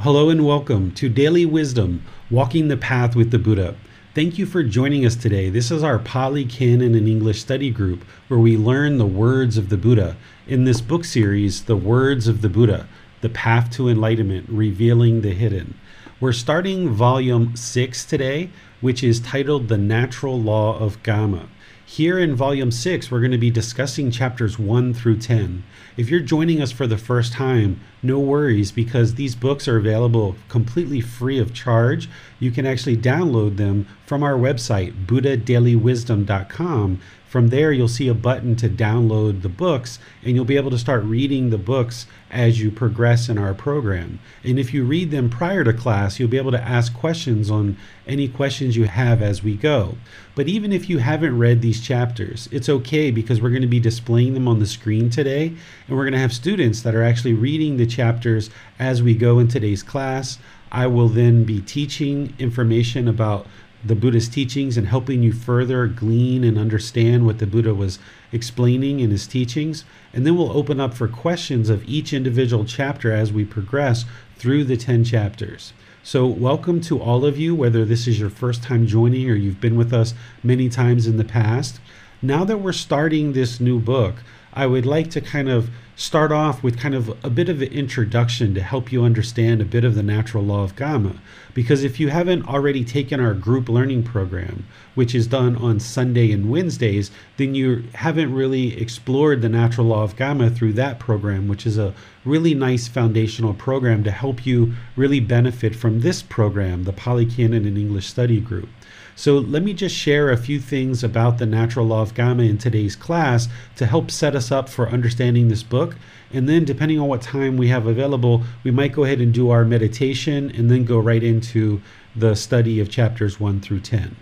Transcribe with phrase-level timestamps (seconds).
[0.00, 3.76] Hello and welcome to Daily Wisdom Walking the Path with the Buddha.
[4.14, 5.48] Thank you for joining us today.
[5.48, 9.70] This is our Pali Canon and English study group where we learn the words of
[9.70, 10.18] the Buddha.
[10.46, 12.86] In this book series, The Words of the Buddha
[13.22, 15.80] The Path to Enlightenment Revealing the Hidden.
[16.20, 18.50] We're starting volume 6 today,
[18.82, 21.48] which is titled The Natural Law of Kamma.
[21.88, 25.62] Here in Volume 6, we're going to be discussing chapters 1 through 10.
[25.96, 30.34] If you're joining us for the first time, no worries because these books are available
[30.48, 32.10] completely free of charge.
[32.40, 37.00] You can actually download them from our website, buddhadailywisdom.com.
[37.36, 40.78] From there, you'll see a button to download the books, and you'll be able to
[40.78, 44.20] start reading the books as you progress in our program.
[44.42, 47.76] And if you read them prior to class, you'll be able to ask questions on
[48.06, 49.98] any questions you have as we go.
[50.34, 53.80] But even if you haven't read these chapters, it's okay because we're going to be
[53.80, 57.34] displaying them on the screen today, and we're going to have students that are actually
[57.34, 58.48] reading the chapters
[58.78, 60.38] as we go in today's class.
[60.72, 63.46] I will then be teaching information about
[63.84, 67.98] the Buddha's teachings and helping you further glean and understand what the Buddha was
[68.32, 69.84] explaining in his teachings.
[70.12, 74.04] And then we'll open up for questions of each individual chapter as we progress
[74.36, 75.72] through the 10 chapters.
[76.02, 79.60] So, welcome to all of you, whether this is your first time joining or you've
[79.60, 81.80] been with us many times in the past.
[82.22, 84.16] Now that we're starting this new book,
[84.56, 87.70] I would like to kind of start off with kind of a bit of an
[87.70, 91.18] introduction to help you understand a bit of the natural law of kamma.
[91.52, 96.32] Because if you haven't already taken our group learning program, which is done on Sunday
[96.32, 101.48] and Wednesdays, then you haven't really explored the natural law of kamma through that program,
[101.48, 101.92] which is a
[102.24, 107.66] really nice foundational program to help you really benefit from this program, the Pali Canon
[107.66, 108.70] and English Study Group.
[109.18, 112.58] So let me just share a few things about the natural law of Kamma in
[112.58, 115.96] today's class to help set us up for understanding this book.
[116.34, 119.48] And then, depending on what time we have available, we might go ahead and do
[119.48, 121.80] our meditation and then go right into
[122.14, 124.16] the study of chapters 1 through 10.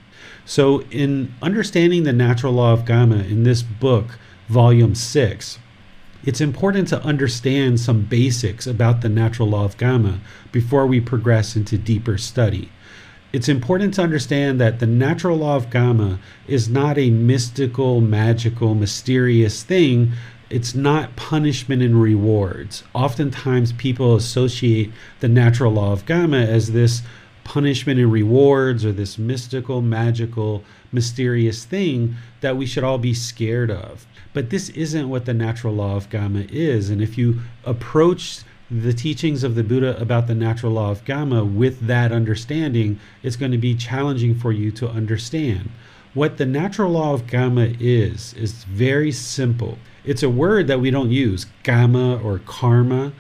[0.45, 4.17] So, in understanding the natural law of Kamma in this book,
[4.49, 5.59] volume 6,
[6.23, 10.21] it's important to understand some basics about the natural law of Kamma
[10.53, 12.71] before we progress into deeper study
[13.35, 18.77] it's important to understand that the natural law of Kamma is not a mystical, magical,
[18.77, 20.13] mysterious thing.
[20.51, 22.85] It's not punishment and rewards.
[22.95, 27.03] Oftentimes, people associate the natural law of Kamma as this
[27.43, 30.63] punishment and rewards or this mystical, magical,
[30.93, 34.07] mysterious thing that we should all be scared of.
[34.33, 36.89] But this isn't what the natural law of Kamma is.
[36.89, 38.45] And if you approach
[38.83, 43.37] the teachings of the Buddha about the natural law of Kamma with that understanding, it's
[43.37, 45.71] going to be challenging for you to understand.
[46.13, 49.79] What the natural law of Kamma is, is very simple.
[50.05, 53.13] It's a word that we don't use, Kamma or karma,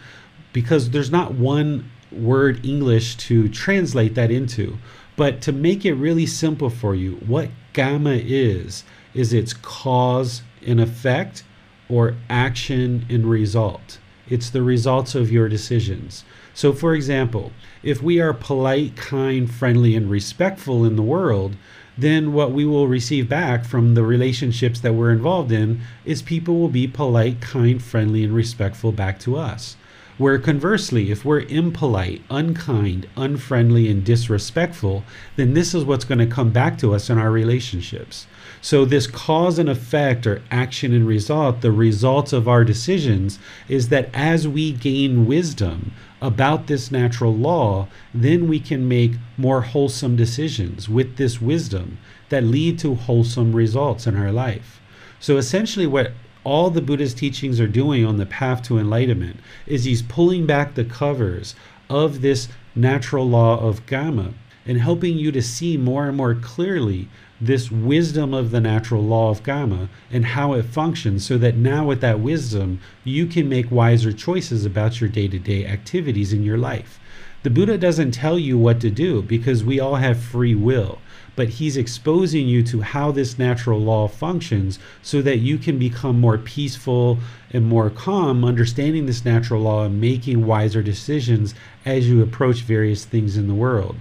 [0.52, 4.78] because there's not one word English to translate that into.
[5.16, 8.82] But to make it really simple for you, what Kamma is,
[9.14, 11.44] is its cause and effect
[11.88, 13.98] or action and result.
[14.28, 16.24] It's the results of your decisions.
[16.54, 17.52] So, for example,
[17.82, 21.56] if we are polite, kind, friendly, and respectful in the world,
[21.96, 26.58] then what we will receive back from the relationships that we're involved in is people
[26.58, 29.76] will be polite, kind, friendly, and respectful back to us.
[30.16, 35.02] Where conversely, if we're impolite, unkind, unfriendly, and disrespectful,
[35.34, 38.28] then this is what's going to come back to us in our relationships.
[38.60, 43.88] So, this cause and effect or action and result, the results of our decisions, is
[43.88, 45.90] that as we gain wisdom
[46.22, 52.44] about this natural law, then we can make more wholesome decisions with this wisdom that
[52.44, 54.80] lead to wholesome results in our life.
[55.18, 56.12] So, essentially, what
[56.44, 60.74] all the Buddha's teachings are doing on the path to enlightenment is he's pulling back
[60.74, 61.54] the covers
[61.90, 64.34] of this natural law of Kamma
[64.66, 67.08] and helping you to see more and more clearly
[67.40, 71.86] this wisdom of the natural law of Kamma and how it functions so that now
[71.86, 76.42] with that wisdom, you can make wiser choices about your day to day activities in
[76.42, 77.00] your life.
[77.42, 80.98] The Buddha doesn't tell you what to do because we all have free will,
[81.36, 86.20] but he's exposing you to how this natural law functions so that you can become
[86.20, 87.18] more peaceful
[87.50, 91.54] and more calm, understanding this natural law and making wiser decisions
[91.84, 93.96] as you approach various things in the world.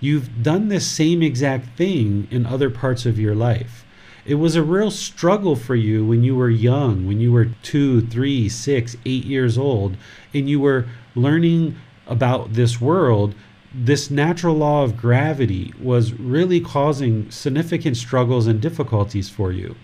[0.00, 3.84] You've done this same exact thing in other parts of your life.
[4.24, 8.02] It was a real struggle for you when you were young, when you were two,
[8.02, 9.96] three, six, eight years old,
[10.34, 11.76] and you were learning
[12.06, 13.34] about this world.
[13.74, 19.76] This natural law of gravity was really causing significant struggles and difficulties for you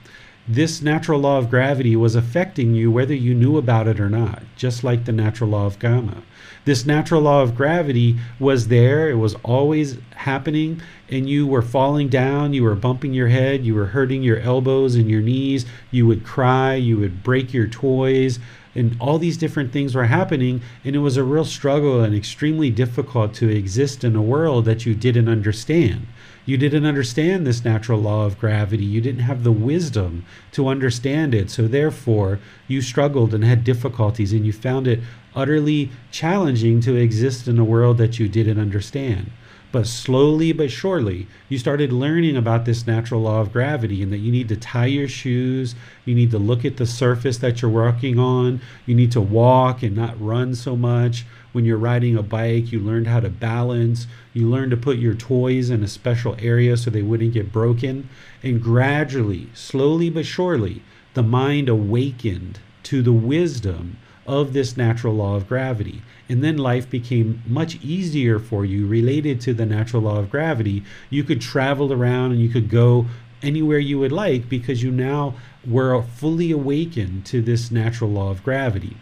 [0.46, 4.42] this natural law of gravity was affecting you whether you knew about it or not,
[4.56, 6.22] just like the natural law of kamma.
[6.66, 12.08] This natural law of gravity was there, it was always happening, and you were falling
[12.08, 16.06] down, you were bumping your head, you were hurting your elbows and your knees, you
[16.06, 18.38] would cry, you would break your toys,
[18.75, 22.71] and all these different things were happening, and it was a real struggle and extremely
[22.71, 26.06] difficult to exist in a world that you didn't understand.
[26.47, 28.85] You didn't understand this natural law of gravity.
[28.85, 31.50] You didn't have the wisdom to understand it.
[31.50, 32.38] So, therefore,
[32.69, 35.00] you struggled and had difficulties, and you found it
[35.35, 39.31] utterly challenging to exist in a world that you didn't understand.
[39.75, 44.19] But slowly but surely, you started learning about this natural law of gravity and that
[44.19, 45.75] you need to tie your shoes,
[46.05, 49.82] you need to look at the surface that you're walking on, you need to walk
[49.82, 51.26] and not run so much.
[51.50, 55.15] When you're riding a bike, you learned how to balance, you learned to put your
[55.15, 58.09] toys in a special area so they wouldn't get broken.
[58.44, 60.82] And gradually, slowly but surely,
[61.15, 66.03] the mind awakened to the wisdom of this natural law of gravity.
[66.29, 70.82] And then life became much easier for you related to the natural law of gravity.
[71.11, 73.06] You could travel around and you could go
[73.43, 75.35] anywhere you would like because you now
[75.67, 78.97] were fully awakened to this natural law of gravity.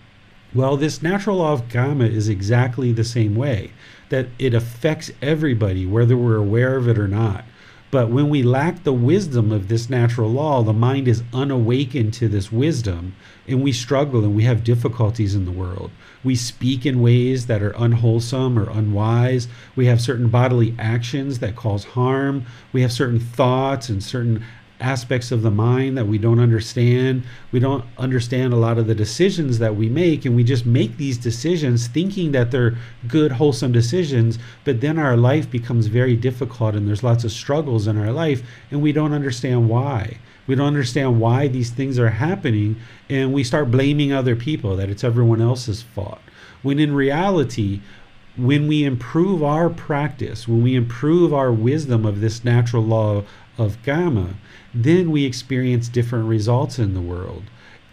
[0.54, 3.72] Well, this natural law of kamma is exactly the same way,
[4.10, 7.44] that it affects everybody, whether we're aware of it or not.
[7.92, 12.26] But when we lack the wisdom of this natural law, the mind is unawakened to
[12.26, 13.14] this wisdom,
[13.46, 15.90] and we struggle and we have difficulties in the world.
[16.24, 19.46] We speak in ways that are unwholesome or unwise.
[19.76, 22.46] We have certain bodily actions that cause harm.
[22.72, 24.42] We have certain thoughts and certain
[24.82, 27.22] aspects of the mind that we don't understand.
[27.52, 30.96] We don't understand a lot of the decisions that we make, and we just make
[30.96, 32.76] these decisions thinking that they're
[33.06, 37.86] good, wholesome decisions, but then our life becomes very difficult and there's lots of struggles
[37.86, 40.18] in our life, and we don't understand why.
[40.46, 42.76] We don't understand why these things are happening,
[43.08, 46.20] and we start blaming other people that it's everyone else's fault.
[46.62, 47.80] When in reality,
[48.36, 53.24] when we improve our practice, when we improve our wisdom of this natural law
[53.58, 54.34] of kamma,
[54.74, 57.44] then we experience different results in the world.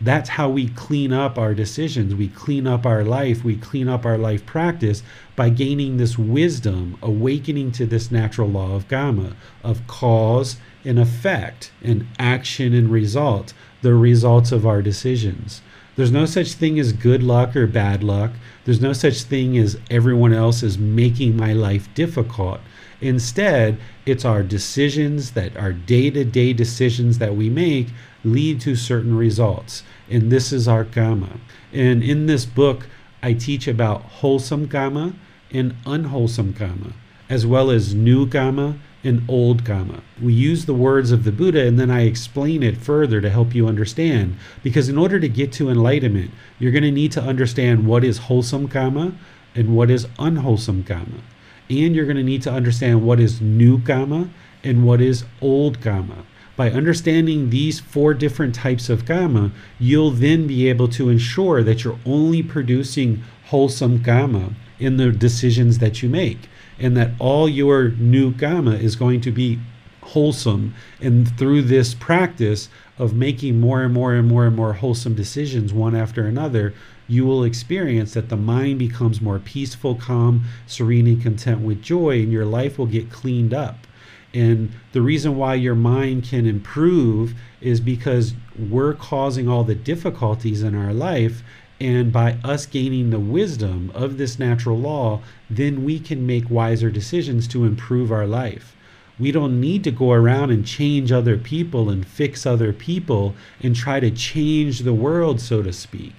[0.02, 2.16] That's how we clean up our decisions.
[2.16, 3.44] We clean up our life.
[3.44, 5.04] We clean up our life practice
[5.36, 11.72] by gaining this wisdom, awakening to this natural law of kamma, of cause and effect,
[11.84, 15.62] and action and result, the results of our decisions.
[16.00, 18.32] There's no such thing as good luck or bad luck.
[18.64, 22.62] There's no such thing as everyone else is making my life difficult.
[23.02, 27.88] Instead, it's our decisions that our day to day decisions that we make
[28.24, 29.84] lead to certain results.
[30.10, 31.42] And this is our karma.
[31.74, 32.88] And in this book,
[33.22, 35.16] I teach about wholesome karma
[35.52, 36.94] and unwholesome karma,
[37.28, 40.02] as well as new kamma and old kamma.
[40.22, 43.56] We use the words of the Buddha and then I explain it further to help
[43.56, 44.38] you understand.
[44.64, 48.18] Because in order to get to enlightenment, you're going to need to understand what is
[48.18, 49.16] wholesome kamma
[49.56, 51.22] and what is unwholesome kamma
[51.70, 54.30] and you're going to need to understand what is new kamma
[54.64, 56.26] and what is old kamma.
[56.56, 61.84] By understanding these four different types of kamma, you'll then be able to ensure that
[61.84, 66.50] you're only producing wholesome kamma in the decisions that you make,
[66.80, 69.60] and that all your new kamma is going to be
[70.02, 70.74] wholesome.
[71.02, 75.74] And through this practice of making more and more and more and more wholesome decisions
[75.74, 76.74] one after another,
[77.08, 82.22] you will experience that the mind becomes more peaceful, calm, serene, and content with joy,
[82.22, 83.88] and your life will get cleaned up.
[84.34, 90.62] And the reason why your mind can improve is because we're causing all the difficulties
[90.62, 91.42] in our life.
[91.82, 96.92] And by us gaining the wisdom of this natural law, then we can make wiser
[96.92, 98.76] decisions to improve our life.
[99.18, 103.76] We don't need to go around and change other people and fix other people and
[103.76, 106.14] try to change the world, so to speak.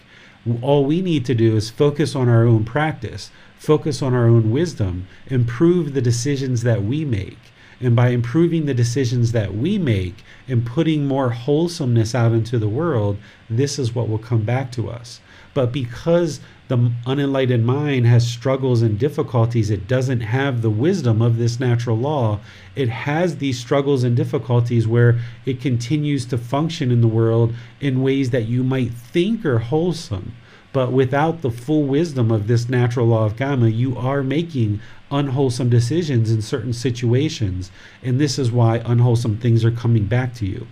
[0.63, 4.51] All we need to do is focus on our own practice, focus on our own
[4.51, 7.39] wisdom, improve the decisions that we make.
[7.83, 12.69] And by improving the decisions that we make and putting more wholesomeness out into the
[12.69, 15.21] world, this is what will come back to us.
[15.53, 21.37] But because the unenlightened mind has struggles and difficulties, it doesn't have the wisdom of
[21.37, 22.39] this natural law.
[22.77, 28.03] It has these struggles and difficulties where it continues to function in the world in
[28.03, 30.35] ways that you might think are wholesome.
[30.73, 34.81] But without the full wisdom of this natural law of karma, you are making
[35.11, 37.73] unwholesome decisions in certain situations.
[38.05, 40.69] And this is why unwholesome things are coming back to you.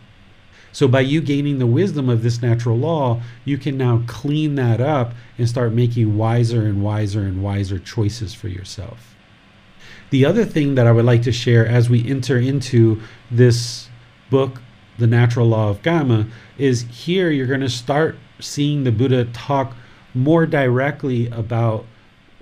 [0.78, 4.80] So, by you gaining the wisdom of this natural law, you can now clean that
[4.80, 9.16] up and start making wiser and wiser and wiser choices for yourself.
[10.10, 13.88] The other thing that I would like to share as we enter into this
[14.30, 14.62] book,
[14.98, 19.76] The Natural Law of Karma, is here you're going to start seeing the Buddha talk
[20.14, 21.86] more directly about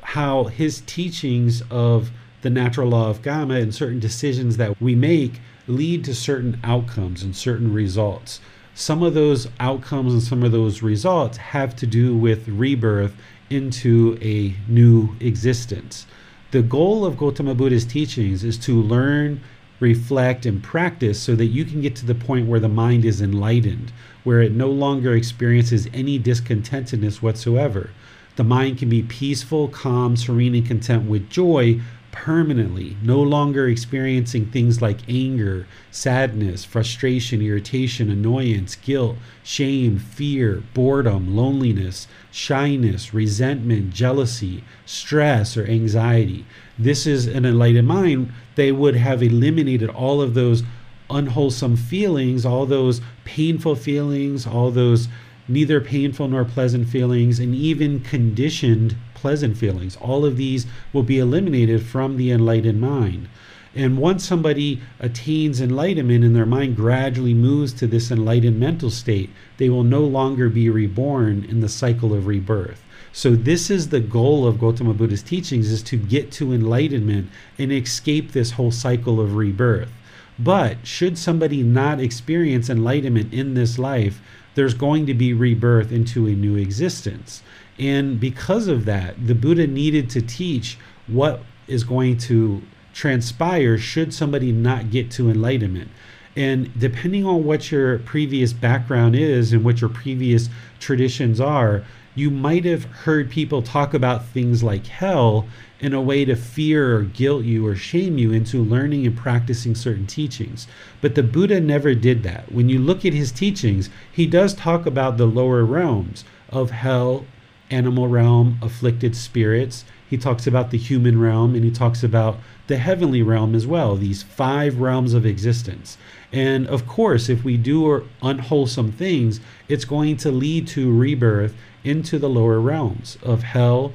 [0.03, 2.11] how his teachings of
[2.43, 7.23] the natural law of karma and certain decisions that we make lead to certain outcomes
[7.23, 8.41] and certain results.
[8.75, 13.17] Some of those outcomes and some of those results have to do with rebirth
[13.49, 16.07] into a new existence.
[16.51, 19.41] The goal of Gautama Buddha's teachings is to learn,
[19.81, 23.21] reflect, and practice so that you can get to the point where the mind is
[23.21, 23.93] enlightened,
[24.25, 27.91] where it no longer experiences any discontentedness whatsoever.
[28.37, 31.81] The mind can be peaceful, calm, serene, and content with joy
[32.17, 41.37] permanently, no longer experiencing things like anger, sadness, frustration, irritation, annoyance, guilt, shame, fear, boredom,
[41.37, 46.47] loneliness, shyness, resentment, jealousy, stress, or anxiety.
[46.79, 48.33] This is an enlightened mind.
[48.55, 50.63] They would have eliminated all of those
[51.11, 55.07] unwholesome feelings, all those painful feelings, all those
[55.49, 58.97] neither painful nor pleasant feelings, and even conditioned
[59.27, 59.97] pleasant feelings.
[59.97, 63.29] All of these will be eliminated from the enlightened mind.
[63.75, 69.31] And once somebody attains enlightenment and their mind gradually moves to this enlightened mental state,
[69.57, 72.85] they will no longer be reborn in the cycle of rebirth.
[73.13, 77.29] So this is the goal of Gautama Buddha's teachings is to get to enlightenment
[77.59, 79.91] and escape this whole cycle of rebirth.
[80.39, 84.21] But should somebody not experience enlightenment in this life,
[84.55, 87.43] there's going to be rebirth into a new existence.
[87.79, 94.15] And because of that, the Buddha needed to teach what is going to transpire should
[94.15, 95.91] somebody not get to enlightenment.
[96.35, 102.31] And depending on what your previous background is and what your previous traditions are, you
[102.31, 105.47] might have heard people talk about things like hell
[105.81, 109.75] in a way to fear or guilt you or shame you into learning and practicing
[109.75, 110.67] certain teachings.
[111.03, 112.51] But the Buddha never did that.
[112.51, 117.27] When you look at his teachings, he does talk about the lower realms of hell,
[117.71, 119.85] animal realm, afflicted spirits.
[120.09, 123.97] He talks about the human realm and he talks about the heavenly realm as well,
[123.97, 125.99] these five realms of existence.
[126.33, 131.55] And of course, if we do unwholesome things, it's going to lead to rebirth
[131.85, 133.93] into the lower realms of hell,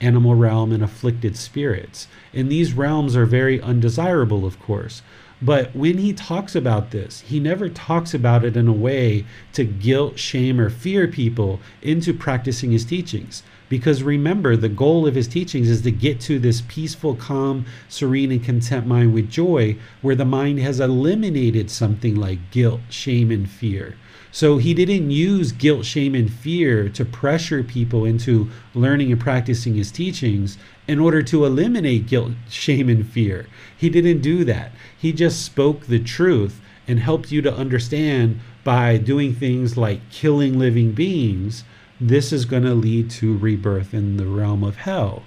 [0.00, 2.08] animal realm, and afflicted spirits.
[2.32, 5.02] And these realms are very undesirable, of course.
[5.44, 9.64] But when he talks about this, he never talks about it in a way to
[9.64, 13.42] guilt, shame, or fear people into practicing his teachings.
[13.68, 18.32] Because remember, the goal of his teachings is to get to this peaceful, calm, serene,
[18.32, 23.50] and content mind with joy, where the mind has eliminated something like guilt, shame, and
[23.50, 23.96] fear.
[24.32, 29.74] So he didn't use guilt, shame, and fear to pressure people into learning and practicing
[29.74, 33.46] his teachings in order to eliminate guilt, shame, and fear.
[33.76, 34.72] He didn't do that.
[34.96, 40.58] He just spoke the truth and helped you to understand by doing things like killing
[40.58, 41.64] living beings.
[42.00, 45.22] This is going to lead to rebirth in the realm of hell.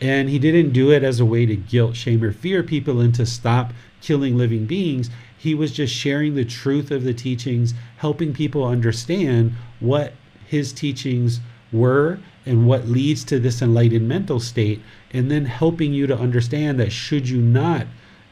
[0.00, 3.26] And he didn't do it as a way to guilt, shame, or fear people into
[3.26, 5.10] stop killing living beings.
[5.36, 10.12] He was just sharing the truth of the teachings, helping people understand what
[10.46, 11.40] his teachings
[11.72, 14.80] were and what leads to this enlightened mental state,
[15.12, 17.86] and then helping you to understand that should you not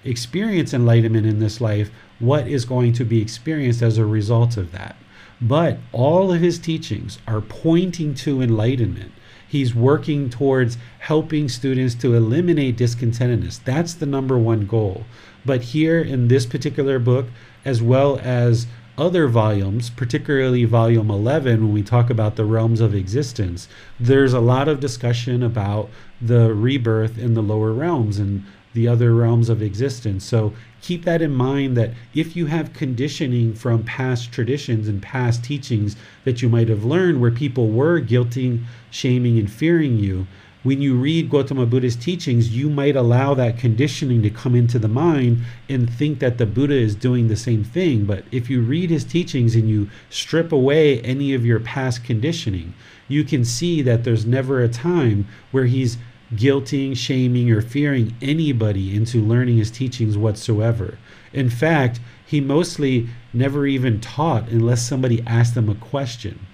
[0.04, 4.72] experience enlightenment in this life, what is going to be experienced as a result of
[4.72, 4.96] that.
[5.40, 9.12] But all of his teachings are pointing to enlightenment.
[9.46, 13.62] He's working towards helping students to eliminate discontentedness.
[13.62, 15.04] That's the number one goal.
[15.44, 17.26] But here in this particular book,
[17.64, 18.66] as well as
[18.98, 23.68] other volumes, particularly volume 11, when we talk about the realms of existence,
[24.00, 29.14] there's a lot of discussion about the rebirth in the lower realms and the other
[29.14, 30.24] realms of existence.
[30.24, 35.42] So keep that in mind that if you have conditioning from past traditions and past
[35.42, 40.26] teachings that you might have learned where people were guilting, shaming, and fearing you,
[40.66, 44.88] when you read Gautama Buddha's teachings, you might allow that conditioning to come into the
[44.88, 48.04] mind and think that the Buddha is doing the same thing.
[48.04, 52.74] But if you read his teachings and you strip away any of your past conditioning,
[53.06, 55.98] you can see that there's never a time where he's
[56.34, 60.98] guilting, shaming, or fearing anybody into learning his teachings whatsoever.
[61.32, 66.44] In fact, he mostly never even taught unless somebody asked him a question.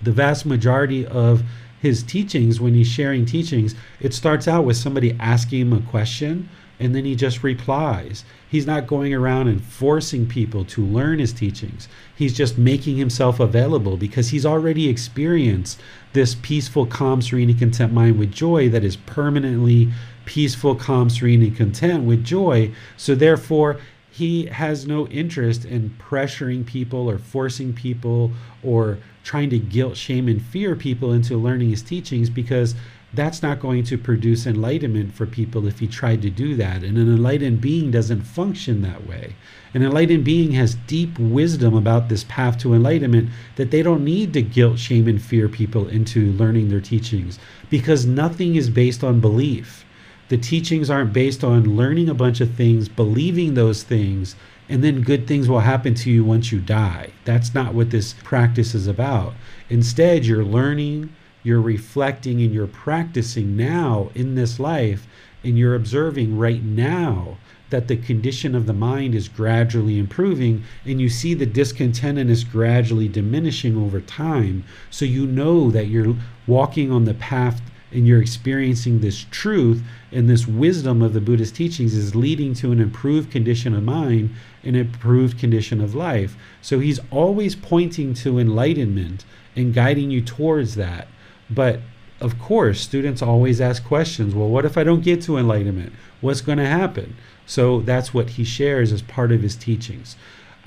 [0.00, 1.42] The vast majority of
[1.80, 6.48] his teachings, when he's sharing teachings, it starts out with somebody asking him a question
[6.78, 8.24] and then he just replies.
[8.48, 11.88] He's not going around and forcing people to learn his teachings.
[12.14, 15.80] He's just making himself available because he's already experienced
[16.12, 19.90] this peaceful, calm, serene, and content mind with joy that is permanently
[20.26, 22.70] peaceful, calm, serene, and content with joy.
[22.96, 23.78] So, therefore,
[24.16, 28.30] he has no interest in pressuring people or forcing people
[28.62, 32.74] or trying to guilt, shame, and fear people into learning his teachings because
[33.12, 36.82] that's not going to produce enlightenment for people if he tried to do that.
[36.82, 39.36] And an enlightened being doesn't function that way.
[39.74, 44.32] An enlightened being has deep wisdom about this path to enlightenment that they don't need
[44.32, 49.20] to guilt, shame, and fear people into learning their teachings because nothing is based on
[49.20, 49.85] belief.
[50.28, 54.34] The teachings aren't based on learning a bunch of things, believing those things,
[54.68, 57.10] and then good things will happen to you once you die.
[57.24, 59.34] That's not what this practice is about.
[59.70, 61.14] Instead, you're learning,
[61.44, 65.06] you're reflecting, and you're practicing now in this life,
[65.44, 67.36] and you're observing right now
[67.70, 73.08] that the condition of the mind is gradually improving and you see the discontentedness gradually
[73.08, 74.64] diminishing over time.
[74.90, 76.16] So you know that you're
[76.46, 77.60] walking on the path
[77.92, 82.72] and you're experiencing this truth and this wisdom of the Buddhist teachings is leading to
[82.72, 86.36] an improved condition of mind, an improved condition of life.
[86.60, 89.24] So he's always pointing to enlightenment
[89.54, 91.08] and guiding you towards that.
[91.48, 91.80] But
[92.20, 94.34] of course, students always ask questions.
[94.34, 95.92] Well, what if I don't get to enlightenment?
[96.20, 97.16] What's going to happen?
[97.44, 100.16] So that's what he shares as part of his teachings.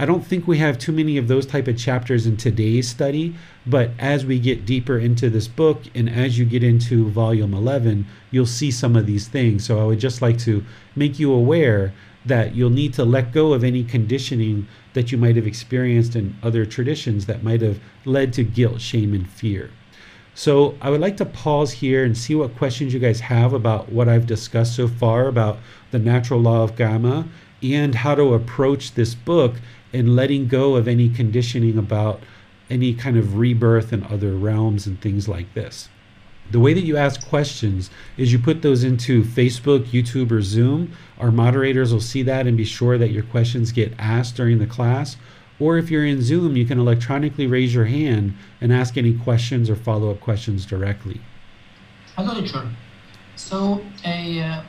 [0.02, 3.36] I don't think we have too many of those type of chapters in today's study,
[3.68, 8.08] but as we get deeper into this book and as you get into volume 11,
[8.32, 9.66] you'll see some of these things.
[9.66, 10.64] So I would just like to
[10.96, 11.94] make you aware
[12.26, 16.38] that you'll need to let go of any conditioning that you might have experienced in
[16.42, 19.70] other traditions that might have led to guilt, shame, and fear.
[20.34, 23.92] So I would like to pause here and see what questions you guys have about
[23.92, 25.58] what I've discussed so far about
[25.92, 27.28] the natural law of Karma
[27.62, 29.56] and how to approach this book
[29.94, 32.22] and letting go of any conditioning about
[32.70, 35.90] any kind of rebirth in other realms and things like this.
[36.52, 40.94] The way that you ask questions is you put those into Facebook, YouTube, or Zoom.
[41.20, 44.66] Our moderators will see that and be sure that your questions get asked during the
[44.66, 45.16] class.
[45.60, 49.70] Or if you're in Zoom, you can electronically raise your hand and ask any questions
[49.70, 51.22] or follow up questions directly.
[52.16, 52.68] Hello, teacher.
[53.36, 54.64] So, a uh,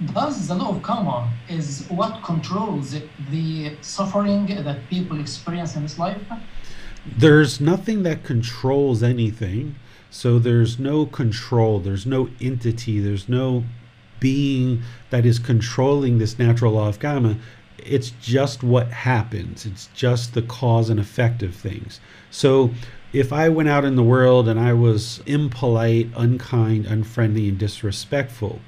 [0.00, 2.94] Thus, the law of karma is what controls
[3.30, 6.20] the suffering that people experience in this life?
[7.16, 9.76] There's nothing that controls anything.
[10.10, 13.64] So there's no control, there's no entity, there's no
[14.20, 17.36] being that is controlling this natural law of karma.
[17.78, 22.00] It's just what happens, it's just the cause and effect of things.
[22.30, 22.70] So
[23.12, 28.60] if I went out in the world and I was impolite, unkind, unfriendly, and disrespectful,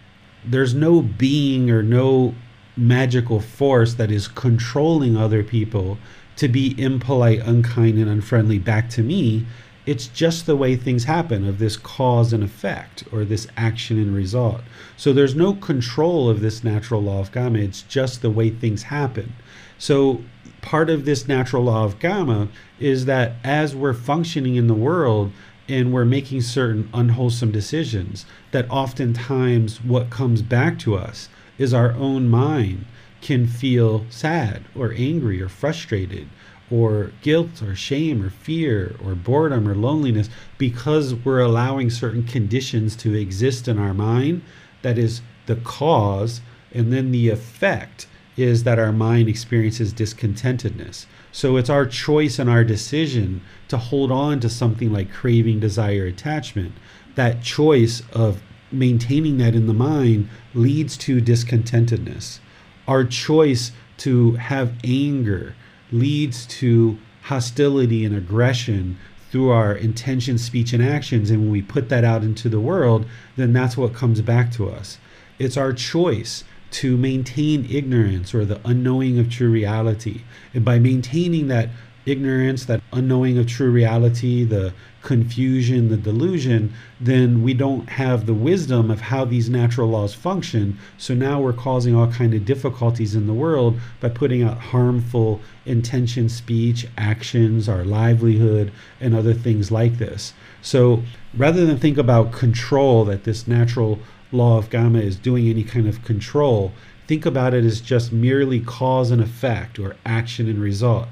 [0.48, 2.34] there's no being or no
[2.76, 5.98] magical force that is controlling other people
[6.36, 9.44] to be impolite, unkind, and unfriendly back to me.
[9.86, 14.14] It's just the way things happen of this cause and effect or this action and
[14.14, 14.60] result.
[14.96, 17.58] So there's no control of this natural law of karma.
[17.58, 19.32] It's just the way things happen.
[19.78, 20.22] So
[20.60, 25.32] part of this natural law of karma is that as we're functioning in the world,
[25.68, 31.28] and we're making certain unwholesome decisions, that oftentimes what comes back to us
[31.58, 32.86] is our own mind
[33.20, 36.28] can feel sad or angry or frustrated
[36.70, 42.94] or guilt or shame or fear or boredom or loneliness because we're allowing certain conditions
[42.94, 44.42] to exist in our mind
[44.82, 46.40] that is the cause
[46.72, 52.48] and then the effect is that our mind experiences discontentedness so it's our choice and
[52.48, 56.72] our decision to hold on to something like craving, desire, attachment.
[57.14, 62.40] That choice of maintaining that in the mind leads to discontentedness.
[62.86, 65.54] Our choice to have anger
[65.90, 68.98] leads to hostility and aggression
[69.30, 71.30] through our intention, speech, and actions.
[71.30, 74.70] And when we put that out into the world, then that's what comes back to
[74.70, 74.98] us.
[75.38, 80.22] It's our choice to maintain ignorance or the unknowing of true reality.
[80.54, 81.70] And by maintaining that
[82.06, 88.34] ignorance, that unknowing of true reality, the confusion, the delusion, then we don't have the
[88.34, 90.78] wisdom of how these natural laws function.
[90.96, 95.40] So now we're causing all kind of difficulties in the world by putting out harmful
[95.66, 100.32] intention, speech, actions, our livelihood, and other things like this.
[100.62, 101.02] So
[101.36, 104.00] rather than think about control, that this natural
[104.32, 106.72] law of Kamma is doing any kind of control,
[107.06, 111.08] think about it as just merely cause and effect or action and result.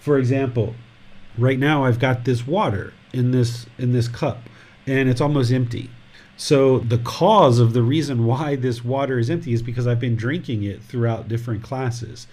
[0.00, 0.74] For example,
[1.38, 4.48] right now I've got this water in this in this cup
[4.86, 5.90] and it's almost empty.
[6.36, 10.16] So the cause of the reason why this water is empty is because I've been
[10.16, 12.26] drinking it throughout different classes.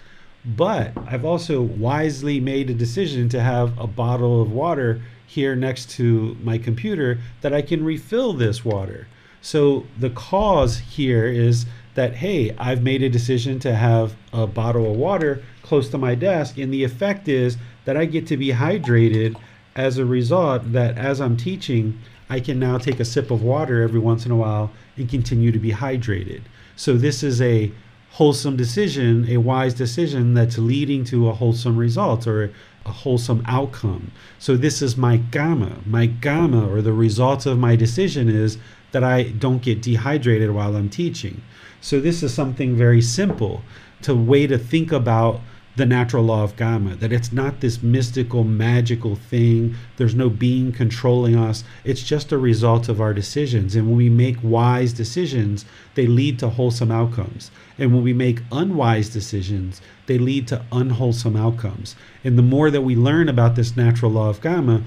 [0.44, 5.90] But I've also wisely made a decision to have a bottle of water here next
[5.90, 9.06] to my computer that I can refill this water.
[9.42, 14.90] So the cause here is that, hey, I've made a decision to have a bottle
[14.90, 18.52] of water close to my desk, and the effect is that I get to be
[18.52, 19.36] hydrated
[19.74, 21.98] as a result that as I'm teaching,
[22.30, 25.52] I can now take a sip of water every once in a while and continue
[25.52, 26.42] to be hydrated.
[26.76, 27.72] So this is a
[28.12, 32.52] wholesome decision, a wise decision that's leading to a wholesome result or
[32.84, 34.12] a wholesome outcome.
[34.38, 35.84] So this is my kamma.
[35.86, 38.58] My kamma or the result of my decision is
[38.92, 41.42] that I don't get dehydrated while I'm teaching.
[41.80, 43.62] So this is something very simple
[44.02, 45.40] to way to think about
[45.74, 49.74] the natural law of kamma that it's not this mystical magical thing.
[49.96, 51.64] There's no being controlling us.
[51.82, 53.74] It's just a result of our decisions.
[53.74, 57.50] And when we make wise decisions they lead to wholesome outcomes.
[57.78, 61.96] And when we make unwise decisions they lead to unwholesome outcomes.
[62.22, 64.84] And the more that we learn about this natural law of kamma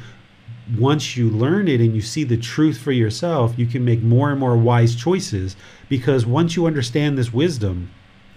[0.77, 4.31] once you learn it and you see the truth for yourself you can make more
[4.31, 5.55] and more wise choices
[5.89, 7.89] because once you understand this wisdom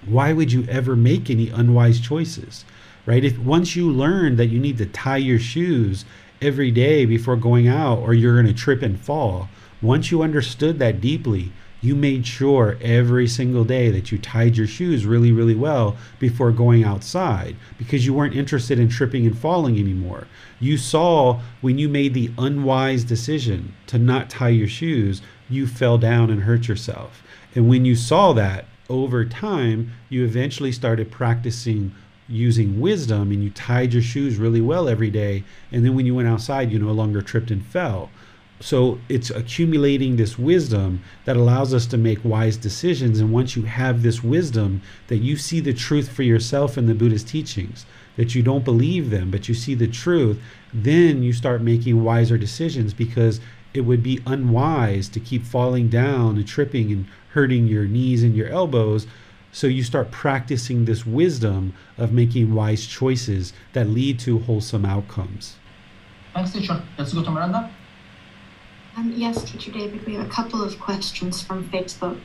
[0.07, 2.65] why would you ever make any unwise choices?
[3.07, 3.25] Right?
[3.25, 6.05] If once you learn that you need to tie your shoes
[6.41, 9.49] every day before going out or you're going to trip and fall,
[9.81, 14.67] once you understood that deeply, you made sure every single day that you tied your
[14.67, 19.79] shoes really, really well before going outside because you weren't interested in tripping and falling
[19.79, 20.27] anymore.
[20.59, 25.99] You saw when you made the unwise decision to not tie your shoes, you fell
[25.99, 27.23] down and hurt yourself.
[27.55, 31.95] And when you saw that, over time, you eventually started practicing
[32.29, 35.45] using wisdom and you tied your shoes really well every day.
[35.73, 38.11] And then when you went outside, you no longer tripped and fell.
[38.61, 43.21] So it's accumulating this wisdom that allows us to make wise decisions.
[43.21, 46.95] And once you have this wisdom, that you see the truth for yourself in the
[46.95, 50.41] Buddhist teachings, that you don't believe them, but you see the truth,
[50.75, 53.41] then you start making wiser decisions because
[53.75, 58.35] it would be unwise to keep falling down and tripping and hurting your knees and
[58.35, 59.07] your elbows.
[59.53, 65.57] So you start practicing this wisdom of making wise choices that lead to wholesome outcomes.
[66.35, 66.83] Thanks, teacher.
[66.99, 67.71] Let's go to Miranda.
[68.99, 72.19] Um, yes, teacher David, we have a couple of questions from Facebook.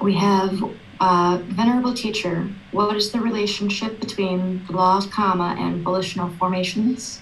[0.00, 0.62] We have
[1.00, 7.20] uh, Venerable Teacher, what is the relationship between the law of karma and volitional formations?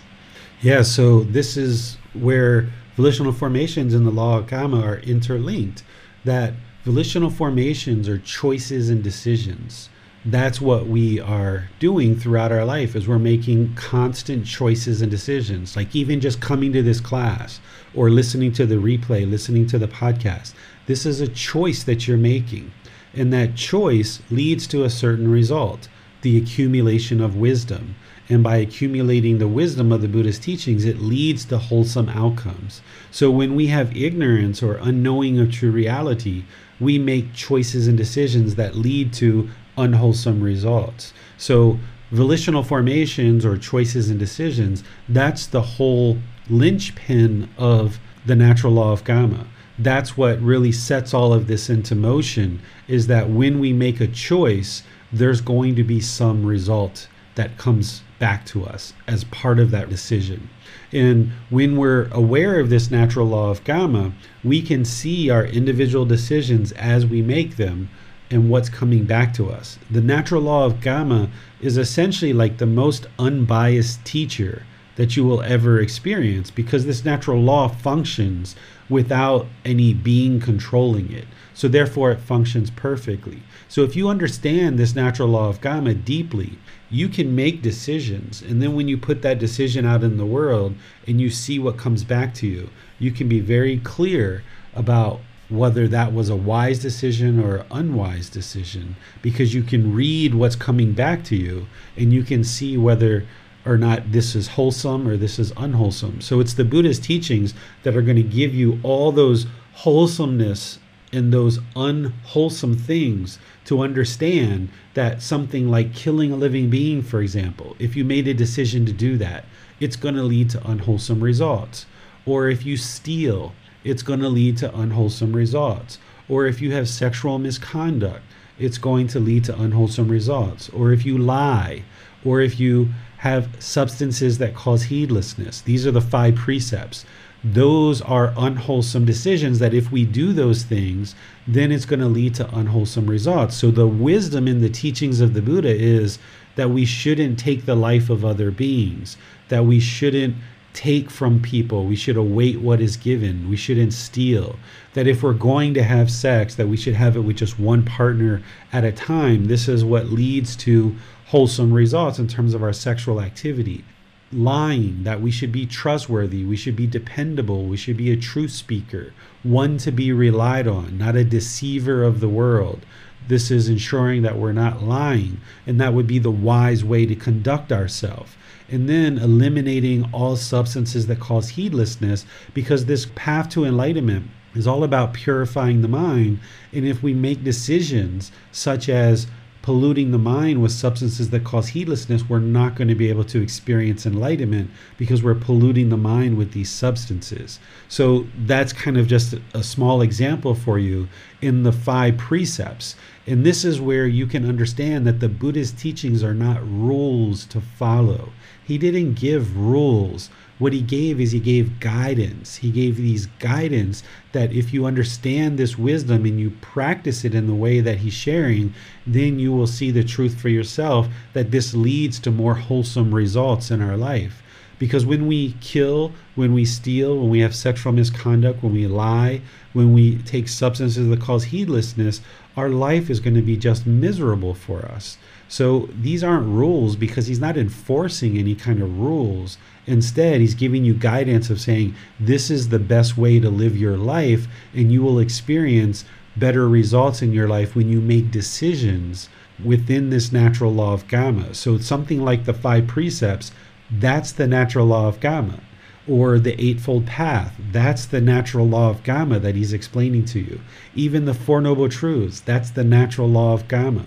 [0.61, 5.83] Yeah, so this is where volitional formations and the law of karma are interlinked.
[6.27, 6.53] That
[6.85, 9.89] volitional formations are choices and decisions
[10.27, 15.77] that's what we are doing throughout our life is we're making constant choices and decisions.
[15.77, 17.61] Like even just coming to this class
[17.95, 20.53] or listening to the replay listening to the podcast
[20.87, 22.73] this is a choice that you're making.
[23.13, 25.89] And that choice leads to a certain result
[26.23, 27.97] the accumulation of wisdom.
[28.29, 32.81] And by accumulating the wisdom of the Buddhist teachings, it leads to wholesome outcomes.
[33.11, 36.45] So when we have ignorance or unknowing of true reality,
[36.81, 41.13] we make choices and decisions that lead to unwholesome results.
[41.37, 41.79] So,
[42.11, 49.05] volitional formations or choices and decisions, that's the whole linchpin of the natural law of
[49.05, 49.47] Kamma.
[49.79, 54.07] That's what really sets all of this into motion is that when we make a
[54.07, 59.71] choice, there's going to be some result that comes back to us as part of
[59.71, 60.49] that decision.
[60.93, 64.13] And when we're aware of this natural law of Kamma,
[64.43, 67.91] we can see our individual decisions as we make them
[68.31, 69.79] and what's coming back to us.
[69.91, 74.65] The natural law of Kamma is essentially like the most unbiased teacher
[74.97, 78.57] that you will ever experience because this natural law functions
[78.89, 81.27] without any being controlling it.
[81.55, 83.43] So, therefore, it functions perfectly.
[83.69, 86.59] So, if you understand this natural law of Kamma deeply,
[86.91, 88.43] you can make decisions.
[88.43, 90.75] And then when you put that decision out in the world
[91.07, 94.43] and you see what comes back to you, you can be very clear
[94.75, 100.57] about whether that was a wise decision or unwise decision because you can read what's
[100.57, 103.25] coming back to you and you can see whether
[103.65, 106.21] or not this is wholesome or this is unwholesome.
[106.21, 110.79] So it's the Buddha's teachings that are going to give you all those wholesomeness
[111.13, 117.77] and those unwholesome things to understand that something like killing a living being, for example,
[117.79, 119.45] if you made a decision to do that,
[119.81, 121.87] it's going to lead to unwholesome results.
[122.25, 123.53] Or if you steal,
[123.87, 125.99] it's going to lead to unwholesome results.
[126.29, 128.23] Or if you have sexual misconduct,
[128.59, 130.69] it's going to lead to unwholesome results.
[130.71, 131.85] Or if you lie,
[132.25, 135.61] or if you have substances that cause heedlessness.
[135.61, 137.05] These are the five precepts.
[137.45, 141.15] Those are unwholesome decisions that if we do those things,
[141.47, 143.57] then it's going to lead to unwholesome results.
[143.57, 146.19] So the wisdom in the teachings of the Buddha is
[146.57, 149.17] that we shouldn't take the life of other beings,
[149.49, 150.37] that we shouldn't
[150.77, 154.57] take from people, we should await what is given, we shouldn't steal,
[154.93, 157.83] that if we're going to have sex, that we should have it with just one
[157.83, 158.43] partner
[158.75, 159.47] at a time.
[159.47, 160.95] This is what leads to
[161.29, 163.85] wholesome results in terms of our sexual activity.
[164.31, 168.51] Lying, that we should be trustworthy, we should be dependable, we should be a truth
[168.51, 172.85] speaker, one to be relied on, not a deceiver of the world.
[173.29, 177.15] This is ensuring that we're not lying, and that would be the wise way to
[177.17, 178.33] conduct ourselves.
[178.69, 184.83] And then eliminating all substances that cause heedlessness, because this path to enlightenment is all
[184.85, 186.41] about purifying the mind.
[186.73, 189.27] And if we make decisions such as
[189.67, 193.43] polluting the mind with substances that cause heedlessness, we're not going to be able to
[193.43, 197.59] experience enlightenment because we're polluting the mind with these substances.
[197.89, 201.09] So that's kind of just a small example for you
[201.43, 202.95] in the five precepts.
[203.27, 207.61] And this is where you can understand that the Buddha's teachings are not rules to
[207.61, 208.29] follow.
[208.63, 212.57] He didn't give rules what he gave is he gave guidance.
[212.57, 214.03] He gave these guidance
[214.33, 218.15] that if you understand this wisdom and you practice it in the way that he's
[218.15, 218.73] sharing,
[219.07, 223.71] then you will see the truth for yourself that this leads to more wholesome results
[223.71, 224.43] in our life.
[224.79, 229.41] Because when we kill, when we steal, when we have sexual misconduct, when we lie,
[229.73, 232.21] when we take substances that cause heedlessness,
[232.57, 235.17] our life is going to be just miserable for us.
[235.49, 239.57] So these aren't rules because he's not enforcing any kind of rules.
[239.87, 243.97] Instead, he's giving you guidance of saying, this is the best way to live your
[243.97, 246.05] life, and you will experience
[246.37, 249.29] better results in your life when you make decisions
[249.63, 251.55] within this natural law of Kamma.
[251.55, 253.53] So, something like the five precepts,
[253.91, 255.61] that's the natural law of Kamma.
[256.09, 260.61] Or the Eightfold Path, that's the natural law of Kamma that he's explaining to you.
[260.95, 264.05] Even the Four Noble Truths, that's the natural law of Kamma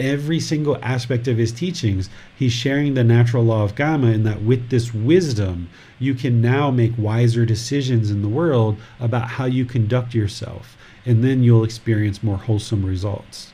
[0.00, 4.42] every single aspect of his teachings, he's sharing the natural law of Kamma, and that
[4.42, 9.64] with this wisdom, you can now make wiser decisions in the world about how you
[9.64, 13.52] conduct yourself, and then you'll experience more wholesome results.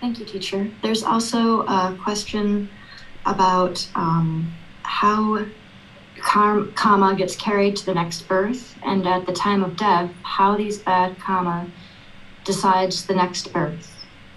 [0.00, 0.70] Thank you, teacher.
[0.82, 2.68] There's also a question
[3.26, 5.44] about um, how
[6.16, 10.78] karma gets carried to the next birth, and at the time of death, how these
[10.78, 11.66] bad karma
[12.44, 13.93] decides the next birth.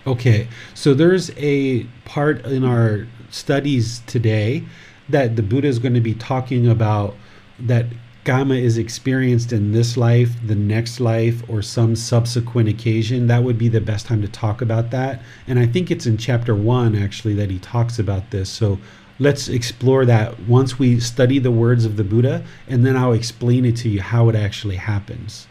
[0.08, 4.64] Okay, so there's a part in our studies today
[5.10, 7.14] that the Buddha is going to be talking about
[7.60, 7.88] that
[8.24, 13.28] kamma is experienced in this life, the next life, or some subsequent occasion.
[13.28, 15.22] That would be the best time to talk about that.
[15.46, 18.50] And I think it's in chapter one actually that he talks about this.
[18.50, 18.80] So
[19.20, 23.66] let's explore that once we study the words of the Buddha, and then I'll explain
[23.66, 25.48] it to you how it actually happens.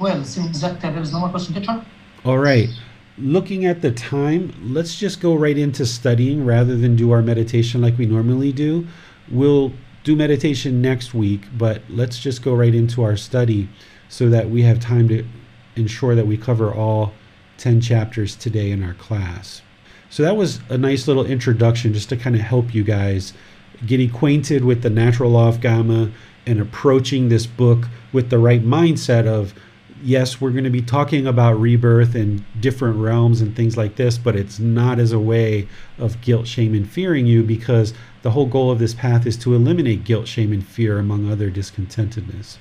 [0.00, 1.84] Well, since that there is no more question.
[2.24, 2.68] All right
[3.18, 7.80] looking at the time, let's just go right into studying rather than do our meditation
[7.80, 8.86] like we normally do.
[9.30, 9.72] We'll
[10.02, 13.68] do meditation next week, but let's just go right into our study
[14.08, 15.24] so that we have time to
[15.76, 17.12] ensure that we cover all
[17.58, 19.62] 10 chapters today in our class.
[20.10, 23.32] So that was a nice little introduction just to kind of help you guys
[23.86, 26.12] get acquainted with the natural law of Kamma
[26.46, 29.54] and approaching this book with the right mindset of
[30.04, 34.18] yes, we're going to be talking about rebirth and different realms and things like this,
[34.18, 35.66] but it's not as a way
[35.98, 39.54] of guilt, shame, and fearing you because the whole goal of this path is to
[39.54, 42.58] eliminate guilt, shame, and fear among other discontentedness.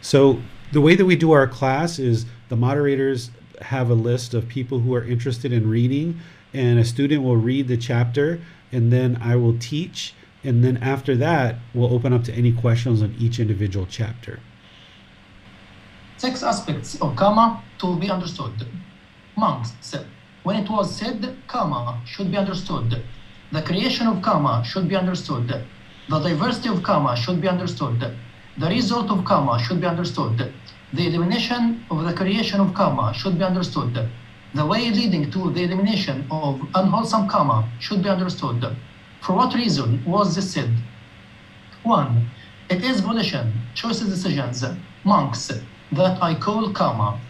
[0.00, 0.40] So,
[0.72, 4.80] the way that we do our class is the moderators have a list of people
[4.80, 6.20] who are interested in reading,
[6.54, 10.14] and a student will read the chapter, and then I will teach.
[10.44, 14.40] And then after that, we'll open up to any questions on each individual chapter
[16.22, 18.54] six aspects of karma to be understood.
[19.36, 20.06] Monks said,
[20.44, 23.02] when it was said karma should be understood,
[23.50, 25.48] the creation of karma should be understood,
[26.08, 27.98] the diversity of karma should be understood,
[28.56, 30.38] the result of karma should be understood,
[30.92, 33.92] the elimination of the creation of karma should be understood,
[34.54, 38.60] the way leading to the elimination of unwholesome karma should be understood,
[39.22, 40.70] For what reason was this said?
[41.82, 42.30] 1.
[42.70, 44.64] It is volition, choices, decisions,
[45.04, 45.50] monks,
[45.92, 47.20] that I call karma.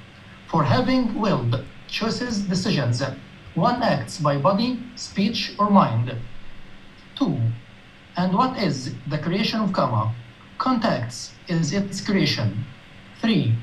[0.47, 3.03] For having willed, choices, decisions,
[3.55, 6.15] one acts by body, speech, or mind.
[7.17, 7.41] 2.
[8.17, 10.15] And what is the creation of karma?
[10.59, 12.65] Contacts is its creation.
[13.21, 13.55] 3.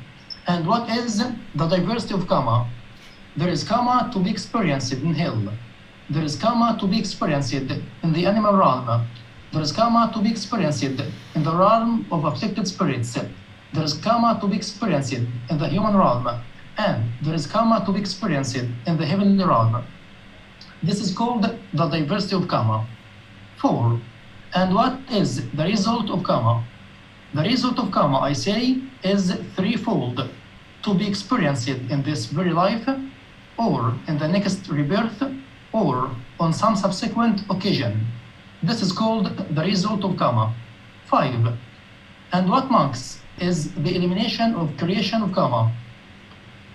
[0.47, 2.67] And what is the diversity of karma?
[3.37, 5.53] There is karma to be experienced in hell.
[6.09, 9.07] There is karma to be experienced in the animal realm.
[9.53, 13.17] There is karma to be experienced in the realm of afflicted spirits.
[13.73, 16.27] There is karma to be experienced in the human realm.
[16.77, 19.83] And there is karma to be experienced in the heavenly realm.
[20.81, 22.87] This is called the diversity of karma.
[23.57, 23.99] 4.
[24.55, 26.63] And what is the result of karma?
[27.33, 30.29] The result of karma, I say, is threefold
[30.83, 32.87] to be experienced in this very life,
[33.57, 35.21] or in the next rebirth,
[35.73, 38.07] or on some subsequent occasion.
[38.63, 40.55] This is called the result of karma.
[41.05, 41.53] 5.
[42.31, 45.71] And what marks is the elimination of creation of karma.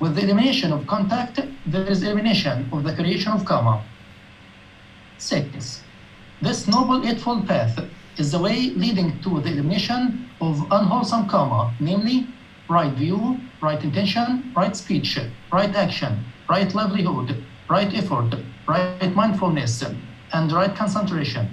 [0.00, 3.82] With the elimination of contact, there is elimination of the creation of karma.
[5.18, 5.82] 6.
[6.42, 7.78] This noble eightfold path
[8.18, 12.26] is the way leading to the elimination of unwholesome karma, namely
[12.68, 15.18] right view, right intention, right speech,
[15.52, 18.34] right action, right livelihood, right effort,
[18.66, 19.84] right mindfulness,
[20.32, 21.48] and right concentration.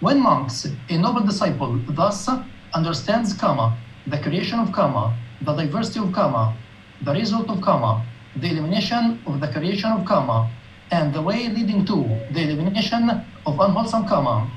[0.00, 2.28] When monks, a noble disciple, thus
[2.72, 3.76] understands karma,
[4.10, 6.56] the creation of karma, the diversity of karma,
[7.02, 8.04] the result of karma,
[8.36, 10.50] the elimination of the creation of karma,
[10.90, 11.96] and the way leading to
[12.32, 13.10] the elimination
[13.44, 14.50] of unwholesome karma,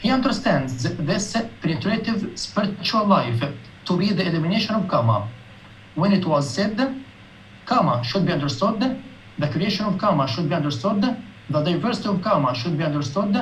[0.00, 3.42] he understands this penetrative spiritual life
[3.86, 5.28] to be the elimination of karma.
[5.94, 6.76] When it was said,
[7.66, 8.80] karma should be understood,
[9.38, 11.00] the creation of karma should be understood,
[11.48, 13.32] the diversity of karma should be understood,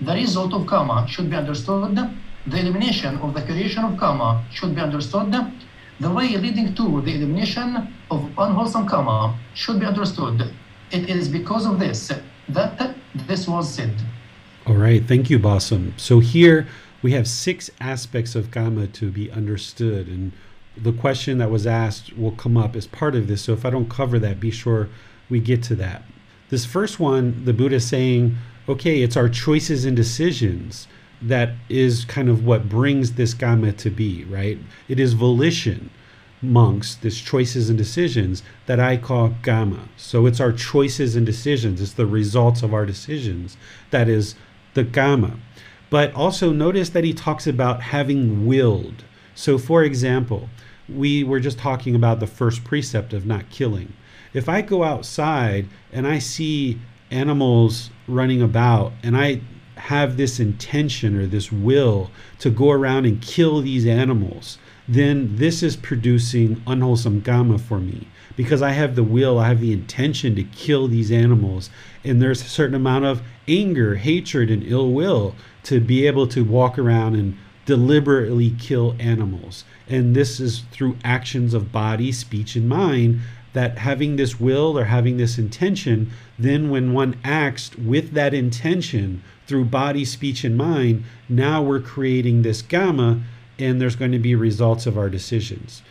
[0.00, 1.98] the result of karma should be understood,
[2.46, 5.34] the elimination of the creation of karma should be understood,
[6.00, 10.52] the way leading to the elimination of unwholesome karma should be understood.
[10.90, 12.10] It is because of this
[12.48, 13.94] that this was said.
[14.66, 15.92] All right, thank you, Bassam.
[15.96, 16.66] So here
[17.02, 20.32] we have six aspects of karma to be understood, and
[20.76, 23.42] the question that was asked will come up as part of this.
[23.42, 24.88] So if I don't cover that, be sure
[25.28, 26.02] we get to that.
[26.48, 28.36] This first one, the Buddha saying,
[28.68, 30.86] okay, it's our choices and decisions
[31.22, 34.58] that is kind of what brings this karma to be, right?
[34.88, 35.90] It is volition,
[36.42, 39.88] monks, this choices and decisions that I call karma.
[39.96, 43.56] So it's our choices and decisions, it's the results of our decisions
[43.90, 44.34] that is
[44.74, 45.38] the karma.
[45.90, 49.04] But also notice that he talks about having willed.
[49.34, 50.48] So, for example,
[50.88, 53.92] we were just talking about the first precept of not killing.
[54.34, 56.80] If I go outside and I see
[57.10, 59.42] animals running about and I
[59.82, 65.62] have this intention or this will to go around and kill these animals, then this
[65.62, 70.36] is producing unwholesome karma for me because I have the will, I have the intention
[70.36, 71.68] to kill these animals.
[72.04, 76.44] And there's a certain amount of anger, hatred, and ill will to be able to
[76.44, 79.64] walk around and deliberately kill animals.
[79.88, 83.20] And this is through actions of body, speech, and mind
[83.52, 89.22] that having this will or having this intention, then when one acts with that intention
[89.52, 93.22] through body, speech, and mind, now we're creating this kamma,
[93.58, 95.82] and there's going to be results of our decisions.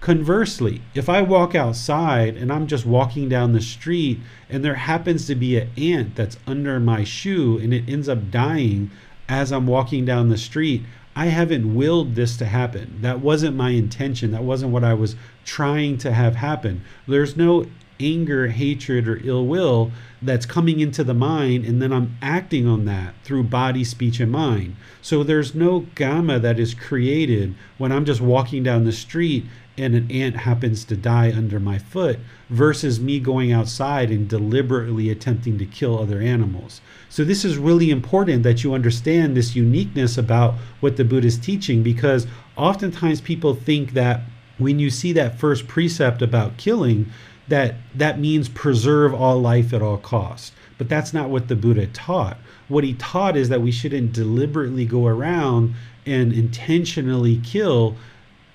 [0.00, 5.26] Conversely, if I walk outside and I'm just walking down the street and there happens
[5.26, 8.92] to be an ant that's under my shoe and it ends up dying
[9.28, 10.84] as I'm walking down the street,
[11.16, 12.98] I haven't willed this to happen.
[13.00, 14.30] That wasn't my intention.
[14.30, 16.84] That wasn't what I was trying to have happen.
[17.08, 17.66] There's no
[18.00, 22.84] anger, hatred, or ill will that's coming into the mind, and then I'm acting on
[22.86, 24.76] that through body, speech, and mind.
[25.00, 29.44] So there's no karma that is created when I'm just walking down the street
[29.78, 32.18] and an ant happens to die under my foot
[32.50, 36.82] versus me going outside and deliberately attempting to kill other animals.
[37.08, 41.38] So, this is really important that you understand this uniqueness about what the Buddha is
[41.38, 44.22] teaching because oftentimes people think that
[44.58, 47.10] when you see that first precept about killing,
[47.50, 50.52] that that means preserve all life at all costs.
[50.78, 52.38] But that's not what the Buddha taught.
[52.68, 55.74] What he taught is that we shouldn't deliberately go around
[56.06, 57.96] and intentionally kill,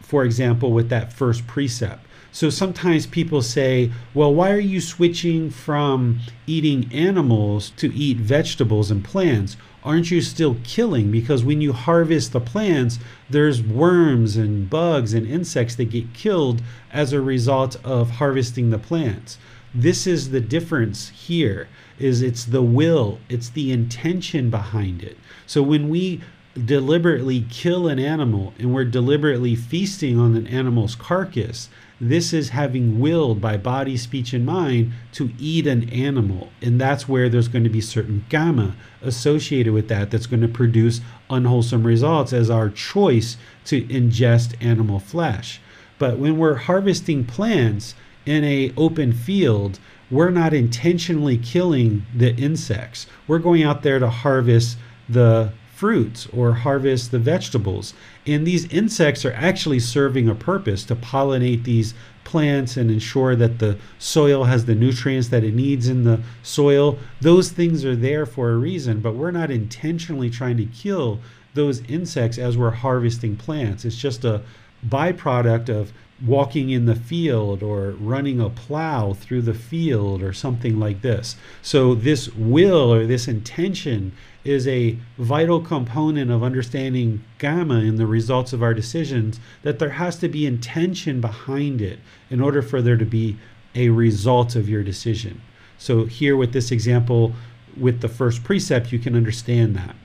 [0.02, 2.05] for example, with that first precept.
[2.36, 8.92] So sometimes people say, well, why are you switching from eating animals to eat vegetables
[8.92, 9.56] and plants?
[9.86, 11.12] Aren't you still killing?
[11.12, 16.62] Because when you harvest the plants, there's worms and bugs and insects that get killed
[16.92, 19.38] as a result of harvesting the plants.
[19.76, 21.68] this is the difference here
[22.00, 25.18] is it's the will, it's the intention behind it.
[25.46, 26.22] So when we
[26.64, 33.00] deliberately kill an animal and we're deliberately feasting on an animal's carcass, this is having
[33.00, 36.50] willed by body, speech, and mind to eat an animal.
[36.62, 40.48] And that's where there's going to be certain kamma associated with that that's going to
[40.48, 45.62] produce unwholesome results as our choice to ingest animal flesh.
[45.98, 47.96] But when we're harvesting plants
[48.26, 49.80] in a open field,
[50.12, 53.08] we're not intentionally killing the insects.
[53.28, 54.78] We're going out there to harvest
[55.08, 57.94] the fruits or harvest the vegetables.
[58.26, 63.60] And these insects are actually serving a purpose to pollinate these plants and ensure that
[63.60, 66.98] the soil has the nutrients that it needs in the soil.
[67.20, 71.20] Those things are there for a reason, but we're not intentionally trying to kill
[71.56, 73.84] those insects as we're harvesting plants.
[73.84, 74.42] It's just a
[74.88, 75.92] byproduct of
[76.26, 81.36] walking in the field or running a plow through the field or something like this.
[81.62, 84.14] So, this will or this intention
[84.46, 89.90] is a vital component of understanding kamma in the results of our decisions, that there
[89.90, 93.38] has to be intention behind it in order for there to be
[93.74, 95.42] a result of your decision.
[95.78, 97.34] So, here with this example,
[97.76, 99.96] with the first precept, you can understand that.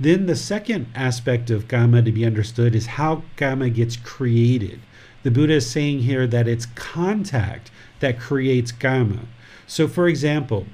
[0.00, 4.80] Then, the second aspect of kamma to be understood is how kamma gets created.
[5.24, 9.26] The Buddha is saying here that it's contact that creates kamma.
[9.66, 10.66] So, for example,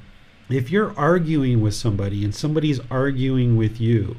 [0.49, 4.17] if you're arguing with somebody and somebody's arguing with you,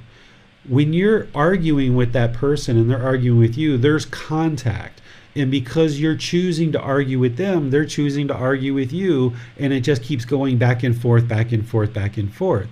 [0.67, 5.01] when you're arguing with that person and they're arguing with you, there's contact.
[5.35, 9.35] And because you're choosing to argue with them, they're choosing to argue with you.
[9.59, 12.69] And it just keeps going back and forth, back and forth, back and forth.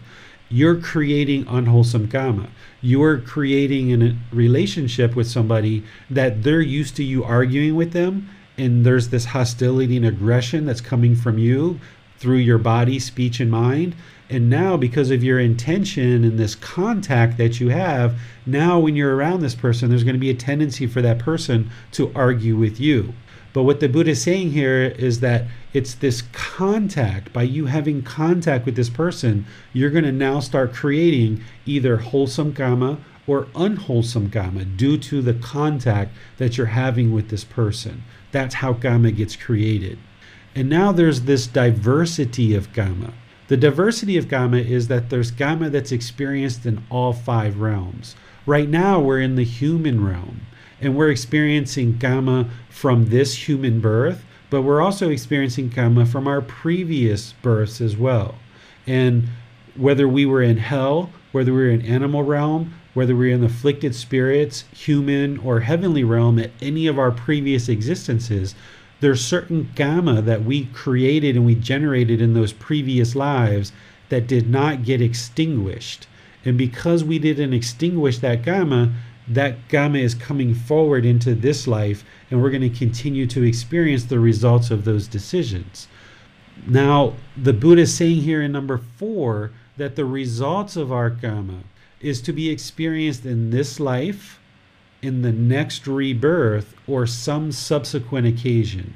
[0.49, 2.49] You're creating unwholesome karma.
[2.82, 8.30] You're creating a relationship with somebody that they're used to you arguing with them.
[8.58, 11.80] And there's this hostility and aggression that's coming from you
[12.24, 13.94] through your body, speech, and mind.
[14.30, 19.14] And now, because of your intention and this contact that you have, now when you're
[19.14, 22.80] around this person, there's going to be a tendency for that person to argue with
[22.80, 23.14] you.
[23.52, 27.34] But what the Buddha is saying here is that it's this contact.
[27.34, 32.54] By you having contact with this person, you're going to now start creating either wholesome
[32.54, 38.04] karma or unwholesome karma due to the contact that you're having with this person.
[38.32, 40.00] That's how karma gets created.
[40.56, 43.14] And now there's this diversity of kamma.
[43.47, 48.16] The diversity of kamma is that there's kamma that's experienced in all five realms.
[48.45, 50.41] Right now, we're in the human realm
[50.80, 56.41] and we're experiencing kamma from this human birth, but we're also experiencing kamma from our
[56.41, 58.36] previous births as well.
[58.86, 59.30] And
[59.76, 63.43] whether we were in hell, whether we were in animal realm, whether we we're in
[63.43, 68.54] afflicted spirits, human, or heavenly realm at any of our previous existences,
[69.04, 73.74] there's certain kamma that we created and we generated in those previous lives
[74.08, 76.08] that did not get extinguished.
[76.45, 78.93] And because we didn't extinguish that kamma,
[79.28, 84.06] that kamma is coming forward into this life, and we're going to continue to experience
[84.06, 85.89] the results of those decisions.
[86.66, 91.64] Now, the Buddha is saying here in number four that the results of our kamma
[91.99, 94.39] is to be experienced in this life
[95.04, 98.95] in the next rebirth or some subsequent occasion.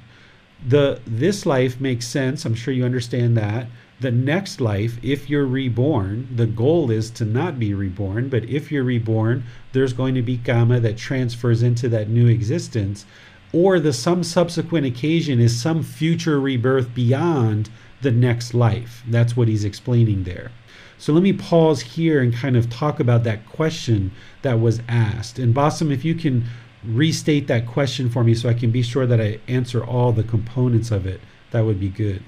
[0.65, 2.45] The this life makes sense.
[2.45, 3.67] I'm sure you understand that.
[3.99, 8.71] The next life, if you're reborn, the goal is to not be reborn, but if
[8.71, 9.43] you're reborn,
[9.73, 13.05] there's going to be karma that transfers into that new existence.
[13.51, 17.69] Or the some subsequent occasion is some future rebirth beyond
[18.01, 19.03] the next life.
[19.07, 20.51] That's what he's explaining there.
[20.97, 25.37] So let me pause here and kind of talk about that question that was asked.
[25.37, 26.45] And Bassam, if you can
[26.83, 30.23] restate that question for me so I can be sure that I answer all the
[30.23, 31.21] components of it,
[31.51, 32.23] that would be good.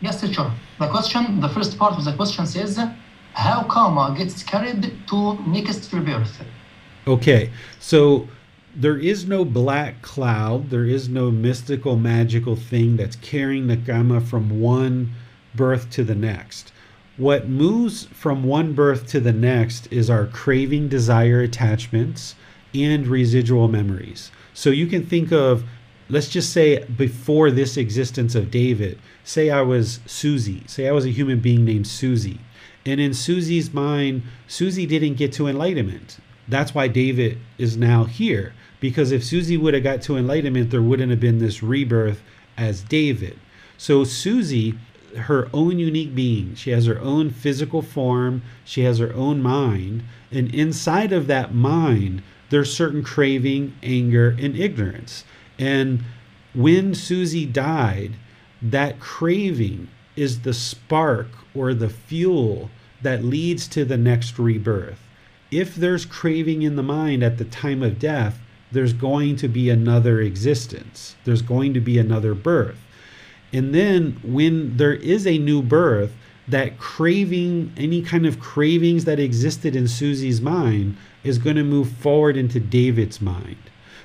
[0.00, 0.50] Yes, teacher.
[0.78, 2.78] The question, the first part of the question says,
[3.32, 6.42] how karma gets carried to next rebirth?
[7.06, 8.28] Okay, so
[8.74, 14.20] there is no black cloud, there is no mystical, magical thing that's carrying the karma
[14.20, 15.12] from one
[15.54, 16.72] birth to the next.
[17.16, 22.34] What moves from one birth to the next is our craving, desire, attachments,
[22.74, 24.30] and residual memories.
[24.52, 25.64] So you can think of,
[26.10, 31.06] let's just say, before this existence of David, say I was Susie, say I was
[31.06, 32.40] a human being named Susie.
[32.84, 36.18] And in Susie's mind, Susie didn't get to enlightenment.
[36.46, 38.52] That's why David is now here.
[38.78, 42.22] Because if Susie would have got to enlightenment, there wouldn't have been this rebirth
[42.58, 43.38] as David.
[43.78, 44.74] So Susie
[45.16, 46.54] her own unique being.
[46.54, 51.54] She has her own physical form, she has her own mind, and inside of that
[51.54, 55.24] mind, there's certain craving, anger, and ignorance.
[55.58, 56.04] And
[56.54, 58.12] when Susie died,
[58.62, 62.70] that craving is the spark or the fuel
[63.02, 65.00] that leads to the next rebirth.
[65.50, 68.40] If there's craving in the mind at the time of death,
[68.72, 71.16] there's going to be another existence.
[71.24, 72.78] There's going to be another birth.
[73.56, 76.14] And then when there is a new birth,
[76.46, 81.90] that craving, any kind of cravings that existed in Susie's mind, is going to move
[81.90, 83.56] forward into David's mind.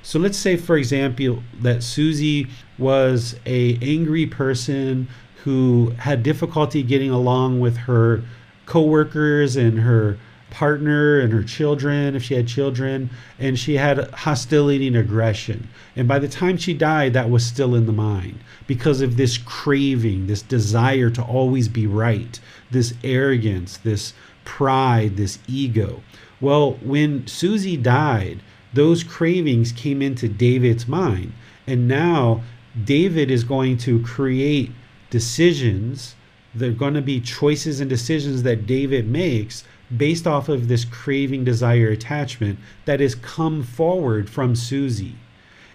[0.03, 2.47] So let's say, for example, that Susie
[2.77, 5.09] was a angry person
[5.43, 8.23] who had difficulty getting along with her
[8.65, 10.17] coworkers and her
[10.51, 15.67] partner and her children, if she had children, and she had hostility and aggression.
[15.95, 19.37] And by the time she died, that was still in the mind because of this
[19.39, 22.39] craving, this desire to always be right,
[22.69, 24.13] this arrogance, this
[24.45, 26.03] pride, this ego.
[26.39, 28.41] Well, when Susie died,
[28.73, 31.33] those cravings came into David's mind.
[31.67, 32.43] And now
[32.83, 34.71] David is going to create
[35.09, 36.15] decisions.
[36.55, 39.63] They're going to be choices and decisions that David makes
[39.95, 45.15] based off of this craving, desire, attachment that has come forward from Susie.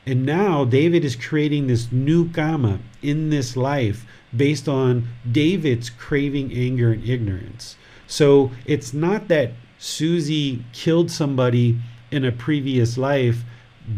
[0.07, 6.53] And now David is creating this new karma in this life based on David's craving,
[6.53, 7.77] anger, and ignorance.
[8.07, 11.79] So it's not that Susie killed somebody
[12.11, 13.43] in a previous life.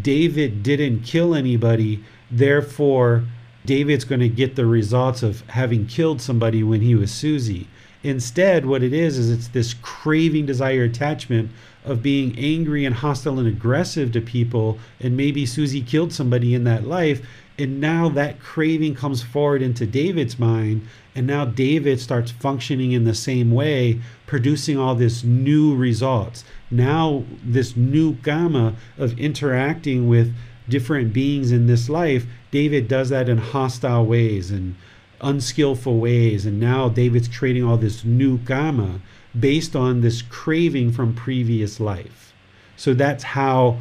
[0.03, 2.03] David didn't kill anybody.
[2.31, 3.25] Therefore,
[3.67, 7.69] David's going to get the results of having killed somebody when he was Susie.
[8.03, 11.51] Instead, what it is, is it's this craving, desire, attachment
[11.85, 14.79] of being angry and hostile and aggressive to people.
[15.01, 17.27] And maybe Susie killed somebody in that life.
[17.59, 20.87] And now that craving comes forward into David's mind.
[21.17, 26.45] And now David starts functioning in the same way, producing all this new results.
[26.71, 30.33] Now, this new kamma of interacting with
[30.69, 34.77] different beings in this life, David does that in hostile ways and
[35.21, 36.47] unskillful ways.
[36.47, 39.01] And now David's creating all this new karma
[39.39, 42.33] based on this craving from previous life.
[42.77, 43.79] So that's how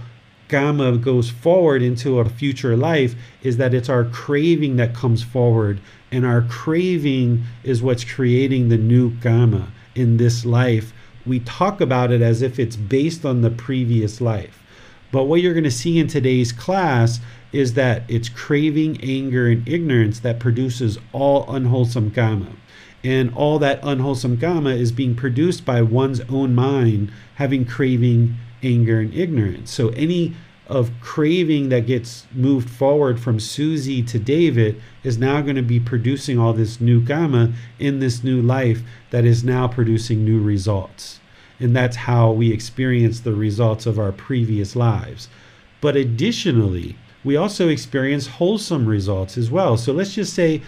[0.50, 5.80] karma goes forward into a future life is that it's our craving that comes forward
[6.12, 10.94] and our craving is what's creating the new karma in this life
[11.26, 14.64] we talk about it as if it's based on the previous life
[15.12, 17.20] but what you're going to see in today's class
[17.52, 22.52] is that it's craving, anger, and ignorance that produces all unwholesome karma.
[23.04, 29.00] And all that unwholesome karma is being produced by one's own mind having craving, anger,
[29.00, 29.72] and ignorance.
[29.72, 30.36] So any
[30.68, 35.80] of craving that gets moved forward from Susie to David is now going to be
[35.80, 38.82] producing all this new karma in this new life
[39.12, 41.22] that is now producing new results.
[41.60, 45.30] And that's how we experience the results of our previous lives.
[45.80, 49.76] But additionally, we also experience wholesome results as well.
[49.76, 50.62] So let's just say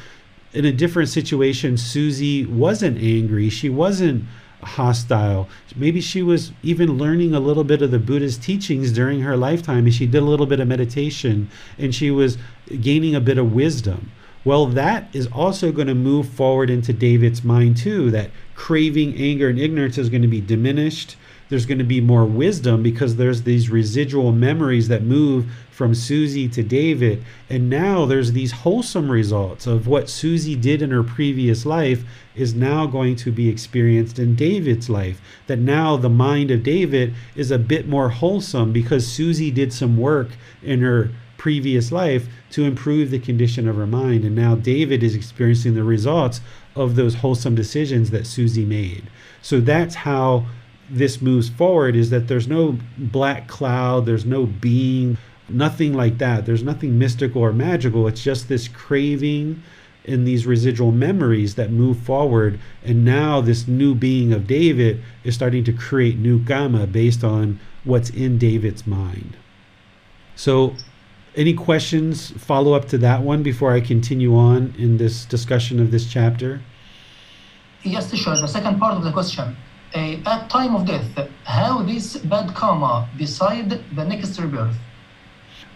[0.53, 4.25] in a different situation, Susie wasn't angry, she wasn't
[4.61, 5.47] hostile.
[5.75, 9.85] Maybe she was even learning a little bit of the Buddha's teachings during her lifetime
[9.85, 12.37] and she did a little bit of meditation and she was
[12.81, 14.11] gaining a bit of wisdom.
[14.43, 18.11] Well, that is also going to move forward into David's mind too.
[18.11, 21.15] That craving, anger, and ignorance is going to be diminished.
[21.49, 26.47] There's going to be more wisdom because there's these residual memories that move from Susie
[26.49, 27.23] to David.
[27.49, 32.03] And now there's these wholesome results of what Susie did in her previous life
[32.35, 35.21] is now going to be experienced in David's life.
[35.47, 39.97] That now the mind of David is a bit more wholesome because Susie did some
[39.97, 40.29] work
[40.61, 44.23] in her previous life to improve the condition of her mind.
[44.23, 46.41] And now David is experiencing the results
[46.75, 49.09] of those wholesome decisions that Susie made.
[49.41, 50.45] So that's how
[50.89, 55.17] this moves forward is that there's no black cloud, there's no being,
[55.47, 56.45] nothing like that.
[56.45, 58.07] There's nothing mystical or magical.
[58.07, 59.61] It's just this craving
[60.05, 62.59] and these residual memories that move forward.
[62.83, 67.59] And now this new being of David is starting to create new karma based on
[67.83, 69.37] what's in David's mind.
[70.35, 70.75] So
[71.35, 75.91] any questions follow up to that one before I continue on in this discussion of
[75.91, 76.61] this chapter?
[77.83, 78.35] Yes, sure.
[78.35, 79.55] The second part of the question.
[79.93, 84.77] At time of death, how this bad karma decide the next rebirth?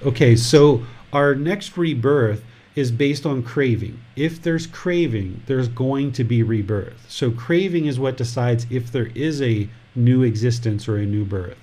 [0.06, 2.44] Okay, so our next rebirth
[2.76, 4.00] is based on craving.
[4.16, 7.06] If there's craving, there's going to be rebirth.
[7.10, 11.58] So craving is what decides if there is a new existence or a new birth.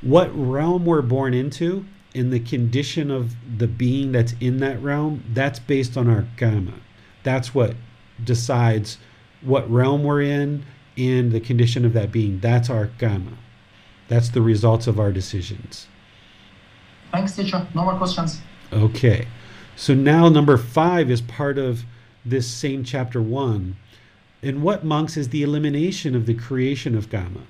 [0.00, 5.24] What realm we're born into in the condition of the being that's in that realm,
[5.32, 6.74] that's based on our karma.
[7.22, 7.74] That's what
[8.22, 8.98] decides
[9.40, 10.64] what realm we're in
[10.96, 12.40] and the condition of that being.
[12.40, 13.38] That's our karma.
[14.08, 15.88] That's the results of our decisions.
[17.10, 17.66] Thanks, teacher.
[17.74, 18.40] No more questions.
[18.72, 19.26] Okay.
[19.76, 21.84] So now number five is part of
[22.24, 23.76] this same chapter 1.
[24.42, 27.42] And what monks is the elimination of the creation of Kamma.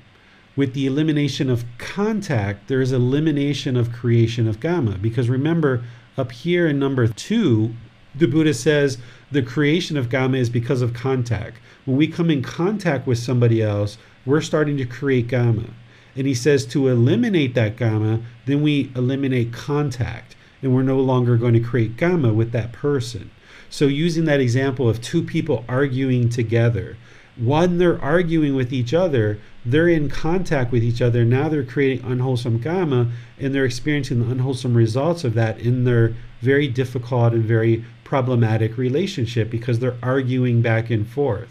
[0.56, 5.02] With the elimination of contact, there is elimination of creation of Kamma.
[5.02, 5.82] Because remember,
[6.16, 7.74] up here in number two,
[8.14, 8.98] the Buddha says
[9.34, 11.58] the creation of Kamma is because of contact.
[11.84, 15.70] When we come in contact with somebody else, we're starting to create Kamma.
[16.16, 20.36] And he says to eliminate that Kamma, then we eliminate contact.
[20.62, 23.30] And we're no longer going to create Kamma with that person.
[23.68, 26.96] So, using that example of two people arguing together,
[27.36, 31.24] one, they're arguing with each other, they're in contact with each other.
[31.24, 33.10] Now they're creating unwholesome Kamma,
[33.40, 38.76] and they're experiencing the unwholesome results of that in their very difficult and very problematic
[38.76, 41.48] relationship because they're arguing back and forth.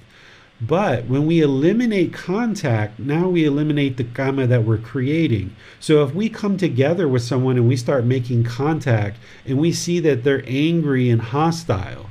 [0.61, 5.55] But when we eliminate contact, now we eliminate the Kamma that we're creating.
[5.79, 9.99] So if we come together with someone and we start making contact and we see
[9.99, 12.09] that they're angry and hostile,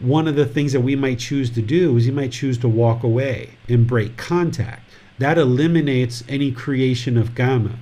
[0.00, 2.68] one of the things that we might choose to do is you might choose to
[2.68, 4.88] walk away and break contact.
[5.18, 7.76] That eliminates any creation of Kamma.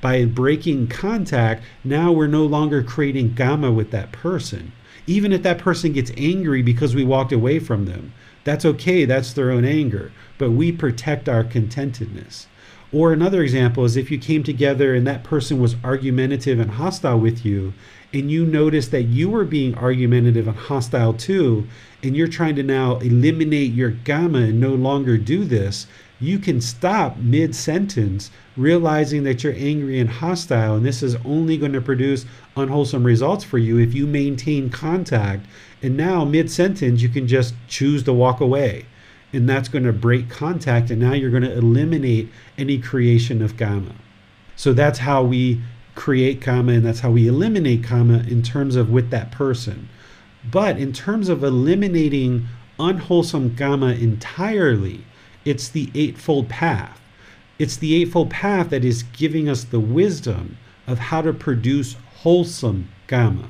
[0.00, 4.72] By breaking contact, now we're no longer creating Kamma with that person.
[5.06, 8.12] Even if that person gets angry because we walked away from them,
[8.44, 12.46] that's okay, that's their own anger, but we protect our contentedness.
[12.92, 17.20] Or another example is if you came together and that person was argumentative and hostile
[17.20, 17.72] with you,
[18.12, 21.68] and you notice that you were being argumentative and hostile too,
[22.02, 25.86] and you're trying to now eliminate your kamma and no longer do this,
[26.18, 31.56] you can stop mid sentence, realizing that you're angry and hostile, and this is only
[31.56, 32.26] going to produce
[32.60, 35.46] unwholesome results for you if you maintain contact
[35.82, 38.86] and now, mid sentence, you can just choose to walk away.
[39.32, 40.90] And that's going to break contact.
[40.90, 43.94] And now you're going to eliminate any creation of Kamma.
[44.56, 45.62] So that's how we
[45.94, 49.88] create Kamma and that's how we eliminate Kamma in terms of with that person.
[50.50, 52.46] But in terms of eliminating
[52.78, 55.04] unwholesome Kamma entirely,
[55.44, 57.00] it's the Eightfold Path.
[57.58, 62.86] It's the Eightfold Path that is giving us the wisdom of how to produce wholesome
[63.08, 63.48] Kamma.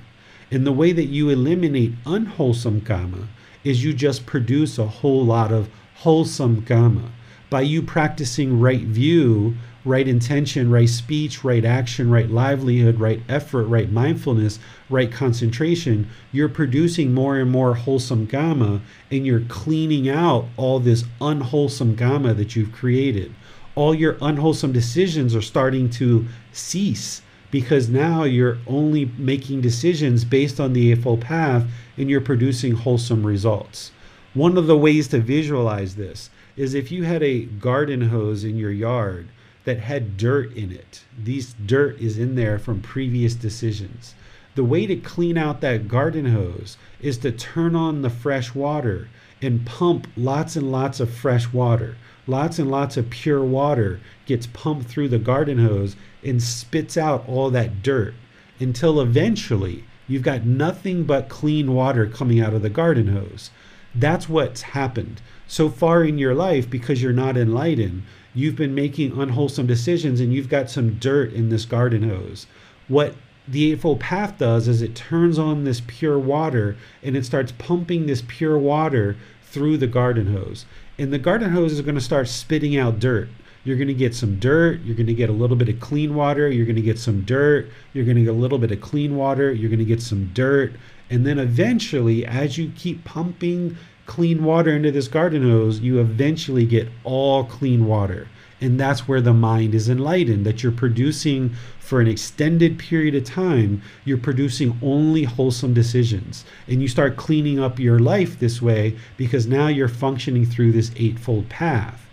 [0.49, 3.27] And the way that you eliminate unwholesome Kamma
[3.65, 7.11] is you just produce a whole lot of wholesome Kamma.
[7.51, 13.65] By you practicing right view, right intention, right speech, right action, right livelihood, right effort,
[13.65, 20.47] right mindfulness, right concentration, you're producing more and more wholesome Kamma and you're cleaning out
[20.57, 23.35] all this unwholesome Kama that you've created.
[23.75, 30.61] All your unwholesome decisions are starting to cease because now you're only making decisions based
[30.61, 33.93] on the Eightfold Path and you're producing wholesome results.
[34.35, 38.57] One of the ways to visualize this is if you had a garden hose in
[38.57, 39.29] your yard
[39.65, 44.15] that had dirt in it, these dirt is in there from previous decisions.
[44.55, 49.09] The way to clean out that garden hose is to turn on the fresh water
[49.43, 51.97] and pump lots and lots of fresh water.
[52.27, 57.29] Lots and lots of pure water gets pumped through the garden hose and spits out
[57.29, 58.15] all that dirt
[58.59, 63.51] until eventually you've got nothing but clean water coming out of the garden hose.
[63.95, 65.21] That's what's happened.
[65.47, 68.03] So far in your life, because you're not enlightened,
[68.35, 72.47] you've been making unwholesome decisions and you've got some dirt in this garden hose.
[72.87, 73.15] What
[73.49, 78.07] the Eightfold Path does is it turns on this pure water and it starts pumping
[78.07, 80.67] this pure water through the garden hose.
[80.99, 83.29] And the garden hose is going to start spitting out dirt
[83.65, 86.15] you're going to get some dirt, you're going to get a little bit of clean
[86.15, 88.81] water, you're going to get some dirt, you're going to get a little bit of
[88.81, 90.73] clean water, you're going to get some dirt,
[91.11, 96.67] and then eventually as you keep pumping clean water into this garden hose, you eventually
[96.67, 98.29] get all clean water.
[98.63, 103.25] And that's where the mind is enlightened that you're producing for an extended period of
[103.25, 106.45] time, you're producing only wholesome decisions.
[106.67, 110.93] And you start cleaning up your life this way because now you're functioning through this
[110.97, 112.07] eightfold path.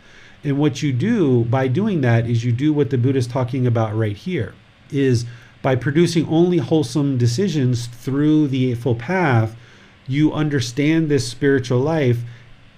[0.44, 3.66] And what you do by doing that is you do what the Buddha is talking
[3.66, 4.54] about right here
[4.92, 5.26] is
[5.62, 9.56] by producing only wholesome decisions through the Eightfold Path,
[10.08, 12.20] you understand this spiritual life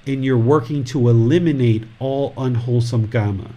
[0.07, 3.51] and you're working to eliminate all unwholesome Kamma.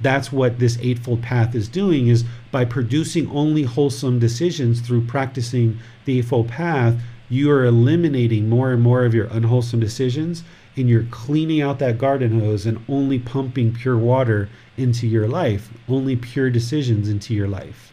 [0.00, 5.78] That's what this Eightfold Path is doing is by producing only wholesome decisions through practicing
[6.04, 7.00] the Eightfold Path,
[7.30, 10.42] you are eliminating more and more of your unwholesome decisions
[10.76, 15.70] and you're cleaning out that garden hose and only pumping pure water into your life,
[15.88, 17.92] only pure decisions into your life.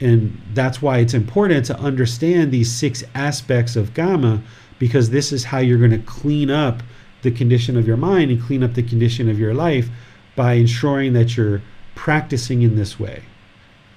[0.00, 4.42] And that's why it's important to understand these six aspects of kamma
[4.78, 6.82] because this is how you're going to clean up
[7.22, 9.88] the condition of your mind and clean up the condition of your life
[10.36, 11.62] by ensuring that you're
[11.94, 13.22] practicing in this way.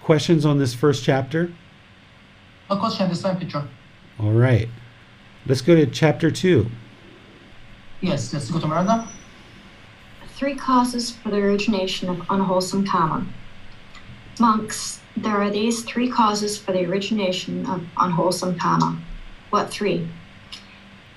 [0.01, 1.51] Questions on this first chapter?
[2.69, 3.67] No question this time, teacher.
[4.19, 4.69] All right.
[5.45, 6.67] Let's go to chapter two.
[8.01, 9.07] Yes, let's go to Miranda.
[10.35, 13.25] Three causes for the origination of unwholesome karma.
[14.39, 19.01] Monks, there are these three causes for the origination of unwholesome karma.
[19.49, 20.07] What three?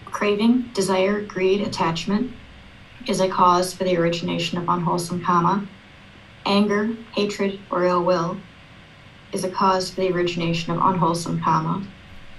[0.07, 2.33] Craving, desire, greed, attachment
[3.07, 5.67] is a cause for the origination of unwholesome karma.
[6.47, 8.39] Anger, hatred, or ill will
[9.33, 11.87] is a cause for the origination of unwholesome karma.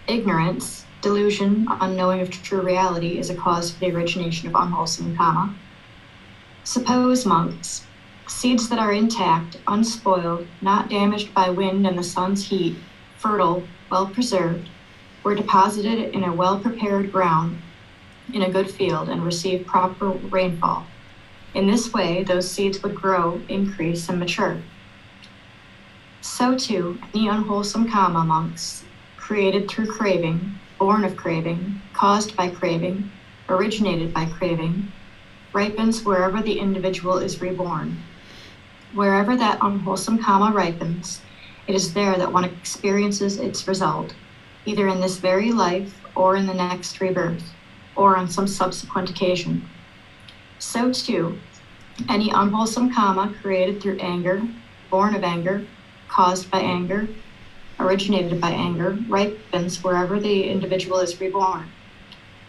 [0.08, 5.54] Ignorance, delusion, unknowing of true reality is a cause for the origination of unwholesome karma.
[6.64, 7.86] Suppose, monks,
[8.28, 12.78] seeds that are intact, unspoiled, not damaged by wind and the sun's heat,
[13.18, 14.70] fertile, well preserved,
[15.24, 17.62] were deposited in a well prepared ground
[18.34, 20.86] in a good field and received proper rainfall.
[21.54, 24.62] In this way, those seeds would grow, increase, and mature.
[26.22, 28.86] So too, any unwholesome karma monks,
[29.18, 33.08] created through craving, born of craving, caused by craving,
[33.50, 34.92] originated by craving,
[35.54, 37.96] ripens wherever the individual is reborn.
[38.96, 41.22] Wherever that unwholesome karma ripens,
[41.68, 44.16] it is there that one experiences its result,
[44.66, 47.54] either in this very life or in the next rebirth,
[47.96, 49.70] or on some subsequent occasion.
[50.58, 51.38] So too,
[52.10, 54.42] any unwholesome karma created through anger,
[54.90, 55.64] born of anger,
[56.08, 57.08] caused by anger,
[57.82, 61.70] originated by anger, ripens wherever the individual is reborn.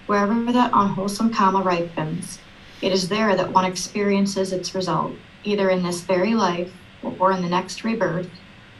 [0.06, 2.38] Wherever that unwholesome karma ripens,
[2.80, 5.12] it is there that one experiences its result,
[5.44, 6.72] either in this very life
[7.18, 8.28] or in the next rebirth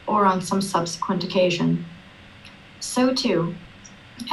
[0.07, 1.85] or on some subsequent occasion.
[2.79, 3.55] So, too,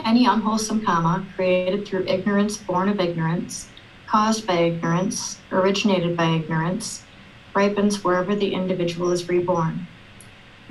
[0.04, 3.68] any unwholesome karma created through ignorance born of ignorance,
[4.06, 7.04] caused by ignorance, originated by ignorance,
[7.54, 9.86] ripens wherever the individual is reborn.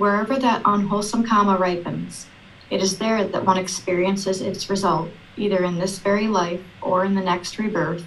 [0.00, 2.26] Wherever that unwholesome karma ripens,
[2.70, 7.14] it is there that one experiences its result, either in this very life or in
[7.14, 8.06] the next rebirth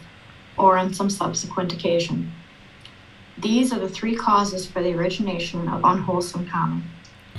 [0.57, 2.31] or on some subsequent occasion.
[3.37, 6.81] These are the three causes for the origination of unwholesome karma.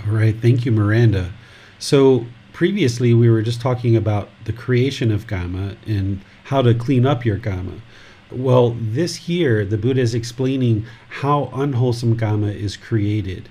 [0.07, 1.32] All right, thank you, Miranda.
[1.80, 7.05] So previously we were just talking about the creation of karma and how to clean
[7.07, 7.80] up your karma.
[8.30, 13.48] Well, this here, the Buddha is explaining how unwholesome karma is created.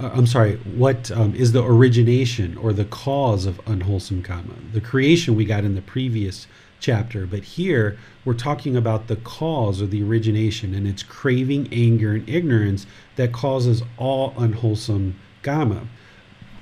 [0.00, 4.54] Uh, I'm sorry, what um, is the origination or the cause of unwholesome karma?
[4.72, 6.46] The creation we got in the previous
[6.78, 12.14] chapter, but here we're talking about the cause or the origination, and it's craving, anger,
[12.14, 12.86] and ignorance
[13.16, 15.86] that causes all unwholesome karma.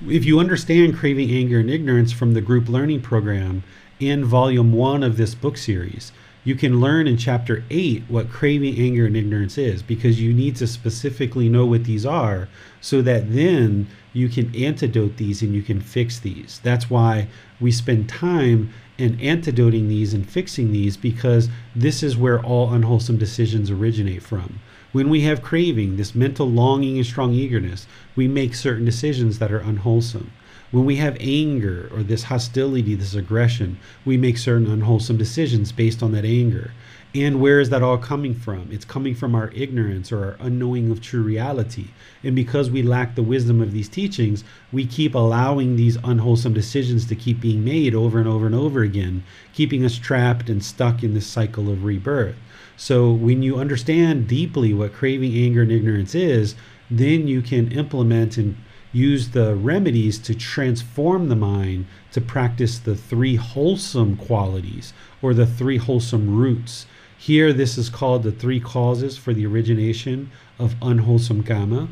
[0.04, 3.62] If you understand craving, anger, and ignorance from the group learning program
[4.00, 6.10] in volume one of this book series,
[6.48, 10.56] you can learn in chapter 8 what craving, anger, and ignorance is because you need
[10.56, 12.48] to specifically know what these are
[12.80, 16.58] so that then you can antidote these and you can fix these.
[16.64, 17.28] That's why
[17.60, 23.18] we spend time in antidoting these and fixing these because this is where all unwholesome
[23.18, 24.58] decisions originate from.
[24.92, 27.86] When we have craving, this mental longing and strong eagerness,
[28.16, 30.30] we make certain decisions that are unwholesome.
[30.70, 36.02] When we have anger or this hostility, this aggression, we make certain unwholesome decisions based
[36.02, 36.72] on that anger.
[37.14, 38.68] And where is that all coming from?
[38.70, 41.86] It's coming from our ignorance or our unknowing of true reality.
[42.22, 47.06] And because we lack the wisdom of these teachings, we keep allowing these unwholesome decisions
[47.06, 51.02] to keep being made over and over and over again, keeping us trapped and stuck
[51.02, 52.36] in this cycle of rebirth.
[52.76, 56.56] So when you understand deeply what craving, anger, and ignorance is,
[56.90, 58.56] then you can implement and
[58.92, 65.46] use the remedies to transform the mind to practice the three wholesome qualities or the
[65.46, 66.86] three wholesome roots.
[67.18, 71.88] Here, this is called the three causes for the origination of unwholesome karma.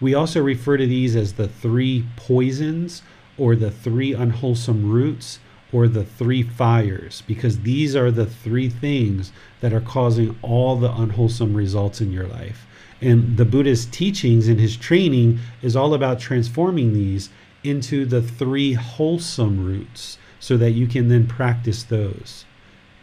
[0.00, 3.02] We also refer to these as the three poisons
[3.36, 5.38] or the three unwholesome roots
[5.72, 10.92] or the three fires because these are the three things that are causing all the
[10.92, 12.66] unwholesome results in your life.
[13.00, 17.30] And the Buddha's teachings and his training is all about transforming these
[17.64, 22.44] into the three wholesome roots so that you can then practice those.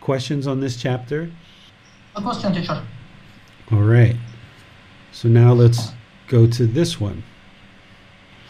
[0.02, 1.32] Questions on this chapter?
[2.16, 2.84] A question, teacher.
[3.72, 4.16] All right.
[5.12, 5.92] So now let's
[6.28, 7.24] go to this one.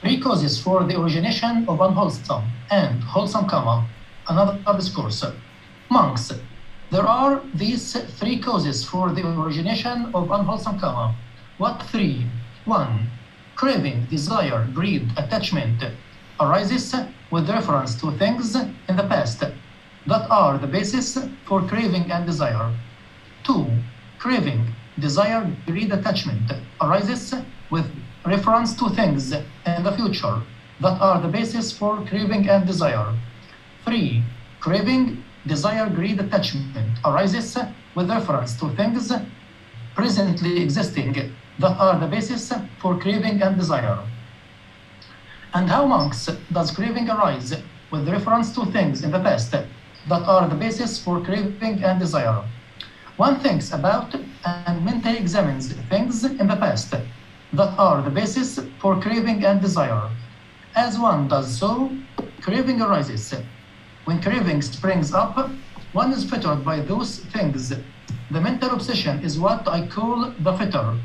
[0.01, 3.87] Three causes for the origination of unwholesome and wholesome karma.
[4.27, 5.25] Another discourse.
[5.89, 6.31] Monks,
[6.91, 11.15] there are these three causes for the origination of unwholesome karma.
[11.57, 12.27] What three?
[12.65, 13.09] One,
[13.55, 15.83] craving, desire, greed, attachment
[16.39, 16.93] arises
[17.31, 22.71] with reference to things in the past that are the basis for craving and desire.
[23.43, 23.65] Two,
[24.19, 24.67] craving,
[24.99, 27.33] desire, greed, attachment arises
[27.71, 27.89] with
[28.23, 30.43] reference to things in the future
[30.79, 33.15] that are the basis for craving and desire.
[33.83, 34.23] Three,
[34.59, 37.57] craving, desire, greed, attachment arises
[37.95, 39.11] with reference to things
[39.95, 43.99] presently existing that are uh, the basis for craving and desire.
[45.53, 47.53] And how, monks, does craving arise
[47.91, 49.67] with reference to things in the past that
[50.09, 52.43] are the basis for craving and desire?
[53.17, 54.13] One thinks about
[54.45, 60.09] and mentally examines things in the past that are the basis for craving and desire.
[60.75, 61.89] As one does so,
[62.41, 63.33] craving arises.
[64.05, 65.49] When craving springs up,
[65.93, 67.73] one is fettered by those things.
[68.29, 70.99] The mental obsession is what I call the fetter.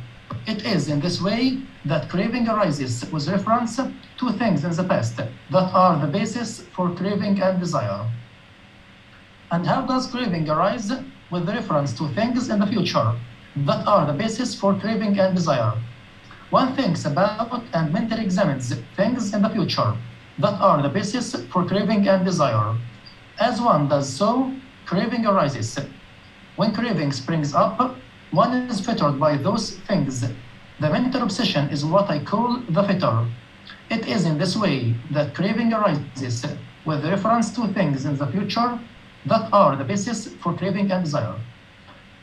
[0.47, 5.17] It is in this way that craving arises with reference to things in the past
[5.17, 8.07] that are the basis for craving and desire.
[9.51, 10.91] And how does craving arise
[11.31, 13.15] with reference to things in the future
[13.57, 15.75] that are the basis for craving and desire?
[16.51, 19.97] One thinks about and mentally examines things in the future
[20.39, 22.77] that are the basis for craving and desire.
[23.39, 24.53] As one does so,
[24.87, 25.79] craving arises.
[26.57, 27.97] When craving springs up,
[28.33, 30.21] one is fettered by those things.
[30.21, 33.27] The mental obsession is what I call the fetter.
[33.89, 36.45] It is in this way that craving arises
[36.85, 38.81] with reference to things in the future
[39.27, 41.37] that are the basis for craving and desire.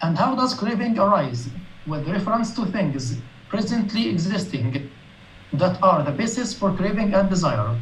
[0.01, 1.49] And how does craving arise
[1.87, 4.89] with reference to things presently existing
[5.53, 7.75] that are the basis for craving and desire.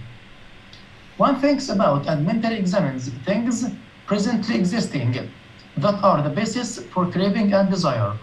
[1.18, 3.66] One thinks about and mentally examines things
[4.06, 5.30] presently existing
[5.78, 8.14] that are the basis for craving and desire.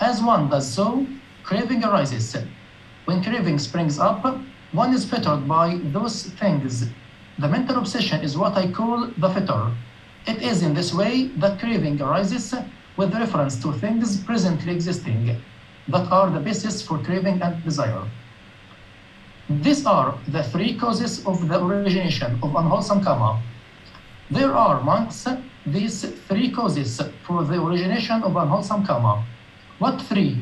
[0.00, 1.06] As one does so,
[1.44, 2.36] craving arises.
[3.04, 4.24] When craving springs up,
[4.72, 6.86] one is fettered by those things.
[7.38, 9.72] The mental obsession is what I call the fetter.
[10.26, 12.54] It is in this way that craving arises
[12.96, 15.40] with reference to things presently existing
[15.88, 18.02] that are the basis for craving and desire.
[19.48, 23.42] These are the three causes of the origination of unwholesome karma.
[24.30, 25.26] There are amongst
[25.66, 29.24] these three causes for the origination of unwholesome karma.
[29.78, 30.38] What three?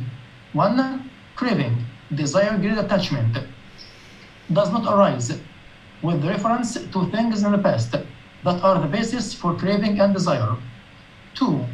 [0.53, 3.37] One, craving, desire, greed, attachment
[4.53, 5.39] does not arise
[6.03, 10.57] with reference to things in the past that are the basis for craving and desire.
[11.35, 11.65] Two,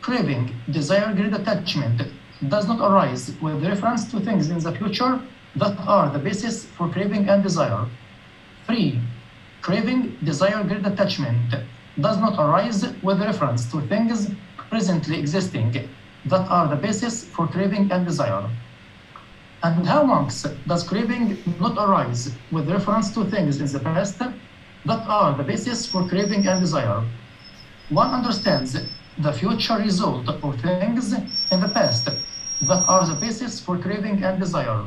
[0.00, 2.02] craving, desire, greed, attachment
[2.48, 5.20] does not arise with reference to things in the future
[5.56, 7.86] that are the basis for craving and desire.
[8.66, 9.00] 3.
[9.62, 11.54] Craving, desire, greed, attachment
[12.00, 14.30] does not arise with reference to things
[14.70, 15.88] presently existing
[16.26, 18.48] that are the basis for craving and desire.
[19.62, 25.08] And how monks does craving not arise with reference to things in the past that
[25.08, 27.02] are the basis for craving and desire?
[27.88, 28.76] One understands
[29.18, 34.38] the future result of things in the past that are the basis for craving and
[34.38, 34.84] desire.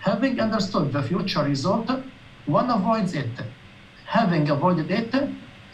[0.00, 1.88] Having understood the future result,
[2.46, 3.30] one avoids it.
[4.06, 5.14] Having avoided it,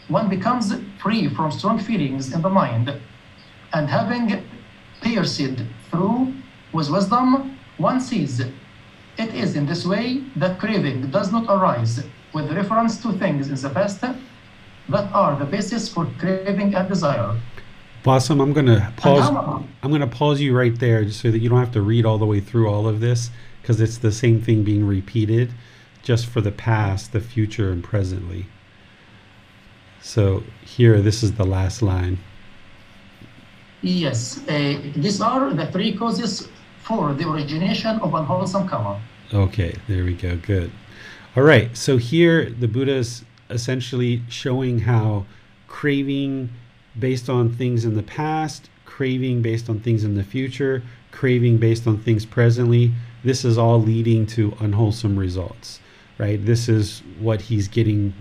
[0.07, 2.93] one becomes free from strong feelings in the mind.
[3.73, 4.43] And having
[5.01, 5.41] pierced
[5.89, 6.33] through
[6.73, 8.39] with wisdom, one sees.
[8.39, 13.55] It is in this way that craving does not arise with reference to things in
[13.55, 17.35] the past that are the basis for craving and desire.
[18.03, 19.29] Blossom, I'm gonna pause.
[19.83, 22.25] I'm gonna pause you right there, so that you don't have to read all the
[22.25, 23.29] way through all of this,
[23.61, 25.53] because it's the same thing being repeated,
[26.01, 28.47] just for the past, the future, and presently.
[30.01, 32.17] So here, this is the last line.
[33.81, 36.47] Yes, uh, these are the three causes
[36.83, 39.01] for the origination of unwholesome karma.
[39.33, 40.35] Okay, there we go.
[40.37, 40.71] Good.
[41.35, 41.75] All right.
[41.75, 45.25] So here, the Buddha is essentially showing how
[45.67, 46.49] craving
[46.99, 51.87] based on things in the past, craving based on things in the future, craving based
[51.87, 52.91] on things presently.
[53.23, 55.79] This is all leading to unwholesome results,
[56.17, 56.43] right?
[56.43, 58.13] This is what he's getting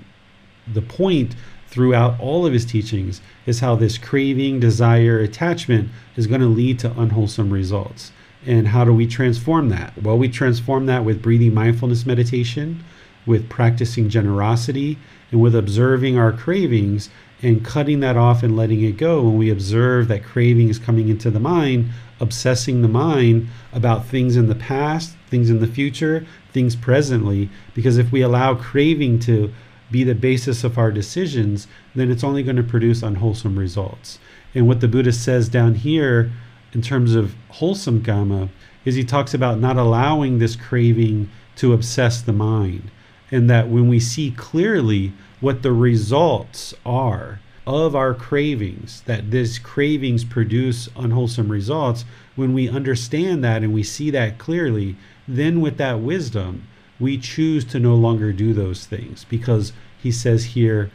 [0.72, 1.34] the point
[1.70, 6.78] throughout all of his teachings is how this craving, desire, attachment is going to lead
[6.80, 8.12] to unwholesome results.
[8.44, 10.02] And how do we transform that?
[10.02, 12.82] Well, we transform that with breathing mindfulness meditation,
[13.26, 14.98] with practicing generosity,
[15.30, 17.10] and with observing our cravings
[17.42, 21.08] and cutting that off and letting it go when we observe that craving is coming
[21.08, 26.26] into the mind, obsessing the mind about things in the past, things in the future,
[26.52, 27.48] things presently.
[27.74, 29.52] Because if we allow craving to
[29.90, 34.18] be the basis of our decisions, then it's only going to produce unwholesome results.
[34.54, 36.30] And what the Buddha says down here
[36.72, 38.48] in terms of wholesome karma
[38.84, 42.90] is he talks about not allowing this craving to obsess the mind.
[43.30, 49.58] And that when we see clearly what the results are of our cravings, that these
[49.58, 54.96] cravings produce unwholesome results, when we understand that and we see that clearly,
[55.28, 56.66] then with that wisdom,
[57.00, 60.90] we choose to no longer do those things because he says here,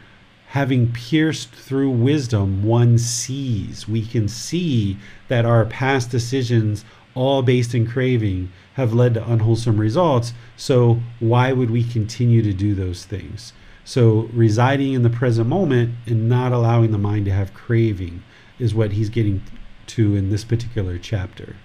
[0.48, 3.88] having pierced through wisdom, one sees.
[3.88, 4.98] We can see
[5.28, 6.86] that our past decisions,
[7.16, 10.34] all based in craving, have led to unwholesome results.
[10.56, 13.54] So, why would we continue to do those things?
[13.84, 18.24] So, residing in the present moment and not allowing the mind to have craving
[18.60, 19.44] is what he's getting
[19.88, 21.56] to in this particular chapter.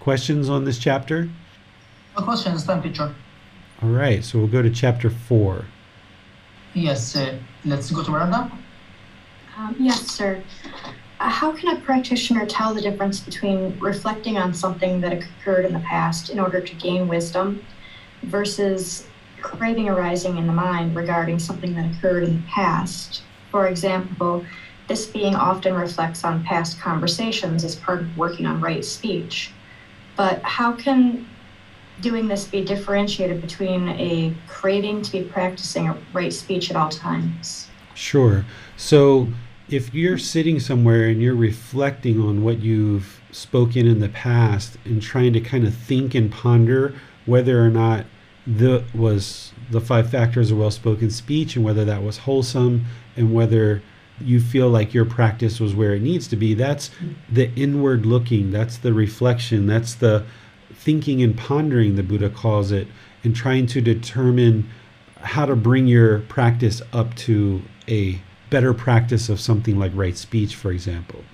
[0.00, 1.30] Questions on this chapter?
[2.16, 3.14] No questions, time teacher.
[3.82, 5.64] All right, so we'll go to chapter 4.
[6.74, 8.52] Yes, uh, let's go to Miranda.
[9.56, 10.40] Um, yes, sir.
[11.18, 15.72] Uh, how can a practitioner tell the difference between reflecting on something that occurred in
[15.72, 17.64] the past in order to gain wisdom
[18.22, 19.08] versus
[19.40, 23.22] craving arising in the mind regarding something that occurred in the past?
[23.50, 24.46] For example,
[24.86, 29.50] this being often reflects on past conversations as part of working on right speech.
[30.16, 31.26] But how can
[32.02, 36.90] doing this be differentiated between a craving to be practicing a right speech at all
[36.90, 37.68] times?
[37.94, 38.44] Sure.
[38.76, 39.28] So
[39.68, 45.00] if you're sitting somewhere and you're reflecting on what you've spoken in the past and
[45.00, 46.94] trying to kind of think and ponder
[47.24, 48.04] whether or not
[48.46, 52.84] the was the five factors of well-spoken speech and whether that was wholesome
[53.16, 53.80] and whether
[54.20, 57.12] you feel like your practice was where it needs to be that's mm-hmm.
[57.32, 60.24] the inward looking that's the reflection that's the
[60.82, 62.86] thinking and pondering the buddha calls it
[63.24, 64.68] and trying to determine
[65.20, 68.20] how to bring your practice up to a
[68.50, 71.24] better practice of something like right speech for example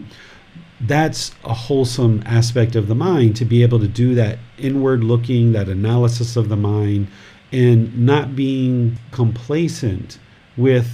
[0.82, 5.53] that's a wholesome aspect of the mind to be able to do that inward looking
[5.53, 7.09] that analysis of the mind
[7.51, 10.18] and not being complacent
[10.57, 10.88] with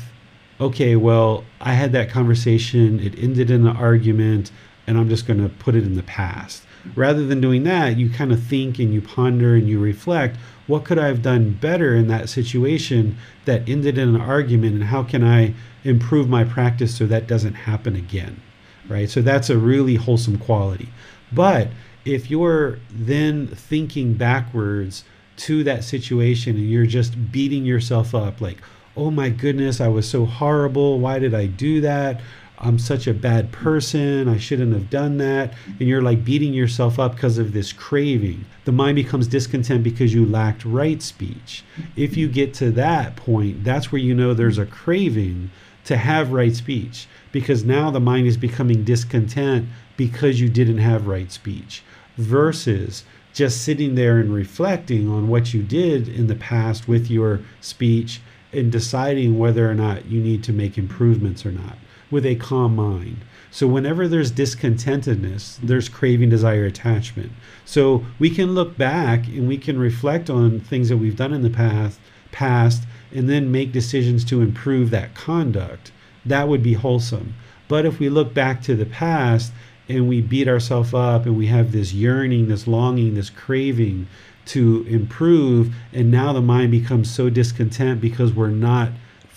[0.60, 4.50] okay, well, I had that conversation, it ended in an argument,
[4.86, 6.63] and I'm just going to put it in the past.
[6.94, 10.84] Rather than doing that, you kind of think and you ponder and you reflect what
[10.84, 15.02] could I have done better in that situation that ended in an argument, and how
[15.02, 18.40] can I improve my practice so that doesn't happen again?
[18.88, 19.10] Right?
[19.10, 20.88] So that's a really wholesome quality.
[21.32, 21.68] But
[22.04, 25.04] if you're then thinking backwards
[25.36, 28.58] to that situation and you're just beating yourself up, like,
[28.96, 31.00] oh my goodness, I was so horrible.
[31.00, 32.20] Why did I do that?
[32.58, 34.28] I'm such a bad person.
[34.28, 35.54] I shouldn't have done that.
[35.66, 38.44] And you're like beating yourself up because of this craving.
[38.64, 41.64] The mind becomes discontent because you lacked right speech.
[41.96, 45.50] If you get to that point, that's where you know there's a craving
[45.84, 51.06] to have right speech because now the mind is becoming discontent because you didn't have
[51.06, 51.82] right speech
[52.16, 57.40] versus just sitting there and reflecting on what you did in the past with your
[57.60, 58.20] speech
[58.52, 61.76] and deciding whether or not you need to make improvements or not
[62.10, 63.18] with a calm mind.
[63.50, 67.32] So, whenever there's discontentedness, there's craving, desire, attachment.
[67.64, 71.42] So, we can look back and we can reflect on things that we've done in
[71.42, 72.00] the past,
[72.32, 75.92] past and then make decisions to improve that conduct.
[76.26, 77.34] That would be wholesome.
[77.68, 79.52] But if we look back to the past
[79.88, 84.08] and we beat ourselves up and we have this yearning, this longing, this craving
[84.46, 85.74] to improve.
[85.92, 88.90] And now the mind becomes so discontent because we're not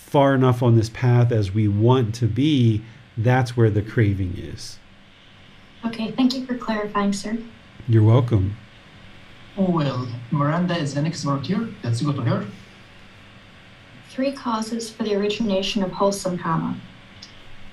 [0.07, 2.81] far enough on this path as we want to be.
[3.17, 4.79] That's where the craving is.
[5.85, 7.37] Okay, thank you for clarifying, sir.
[7.89, 8.55] You're welcome.
[9.57, 11.67] Oh, well, Miranda is the next volunteer.
[11.83, 12.45] Let's go to her.
[14.09, 16.79] Three causes for the origination of wholesome karma.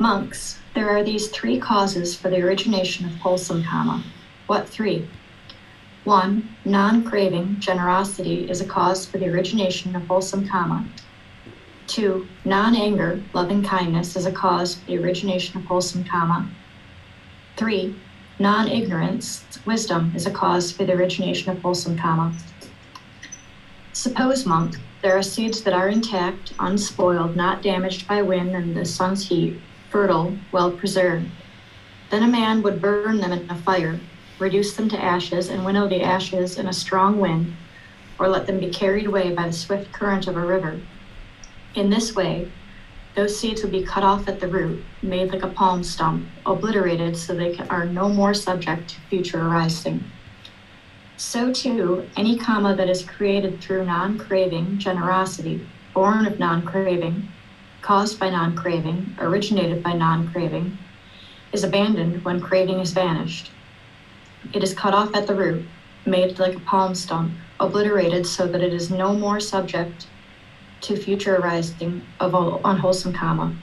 [0.01, 4.03] Monks, there are these three causes for the origination of wholesome karma.
[4.49, 5.09] What three?
[6.03, 10.85] One, non-craving, generosity is a cause for the origination of wholesome karma.
[11.87, 16.49] Two, non-anger, loving kindness is a cause for the origination of wholesome karma.
[17.57, 17.95] Three,
[18.39, 22.33] non-ignorance, wisdom is a cause for the origination of wholesome karma.
[23.93, 28.85] Suppose, monk, there are seeds that are intact, unspoiled, not damaged by wind and the
[28.85, 29.61] sun's heat,
[29.91, 31.29] fertile, well preserved.
[32.11, 34.01] Then a man would burn them in a fire,
[34.39, 37.55] reduce them to ashes, and winnow the ashes in a strong wind,
[38.19, 40.81] or let them be carried away by the swift current of a river.
[41.75, 42.53] In this way,
[43.17, 47.17] those seeds would be cut off at the root, made like a palm stump, obliterated
[47.17, 50.05] so they are no more subject to future arising.
[51.17, 57.29] So, too, any karma that is created through non craving, generosity, born of non craving,
[57.83, 60.79] caused by non craving, originated by non craving,
[61.53, 63.51] is abandoned when craving is vanished.
[64.53, 65.67] It is cut off at the root,
[66.07, 70.07] made like a palm stump, obliterated so that it is no more subject
[70.85, 73.57] to future arising of unwholesome karma.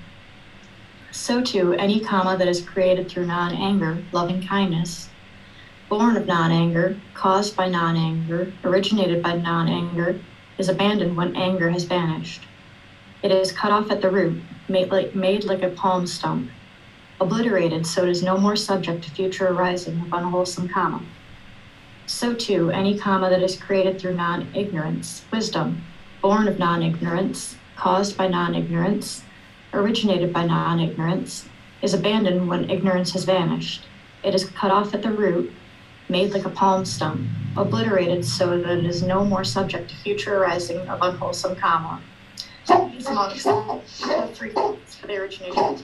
[1.12, 5.10] So too, any karma that is created through non-anger, loving kindness,
[5.88, 10.20] born of non-anger, caused by non-anger, originated by non-anger,
[10.58, 12.44] is abandoned when anger has vanished.
[13.22, 16.50] It is cut off at the root, made like, made like a palm stump,
[17.20, 21.04] obliterated so it is no more subject to future arising of unwholesome karma.
[22.08, 25.84] So too, any karma that is created through non ignorance, wisdom,
[26.22, 29.24] born of non ignorance, caused by non ignorance,
[29.74, 31.50] originated by non ignorance,
[31.82, 33.84] is abandoned when ignorance has vanished.
[34.24, 35.52] It is cut off at the root,
[36.10, 40.38] made like a palm stump, obliterated so that it is no more subject to future
[40.38, 42.00] arising of unwholesome karma.
[42.68, 45.84] These monks have three for the origination of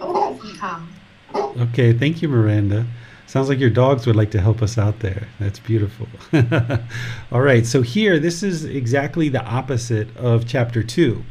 [0.00, 0.88] unwholesome karma.
[1.34, 2.86] Okay, thank you, Miranda.
[3.32, 5.26] Sounds like your dogs would like to help us out there.
[5.40, 6.06] That's beautiful.
[7.32, 11.24] All right, so here, this is exactly the opposite of chapter two.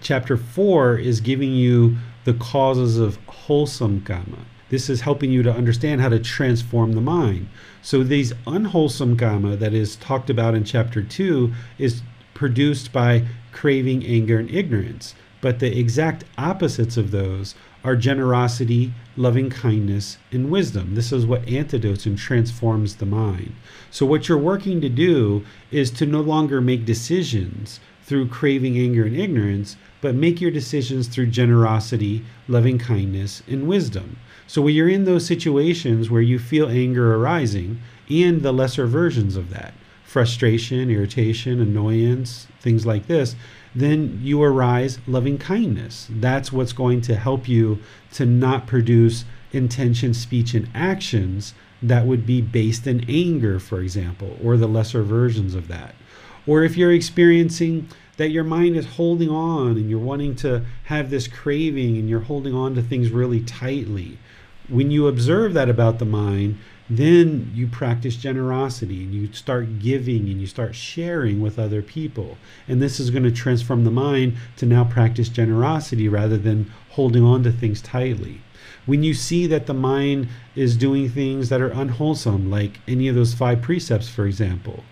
[0.00, 4.38] Chapter four is giving you the causes of wholesome karma.
[4.68, 7.48] This is helping you to understand how to transform the mind.
[7.82, 12.02] So, these unwholesome karma that is talked about in chapter 2 is
[12.34, 15.16] produced by craving, anger, and ignorance.
[15.40, 20.94] But the exact opposites of those are generosity, loving kindness, and wisdom.
[20.94, 23.52] This is what antidotes and transforms the mind.
[23.90, 29.04] So, what you're working to do is to no longer make decisions through craving, anger,
[29.04, 34.16] and ignorance, but make your decisions through generosity, loving kindness, and wisdom.
[34.46, 39.36] So when you're in those situations where you feel anger arising and the lesser versions
[39.36, 43.36] of that, frustration, irritation, annoyance, things like this,
[43.78, 46.08] then you arise loving kindness.
[46.10, 47.80] That's what's going to help you
[48.12, 54.36] to not produce intention, speech, and actions that would be based in anger, for example,
[54.42, 55.94] or the lesser versions of that.
[56.46, 61.08] Or if you're experiencing that your mind is holding on and you're wanting to have
[61.08, 64.18] this craving and you're holding on to things really tightly.
[64.68, 66.58] When you observe that about the mind,
[66.90, 72.38] then you practice generosity and you start giving and you start sharing with other people.
[72.66, 77.22] And this is going to transform the mind to now practice generosity rather than holding
[77.22, 78.40] on to things tightly.
[78.86, 83.14] When you see that the mind is doing things that are unwholesome, like any of
[83.14, 84.82] those five precepts, for example,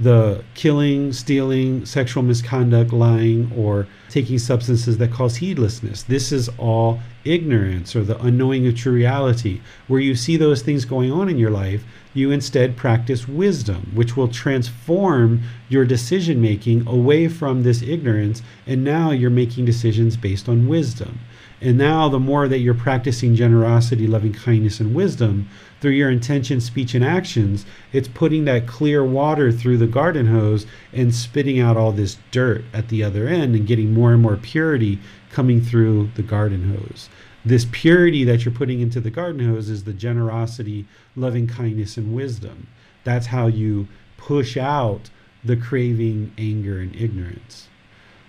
[0.00, 6.02] the killing, stealing, sexual misconduct, lying, or taking substances that cause heedlessness.
[6.02, 9.60] This is all ignorance or the unknowing of true reality.
[9.88, 11.84] Where you see those things going on in your life,
[12.14, 18.42] you instead practice wisdom, which will transform your decision making away from this ignorance.
[18.66, 21.20] And now you're making decisions based on wisdom.
[21.62, 25.48] And now, the more that you're practicing generosity, loving kindness, and wisdom
[25.80, 30.66] through your intention, speech, and actions, it's putting that clear water through the garden hose
[30.92, 34.36] and spitting out all this dirt at the other end and getting more and more
[34.36, 34.98] purity
[35.30, 37.08] coming through the garden hose.
[37.44, 40.84] This purity that you're putting into the garden hose is the generosity,
[41.14, 42.66] loving kindness, and wisdom.
[43.04, 43.86] That's how you
[44.16, 45.10] push out
[45.44, 47.68] the craving, anger, and ignorance.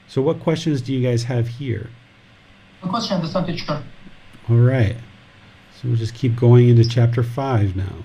[0.08, 1.90] So, what questions do you guys have here?
[2.90, 3.84] Question understand teacher.
[4.50, 4.96] All right.
[5.76, 8.04] So we'll just keep going into chapter 5 now.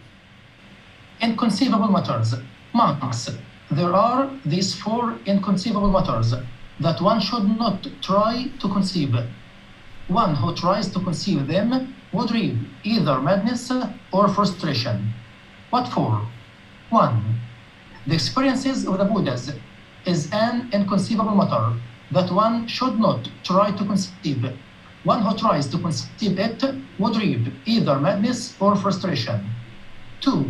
[1.21, 2.35] Inconceivable matters.
[2.73, 3.31] Monks,
[3.71, 6.35] there are these four inconceivable matters
[6.81, 9.15] that one should not try to conceive.
[10.07, 13.73] One who tries to conceive them would reap either madness
[14.13, 15.13] or frustration.
[15.71, 16.27] What for?
[16.91, 17.41] 1.
[18.07, 19.53] The experiences of the Buddhas
[20.07, 21.75] is an inconceivable matter
[22.11, 24.47] that one should not try to conceive
[25.09, 26.63] one who tries to conceive it
[26.99, 29.39] would reap either madness or frustration.
[30.21, 30.45] Two,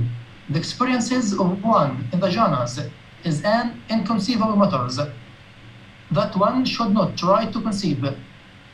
[0.51, 2.91] the experiences of one in the jhanas
[3.23, 5.13] is an inconceivable matter
[6.11, 8.03] that one should not try to conceive.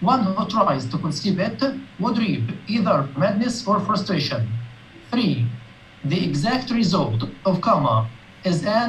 [0.01, 1.61] One who tries to conceive it
[2.01, 4.49] would reap either madness or frustration.
[5.11, 5.47] Three,
[6.05, 8.09] the exact result of karma
[8.45, 8.89] is an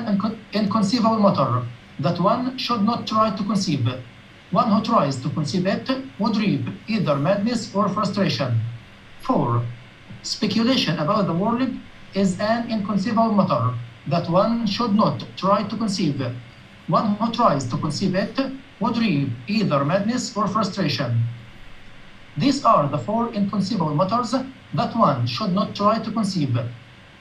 [0.53, 1.65] inconceivable matter
[1.99, 3.85] that one should not try to conceive.
[4.51, 5.89] One who tries to conceive it
[6.19, 8.61] would reap either madness or frustration.
[9.21, 9.63] 4.
[10.21, 11.69] Speculation about the world
[12.13, 13.73] is an inconceivable matter
[14.07, 16.21] that one should not try to conceive.
[16.87, 18.39] One who tries to conceive it
[18.79, 21.23] would reap either madness or frustration.
[22.37, 24.35] These are the four inconceivable matters
[24.73, 26.57] that one should not try to conceive.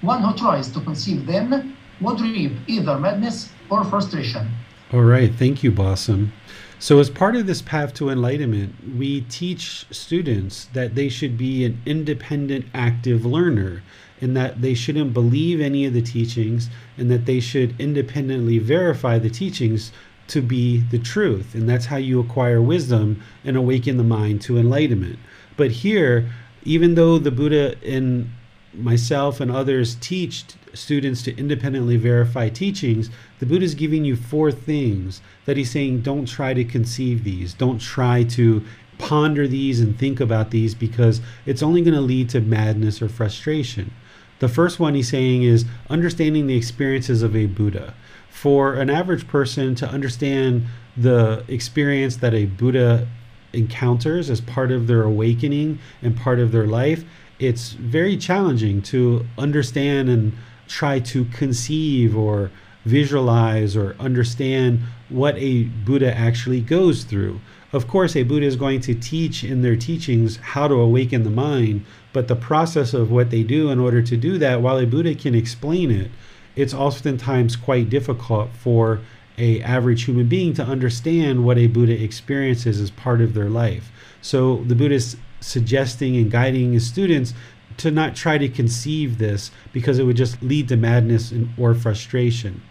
[0.01, 4.49] One who tries to conceive them would reap either madness or frustration.
[4.93, 6.33] All right, thank you, Blossom.
[6.79, 11.65] So, as part of this path to enlightenment, we teach students that they should be
[11.65, 13.83] an independent, active learner
[14.21, 19.19] and that they shouldn't believe any of the teachings and that they should independently verify
[19.19, 19.93] the teachings
[20.29, 21.55] to be the truth.
[21.55, 25.19] And that's how you acquire wisdom and awaken the mind to enlightenment.
[25.57, 26.31] But here,
[26.65, 28.31] even though the Buddha and
[28.73, 30.45] myself and others teach
[30.75, 36.03] students to independently verify teachings, the Buddha is giving you four things that he's saying
[36.03, 38.65] don't try to conceive these, don't try to
[38.99, 43.09] ponder these and think about these because it's only going to lead to madness or
[43.09, 43.93] frustration.
[44.39, 47.95] The first one he's saying is understanding the experiences of a Buddha.
[48.29, 53.09] For an average person to understand the experience that a Buddha
[53.53, 57.05] encounters as part of their awakening and part of their life,
[57.39, 60.33] it's very challenging to understand and
[60.69, 62.51] try to conceive or
[62.85, 67.41] visualize or understand what a Buddha actually goes through.
[67.73, 71.31] Of course, a Buddha is going to teach in their teachings how to awaken the
[71.31, 74.86] mind, but the process of what they do in order to do that, while a
[74.86, 76.11] Buddha can explain it,
[76.57, 79.01] it's oftentimes quite difficult for
[79.36, 83.91] a average human being to understand what a Buddha experiences as part of their life.
[84.23, 87.35] So the Buddha is suggesting and guiding his students
[87.79, 92.63] to not try to conceive this because it would just lead to madness or frustration.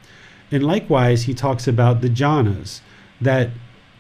[0.52, 2.82] And likewise, he talks about the jhanas,
[3.20, 3.50] that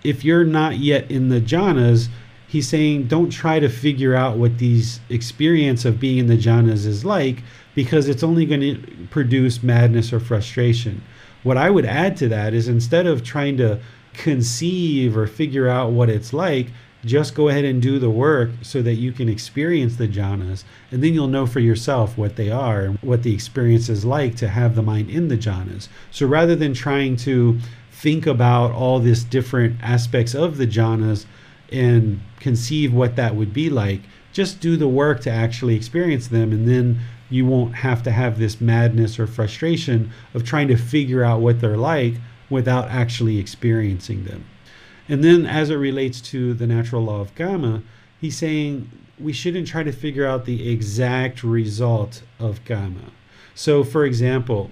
[0.03, 2.09] if you're not yet in the jhanas,
[2.47, 6.85] he's saying don't try to figure out what these experience of being in the jhanas
[6.85, 7.43] is like
[7.73, 11.01] because it's only going to produce madness or frustration.
[11.41, 13.79] What I would add to that is instead of trying to
[14.13, 16.67] conceive or figure out what it's like,
[17.05, 21.03] just go ahead and do the work so that you can experience the jhanas and
[21.03, 24.47] then you'll know for yourself what they are and what the experience is like to
[24.47, 25.89] have the mind in the jhanas.
[26.11, 27.59] So rather than trying to
[27.91, 31.25] think about all these different aspects of the jhanas
[31.71, 34.01] and conceive what that would be like
[34.31, 36.99] just do the work to actually experience them and then
[37.29, 41.61] you won't have to have this madness or frustration of trying to figure out what
[41.61, 42.15] they're like
[42.49, 44.43] without actually experiencing them
[45.09, 47.83] and then as it relates to the natural law of kamma,
[48.19, 48.89] he's saying
[49.19, 53.11] we shouldn't try to figure out the exact result of kamma.
[53.55, 54.71] So, for example,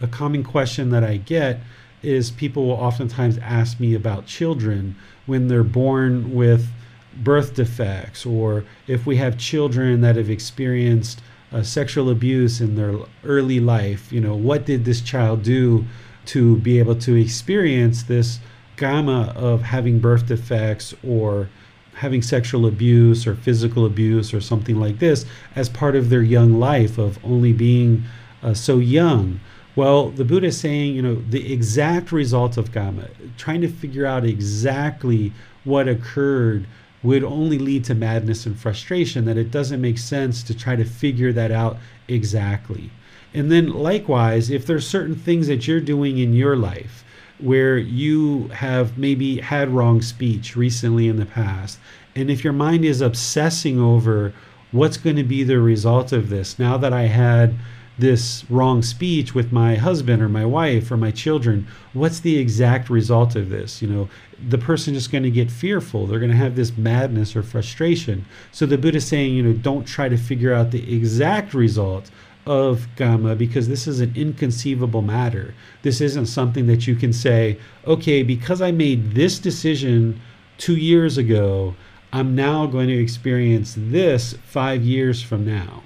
[0.00, 1.60] a common question that I get
[2.02, 6.68] is people will oftentimes ask me about children when they're born with
[7.16, 11.20] birth defects, or if we have children that have experienced
[11.52, 15.84] uh, sexual abuse in their early life, you know, what did this child do
[16.26, 18.38] to be able to experience this?
[18.76, 21.48] Gamma of having birth defects or
[21.94, 25.24] having sexual abuse or physical abuse or something like this
[25.54, 28.04] as part of their young life of only being
[28.42, 29.40] uh, so young.
[29.74, 34.06] Well, the Buddha is saying, you know, the exact result of kamma, trying to figure
[34.06, 35.32] out exactly
[35.64, 36.66] what occurred
[37.02, 40.84] would only lead to madness and frustration, that it doesn't make sense to try to
[40.84, 41.78] figure that out
[42.08, 42.90] exactly.
[43.32, 47.04] And then likewise, if there's certain things that you're doing in your life
[47.38, 51.78] where you have maybe had wrong speech recently in the past.
[52.14, 54.32] And if your mind is obsessing over
[54.72, 57.54] what's going to be the result of this, now that I had
[57.98, 62.90] this wrong speech with my husband or my wife or my children, what's the exact
[62.90, 63.80] result of this?
[63.80, 64.08] You know,
[64.48, 66.06] the person just going to get fearful.
[66.06, 68.26] They're going to have this madness or frustration.
[68.52, 72.10] So the Buddha is saying, you know, don't try to figure out the exact result
[72.46, 75.54] of kamma because this is an inconceivable matter.
[75.82, 80.20] This isn't something that you can say, okay, because I made this decision
[80.56, 81.74] two years ago,
[82.12, 85.82] I'm now going to experience this five years from now.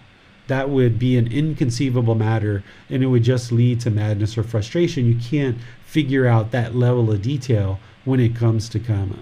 [0.49, 5.07] That would be an inconceivable matter and it would just lead to madness or frustration.
[5.07, 9.21] You can't figure out that level of detail when it comes to karma.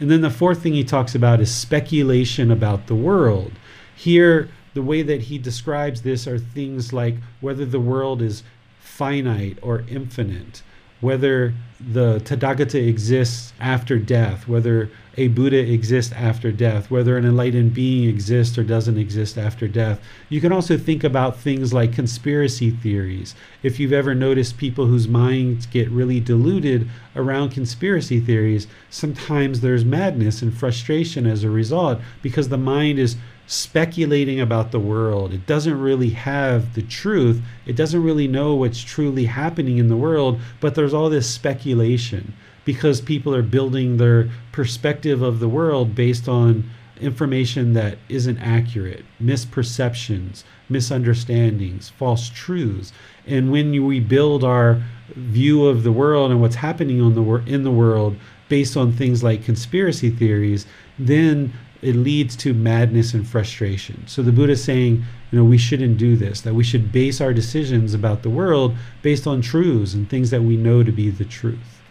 [0.00, 3.52] And then the fourth thing he talks about is speculation about the world.
[3.94, 8.42] Here, the way that he describes this are things like whether the world is
[8.78, 10.62] finite or infinite,
[11.00, 17.72] whether the Tathagata exists after death, whether a Buddha exists after death, whether an enlightened
[17.72, 19.98] being exists or doesn't exist after death.
[20.28, 23.34] You can also think about things like conspiracy theories.
[23.62, 29.86] If you've ever noticed people whose minds get really deluded around conspiracy theories, sometimes there's
[29.86, 33.16] madness and frustration as a result because the mind is
[33.46, 35.32] speculating about the world.
[35.32, 37.40] It doesn't really have the truth.
[37.64, 42.34] It doesn't really know what's truly happening in the world, but there's all this speculation
[42.64, 46.68] because people are building their perspective of the world based on
[47.00, 52.92] information that isn't accurate, misperceptions, misunderstandings, false truths.
[53.26, 54.82] And when we build our
[55.14, 58.16] view of the world and what's happening on the wor- in the world
[58.48, 60.66] based on things like conspiracy theories,
[60.98, 61.52] then
[61.82, 64.06] it leads to madness and frustration.
[64.06, 67.20] So the Buddha is saying, you know, we shouldn't do this, that we should base
[67.20, 71.10] our decisions about the world based on truths and things that we know to be
[71.10, 71.82] the truth.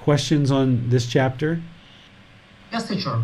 [0.00, 1.62] Questions on this chapter?
[2.72, 3.22] Yes, teacher.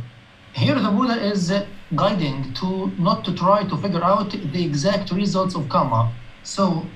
[0.55, 5.13] Here the Buddha is uh, guiding to not to try to figure out the exact
[5.13, 6.13] results of karma.
[6.43, 6.87] So,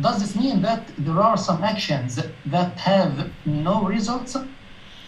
[0.00, 4.36] does this mean that there are some actions that have no results,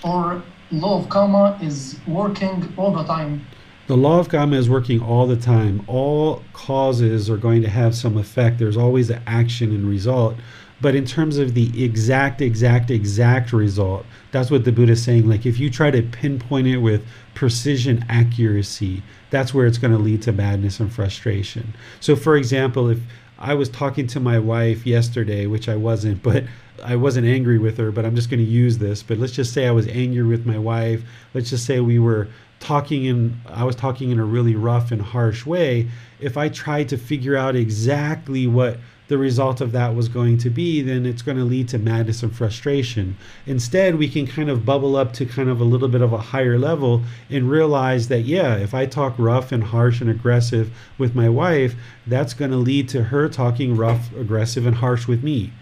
[0.05, 3.47] or law of karma is working all the time?
[3.87, 5.85] The law of karma is working all the time.
[5.87, 8.59] All causes are going to have some effect.
[8.59, 10.37] There's always an action and result.
[10.81, 15.29] But in terms of the exact, exact, exact result, that's what the Buddha is saying.
[15.29, 19.99] Like if you try to pinpoint it with precision accuracy, that's where it's going to
[19.99, 21.73] lead to madness and frustration.
[22.01, 22.99] So, for example, if
[23.39, 26.45] I was talking to my wife yesterday, which I wasn't, but
[26.83, 29.03] I wasn't angry with her, but I'm just going to use this.
[29.03, 31.03] But let's just say I was angry with my wife.
[31.35, 32.29] Let's just say we were
[32.59, 35.89] talking in I was talking in a really rough and harsh way.
[36.21, 38.79] If I tried to figure out exactly what
[39.09, 42.23] the result of that was going to be, then it's going to lead to madness
[42.23, 43.17] and frustration.
[43.47, 46.19] Instead, we can kind of bubble up to kind of a little bit of a
[46.19, 51.15] higher level and realize that, yeah, if I talk rough and harsh and aggressive with
[51.15, 51.77] my wife,
[52.07, 55.53] that's going to lead to her talking rough, aggressive, and harsh with me.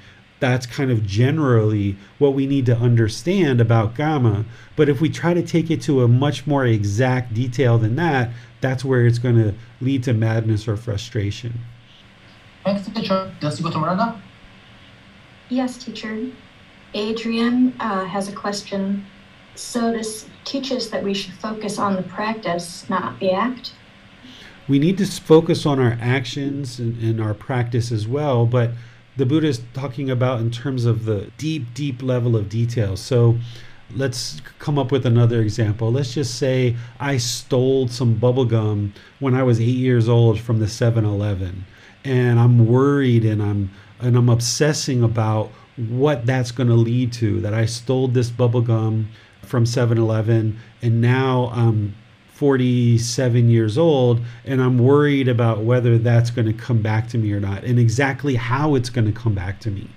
[0.45, 4.45] That's kind of generally what we need to understand about kamma.
[4.77, 8.31] But if we try to take it to a much more exact detail than that,
[8.61, 11.61] that's where it's going to lead to madness or frustration.
[12.63, 13.35] Thanks, teacher.
[13.41, 14.21] Let's go to Miranda.
[15.49, 16.27] Yes, teacher.
[16.93, 19.07] Adrian uh, has a question.
[19.55, 23.73] So this teaches that we should focus on the practice, not the act.
[24.69, 28.73] We need to focus on our actions and, and our practice as well, but
[29.17, 32.97] the Buddha is talking about in terms of the deep, deep level of detail.
[32.97, 33.39] So
[33.95, 35.93] let's come up with another example.
[35.93, 40.59] Let's just say I stole some bubble gum when I was eight years old from
[40.59, 41.65] the 7 Eleven
[42.05, 43.71] and I'm worried and I'm
[44.01, 48.61] and I'm obsessing about what that's going to lead to that I stole this bubble
[48.61, 49.09] gum
[49.43, 51.95] from 7-Eleven and now I'm
[52.35, 57.33] 47 years old and I'm worried about whether that's going to come back to me
[57.33, 59.89] or not and exactly how it's going to come back to me.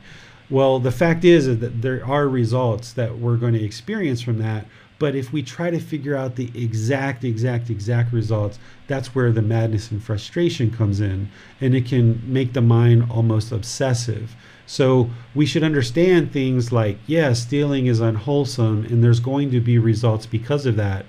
[0.49, 4.65] Well, the fact is that there are results that we're going to experience from that,
[4.99, 8.57] but if we try to figure out the exact, exact, exact results,
[8.87, 11.29] that's where the madness and frustration comes in.
[11.61, 14.35] And it can make the mind almost obsessive.
[14.65, 19.77] So we should understand things like, yeah, stealing is unwholesome and there's going to be
[19.77, 21.05] results because of that.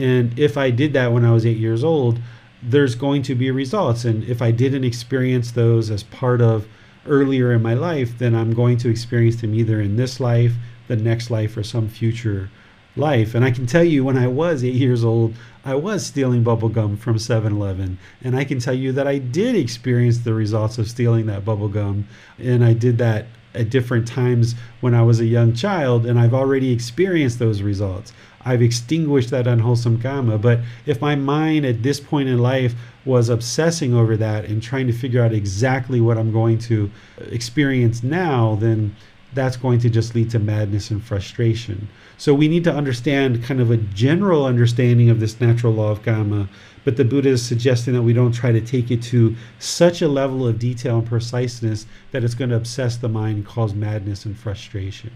[0.00, 2.18] And if I did that when I was eight years old,
[2.62, 4.04] there's going to be results.
[4.04, 6.66] And if I didn't experience those as part of
[7.06, 10.54] earlier in my life, then I'm going to experience them either in this life,
[10.88, 12.50] the next life, or some future
[12.96, 13.34] life.
[13.34, 16.68] And I can tell you when I was eight years old, I was stealing bubble
[16.68, 17.98] gum from 7 Eleven.
[18.22, 21.68] And I can tell you that I did experience the results of stealing that bubble
[21.68, 22.06] gum.
[22.38, 26.06] And I did that at different times when I was a young child.
[26.06, 28.12] And I've already experienced those results.
[28.44, 30.38] I've extinguished that unwholesome karma.
[30.38, 32.74] But if my mind at this point in life
[33.04, 36.90] was obsessing over that and trying to figure out exactly what I'm going to
[37.30, 38.96] experience now, then
[39.32, 41.88] that's going to just lead to madness and frustration.
[42.16, 46.02] So we need to understand kind of a general understanding of this natural law of
[46.02, 46.48] karma,
[46.84, 50.08] but the Buddha is suggesting that we don't try to take it to such a
[50.08, 54.24] level of detail and preciseness that it's going to obsess the mind and cause madness
[54.24, 55.12] and frustration.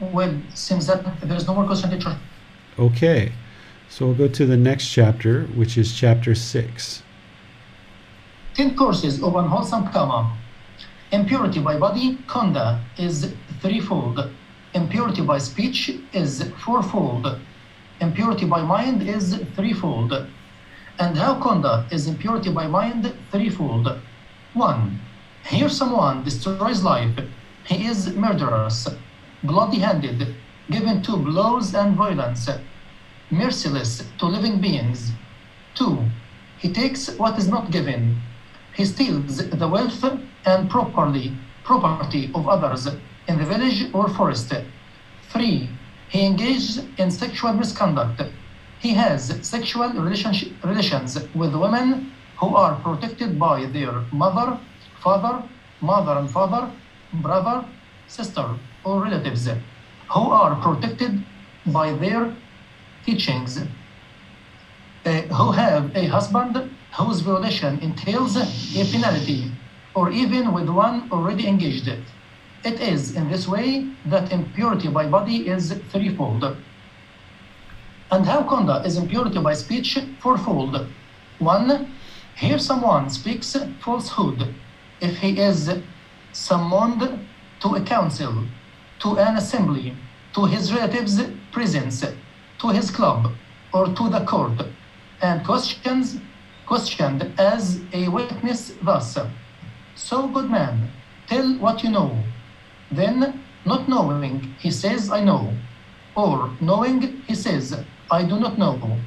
[0.00, 2.18] Well, seems that there's no more question, teacher.
[2.78, 3.32] Okay,
[3.88, 7.02] so we'll go to the next chapter, which is chapter 6.
[8.54, 10.36] Ten courses of unwholesome karma.
[11.12, 14.30] Impurity by body, Cunda, is threefold.
[14.74, 17.38] Impurity by speech is fourfold.
[18.00, 20.12] Impurity by mind is threefold.
[20.98, 23.88] And how Cunda is impurity by mind threefold?
[24.52, 25.00] One,
[25.46, 27.18] here someone destroys life.
[27.66, 28.88] He is murderous,
[29.42, 30.34] bloody-handed,
[30.70, 32.48] given to blows and violence,
[33.30, 35.12] merciless to living beings.
[35.74, 36.04] Two,
[36.58, 38.20] he takes what is not given.
[38.74, 40.04] He steals the wealth
[40.46, 42.86] and properly property of others
[43.28, 44.52] in the village or forest.
[45.30, 45.68] Three,
[46.14, 48.22] he engages in sexual misconduct.
[48.78, 54.56] He has sexual relations with women who are protected by their mother,
[55.02, 55.42] father,
[55.80, 56.70] mother and father,
[57.14, 57.66] brother,
[58.06, 58.46] sister,
[58.84, 59.48] or relatives,
[60.14, 61.20] who are protected
[61.66, 62.32] by their
[63.04, 69.50] teachings, uh, who have a husband whose violation entails a penalty,
[69.96, 71.90] or even with one already engaged.
[72.64, 76.56] It is in this way that impurity by body is threefold.
[78.10, 80.86] And how Cunda is impurity by speech fourfold.
[81.40, 81.92] One,
[82.36, 84.54] here someone speaks falsehood
[85.00, 85.70] if he is
[86.32, 87.26] summoned
[87.60, 88.44] to a council,
[89.00, 89.94] to an assembly,
[90.34, 91.20] to his relatives'
[91.52, 92.04] presence,
[92.60, 93.32] to his club,
[93.74, 94.66] or to the court,
[95.20, 96.18] and questions
[96.66, 99.18] questioned as a witness thus.
[99.96, 100.90] So, good man,
[101.26, 102.16] tell what you know.
[102.94, 105.52] Then, not knowing, he says, I know.
[106.16, 107.74] Or, knowing, he says,
[108.10, 108.98] I do not know.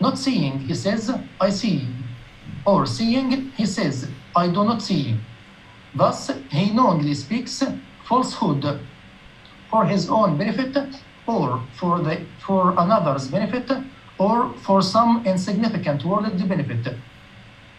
[0.00, 1.10] Not seeing, he says,
[1.40, 1.88] I see.
[2.66, 5.16] Or, seeing, he says, I do not see.
[5.94, 7.62] Thus, he knowingly speaks
[8.04, 8.80] falsehood
[9.70, 10.76] for his own benefit
[11.26, 13.70] or for, the, for another's benefit
[14.18, 16.94] or for some insignificant worldly benefit.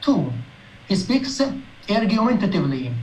[0.01, 0.31] Two,
[0.87, 1.41] he speaks
[1.89, 2.93] argumentatively.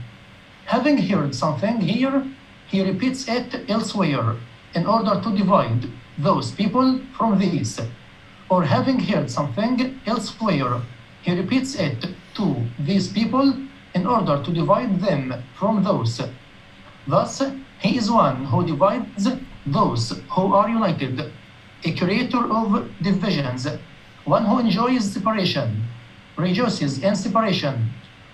[0.69, 2.23] Having heard something here,
[2.67, 4.35] he repeats it elsewhere
[4.75, 5.89] in order to divide
[6.19, 7.79] those people from these.
[8.49, 10.81] Or having heard something elsewhere,
[11.23, 12.05] he repeats it
[12.35, 13.51] to these people
[13.95, 16.21] in order to divide them from those.
[17.07, 17.41] Thus,
[17.79, 19.27] he is one who divides
[19.65, 21.31] those who are united,
[21.83, 23.67] a creator of divisions,
[24.23, 25.83] one who enjoys separation,
[26.37, 27.89] rejoices in separation,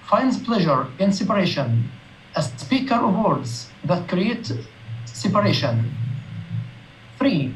[0.10, 1.90] finds pleasure in separation,
[2.36, 4.52] a speaker of words that create
[5.06, 5.92] separation.
[7.18, 7.54] Three,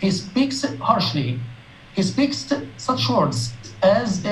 [0.00, 1.40] he speaks harshly.
[1.94, 3.52] He speaks such words
[3.82, 4.24] as,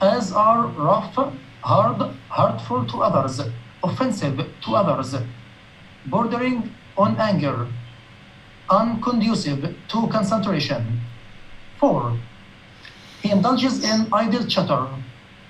[0.00, 1.14] as are rough,
[1.62, 3.40] hard, hurtful to others,
[3.82, 5.16] offensive to others,
[6.06, 7.66] bordering on anger,
[8.70, 11.00] unconducive to concentration.
[11.78, 12.16] Four,
[13.22, 14.86] he indulges in idle chatter.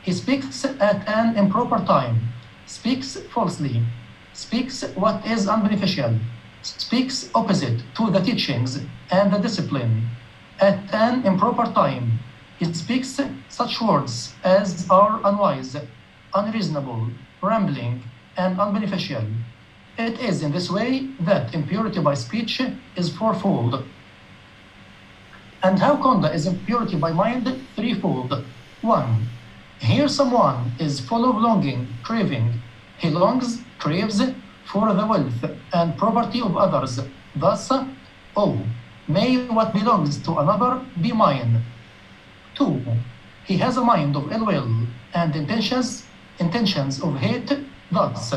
[0.03, 2.21] He speaks at an improper time,
[2.71, 3.83] speaks falsely,
[4.33, 6.19] speaks what is unbeneficial,
[6.63, 8.81] speaks opposite to the teachings
[9.11, 10.09] and the discipline.
[10.61, 12.21] At an improper time,
[12.61, 13.19] It speaks
[13.49, 15.77] such words as are unwise,
[16.35, 17.09] unreasonable,
[17.41, 18.03] rambling,
[18.37, 19.25] and unbeneficial.
[19.97, 22.61] It is in this way that impurity by speech
[22.97, 23.83] is fourfold.
[25.63, 28.45] And how Cunda is impurity by mind threefold.
[28.83, 29.29] One,
[29.81, 32.61] here someone is full of longing, craving.
[32.99, 34.21] He longs, craves
[34.67, 37.01] for the wealth and property of others.
[37.35, 37.73] Thus,
[38.37, 38.61] oh,
[39.09, 41.63] may what belongs to another be mine.
[42.55, 42.83] Two,
[43.47, 46.05] he has a mind of ill will and intentions,
[46.39, 47.51] intentions of hate.
[47.91, 48.35] Thus,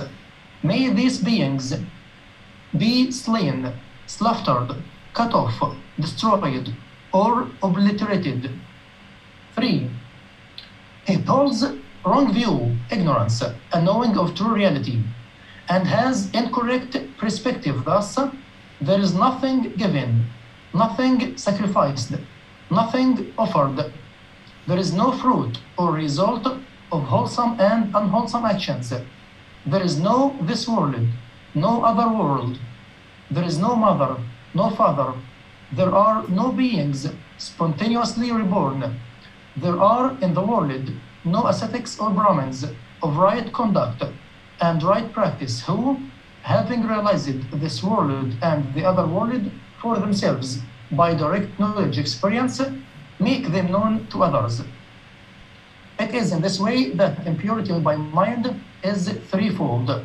[0.63, 1.75] may these beings
[2.77, 3.73] be slain,
[4.07, 4.75] slaughtered,
[5.13, 6.73] cut off, destroyed,
[7.11, 8.49] or obliterated.
[9.55, 9.91] Three,
[11.05, 11.65] he holds
[12.05, 13.41] wrong view, ignorance,
[13.73, 14.99] and knowing of true reality,
[15.69, 17.83] and has incorrect perspective.
[17.85, 18.17] Thus,
[18.81, 20.25] there is nothing given,
[20.73, 22.13] nothing sacrificed,
[22.69, 23.93] nothing offered.
[24.67, 28.93] There is no fruit or result of wholesome and unwholesome actions.
[29.65, 31.07] There is no this world,
[31.55, 32.59] no other world.
[33.31, 34.17] There is no mother,
[34.53, 35.13] no father.
[35.71, 37.07] There are no beings
[37.37, 38.99] spontaneously reborn.
[39.55, 40.91] There are in the world
[41.23, 42.65] no ascetics or Brahmins
[43.03, 44.03] of right conduct
[44.59, 45.99] and right practice who,
[46.41, 50.59] having realized this world and the other world for themselves
[50.91, 52.61] by direct knowledge experience,
[53.19, 54.61] make them known to others.
[55.99, 60.03] It is in this way that impurity by mind is threefold.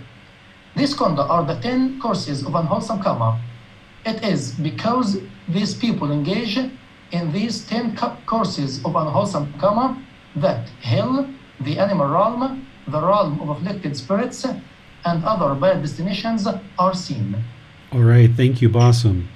[0.77, 3.41] These Cunda are the ten courses of unwholesome karma.
[4.05, 5.19] It is because
[5.49, 6.59] these people engage
[7.13, 10.03] in these ten courses of unwholesome karma
[10.37, 11.29] that hell,
[11.61, 16.47] the animal realm, the realm of afflicted spirits, and other bad destinations
[16.79, 17.37] are seen.
[17.93, 19.29] All right, thank you, Bassam.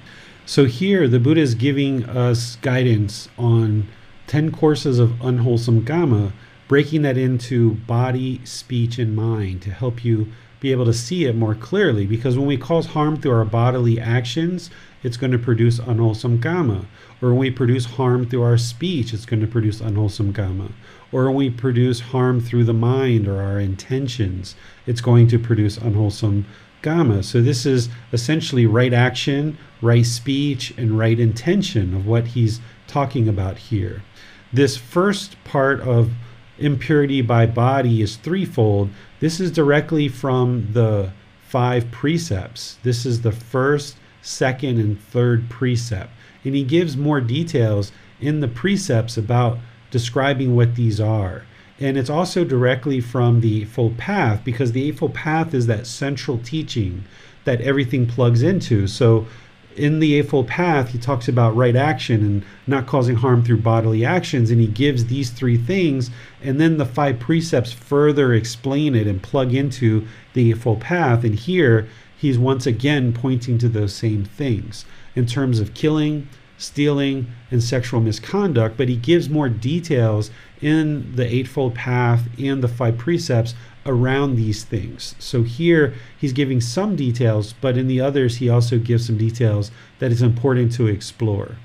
[0.45, 3.87] So here the Buddha is giving us guidance on
[4.27, 6.33] 10 courses of unwholesome karma,
[6.67, 10.27] breaking that into body, speech, and mind to help you
[10.59, 12.05] be able to see it more clearly.
[12.05, 14.69] Because when we cause harm through our bodily actions,
[15.01, 16.85] it's going to produce unwholesome karma.
[17.23, 20.71] Or when we produce harm through our speech, it's going to produce unwholesome karma.
[21.09, 25.77] Or when we produce harm through the mind or our intentions, it's going to produce
[25.77, 26.45] unwholesome
[26.81, 27.23] karma.
[27.23, 33.29] So this is essentially right action, right speech, and right intention of what he's talking
[33.29, 34.03] about here.
[34.51, 36.11] This first part of
[36.59, 38.89] impurity by body is threefold.
[39.21, 41.13] This is directly from the
[41.47, 42.79] five precepts.
[42.83, 46.11] This is the first, second, and third precept.
[46.43, 49.59] And he gives more details in the precepts about
[49.91, 51.43] describing what these are.
[51.79, 56.37] And it's also directly from the Eightfold Path because the Eightfold Path is that central
[56.37, 57.03] teaching
[57.45, 58.87] that everything plugs into.
[58.87, 59.27] So
[59.75, 64.05] in the Eightfold Path, he talks about right action and not causing harm through bodily
[64.05, 64.51] actions.
[64.51, 66.09] And he gives these three things.
[66.41, 71.23] And then the five precepts further explain it and plug into the Eightfold Path.
[71.23, 71.87] And here
[72.17, 76.27] he's once again pointing to those same things in terms of killing,
[76.57, 80.31] stealing, and sexual misconduct, but he gives more details
[80.61, 83.53] in the Eightfold Path and the five precepts
[83.85, 85.13] around these things.
[85.19, 89.71] So here he's giving some details, but in the others he also gives some details
[89.99, 91.57] that is important to explore.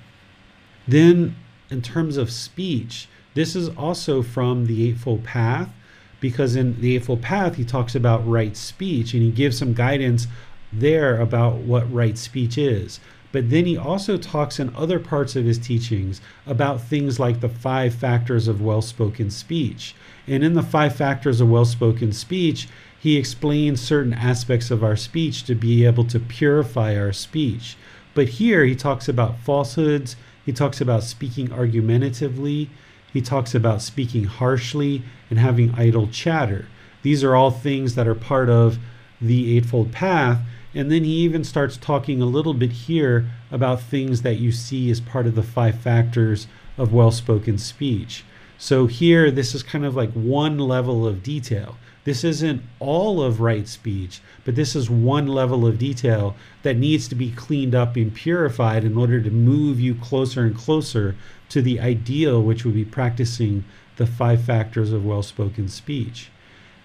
[0.86, 1.36] Then,
[1.70, 5.70] in terms of speech, this is also from the Eightfold Path,
[6.18, 10.26] because in the Eightfold Path he talks about right speech and he gives some guidance
[10.72, 12.98] there about what right speech is.
[13.30, 17.48] But then he also talks in other parts of his teachings about things like the
[17.48, 19.94] five factors of well spoken speech.
[20.26, 22.68] And in the five factors of well spoken speech,
[22.98, 27.76] he explains certain aspects of our speech to be able to purify our speech.
[28.14, 32.70] But here he talks about falsehoods, he talks about speaking argumentatively,
[33.12, 36.66] he talks about speaking harshly and having idle chatter.
[37.02, 38.78] These are all things that are part of
[39.20, 40.40] the Eightfold Path
[40.78, 44.88] and then he even starts talking a little bit here about things that you see
[44.92, 46.46] as part of the five factors
[46.76, 48.24] of well spoken speech.
[48.58, 51.76] So here, this is kind of like one level of detail.
[52.04, 57.08] This isn't all of right speech, but this is one level of detail that needs
[57.08, 61.16] to be cleaned up and purified in order to move you closer and closer
[61.48, 63.64] to the ideal, which would be practicing
[63.96, 66.30] the five factors of well spoken speech.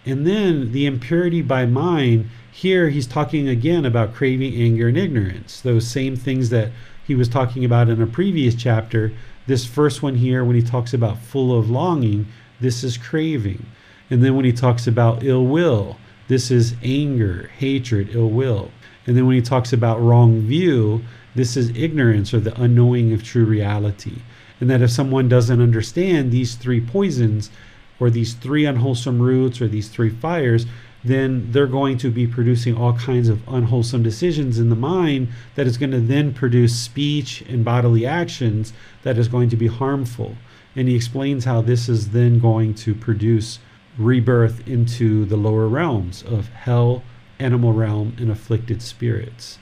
[0.05, 5.59] And then the impurity by mind here he's talking again about craving, anger, and ignorance,
[5.61, 6.71] those same things that
[7.05, 9.11] he was talking about in a previous chapter.
[9.47, 12.27] This first one here, when he talks about full of longing,
[12.61, 13.65] this is craving.
[14.09, 15.97] And then when he talks about ill will,
[16.27, 18.71] this is anger, hatred, ill will.
[19.07, 21.03] And then when he talks about wrong view,
[21.35, 24.21] this is ignorance or the unknowing of true reality.
[24.61, 27.49] And that if someone doesn't understand these three poisons,
[27.99, 30.65] or these three unwholesome roots, or these three fires,
[31.03, 35.67] then they're going to be producing all kinds of unwholesome decisions in the mind that
[35.67, 40.37] is going to then produce speech and bodily actions that is going to be harmful.
[40.75, 43.59] And he explains how this is then going to produce
[43.97, 47.03] rebirth into the lower realms of hell,
[47.37, 49.59] animal realm, and afflicted spirits.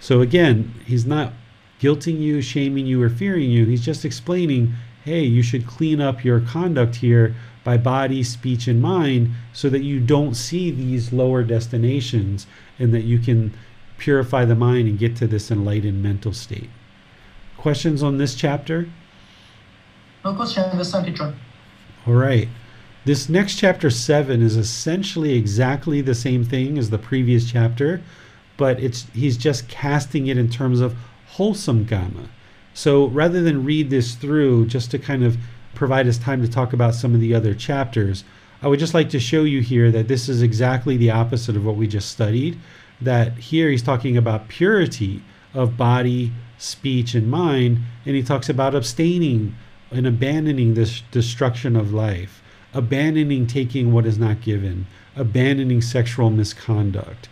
[0.00, 1.32] So again, he's not
[1.80, 3.66] guilting you, shaming you, or fearing you.
[3.66, 4.74] He's just explaining
[5.04, 7.34] hey, you should clean up your conduct here
[7.68, 12.46] by body, speech, and mind so that you don't see these lower destinations
[12.78, 13.52] and that you can
[13.98, 16.70] purify the mind and get to this enlightened mental state.
[17.58, 18.88] Questions on this chapter?
[20.24, 21.34] No question, understand, teacher.
[22.06, 22.48] All right.
[23.04, 28.00] This next chapter 7 is essentially exactly the same thing as the previous chapter,
[28.56, 30.96] but it's he's just casting it in terms of
[31.26, 32.28] wholesome kamma.
[32.72, 35.36] So rather than read this through just to kind of
[35.78, 38.24] provide us time to talk about some of the other chapters,
[38.60, 41.64] I would just like to show you here that this is exactly the opposite of
[41.64, 42.58] what we just studied.
[43.00, 45.22] That here he's talking about purity
[45.54, 49.54] of body, speech, and mind, and he talks about abstaining
[49.92, 52.42] and abandoning this destruction of life,
[52.74, 57.28] abandoning taking what is not given, abandoning sexual misconduct,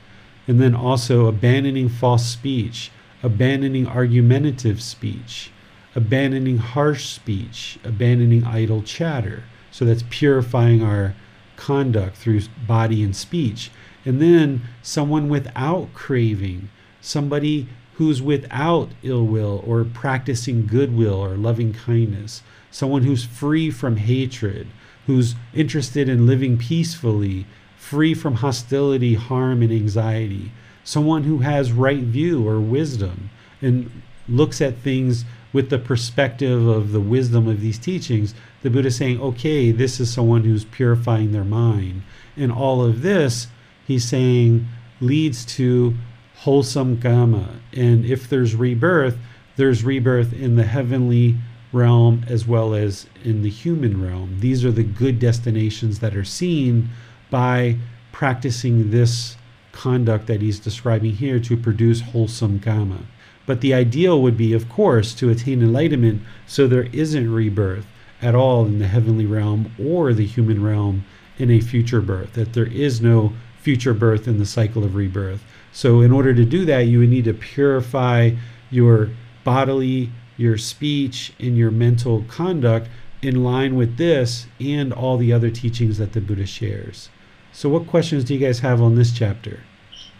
[0.47, 2.93] and then also abandoning false speech,
[3.25, 5.51] abandoning argumentative speech,
[5.97, 9.43] abandoning harsh speech, abandoning idle chatter.
[9.73, 11.15] So that's purifying our
[11.57, 13.71] conduct through body and speech.
[14.05, 16.69] And then someone without craving,
[17.01, 23.97] somebody who's without ill will or practicing goodwill or loving kindness, someone who's free from
[23.97, 24.69] hatred,
[25.07, 27.47] who's interested in living peacefully,
[27.79, 30.53] free from hostility, harm, and anxiety,
[30.85, 33.31] someone who has right view or wisdom
[33.63, 33.91] and
[34.29, 35.25] looks at things
[35.57, 39.99] with the perspective of the wisdom of these teachings, the Buddha is saying, okay, this
[39.99, 42.03] is someone who's purifying their mind.
[42.37, 43.47] And all of this,
[43.87, 44.67] he's saying,
[45.01, 45.95] leads to
[46.35, 47.61] wholesome kamma.
[47.73, 49.17] And if there's rebirth,
[49.57, 51.37] there's rebirth in the heavenly
[51.73, 54.41] realm as well as in the human realm.
[54.41, 56.91] These are the good destinations that are seen
[57.31, 57.79] by
[58.13, 59.39] practicing this
[59.73, 63.07] conduct that he's describing here to produce wholesome kamma.
[63.47, 67.87] But the ideal would be, of course, to attain enlightenment so there isn't rebirth
[68.21, 71.05] at all in the heavenly realm or the human realm
[71.39, 75.45] in a future birth, that there is no future birth in the cycle of rebirth.
[75.73, 78.33] So, in order to do that, you would need to purify
[78.71, 79.11] your
[79.45, 82.89] bodily, your speech, and your mental conduct
[83.23, 87.11] in line with this and all the other teachings that the Buddha shares.
[87.53, 89.61] So, what questions do you guys have on this chapter?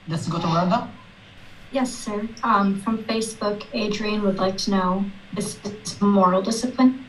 [0.09, 0.91] Let's go to Miranda.
[1.77, 2.27] Yes, sir.
[2.43, 5.05] Um, from Facebook, Adrian would like to know
[5.37, 7.05] is this moral discipline?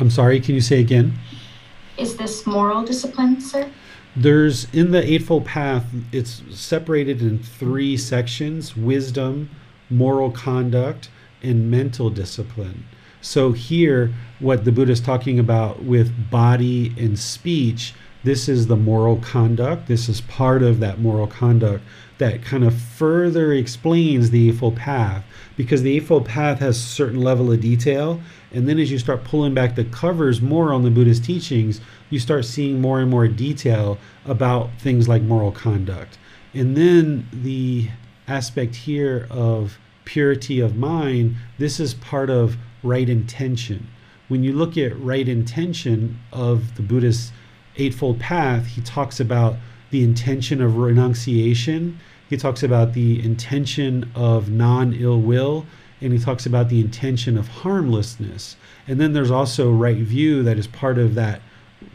[0.00, 1.16] I'm sorry, can you say again?
[1.96, 3.70] Is this moral discipline, sir?
[4.16, 9.50] There's in the Eightfold Path, it's separated in three sections wisdom,
[9.88, 11.08] moral conduct,
[11.40, 12.84] and mental discipline.
[13.20, 18.76] So, here, what the Buddha is talking about with body and speech, This is the
[18.76, 19.86] moral conduct.
[19.86, 21.84] This is part of that moral conduct
[22.22, 25.24] that kind of further explains the Eightfold Path
[25.56, 28.20] because the Eightfold Path has a certain level of detail.
[28.52, 31.80] And then as you start pulling back the covers more on the Buddhist teachings,
[32.10, 36.16] you start seeing more and more detail about things like moral conduct.
[36.54, 37.90] And then the
[38.28, 43.88] aspect here of purity of mind, this is part of right intention.
[44.28, 47.32] When you look at right intention of the Buddhist
[47.78, 49.56] Eightfold Path, he talks about
[49.90, 51.98] the intention of renunciation,
[52.32, 55.66] he talks about the intention of non ill will,
[56.00, 58.56] and he talks about the intention of harmlessness.
[58.88, 61.42] And then there's also right view that is part of that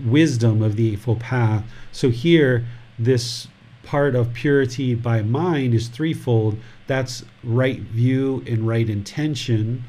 [0.05, 1.63] wisdom of the Eightfold Path.
[1.91, 2.67] So here,
[2.99, 3.47] this
[3.81, 9.85] part of purity by mind is threefold that's right view and right intention.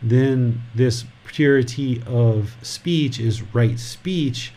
[0.00, 4.52] Then, this purity of speech is right speech,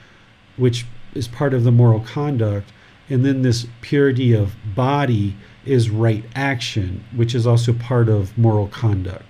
[0.56, 0.86] which
[1.16, 2.72] is part of the moral conduct.
[3.12, 5.36] And then, this purity of body
[5.66, 9.26] is right action, which is also part of moral conduct.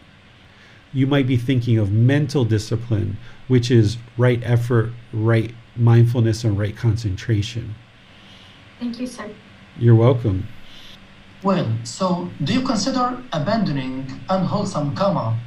[0.94, 3.18] You might be thinking of mental discipline,
[3.48, 7.74] which is right effort, right mindfulness, and right concentration.
[8.80, 9.28] Thank you, sir.
[9.80, 10.48] You're welcome.
[11.42, 15.40] Well, so do you consider abandoning unwholesome karma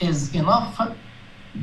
[0.00, 0.80] is enough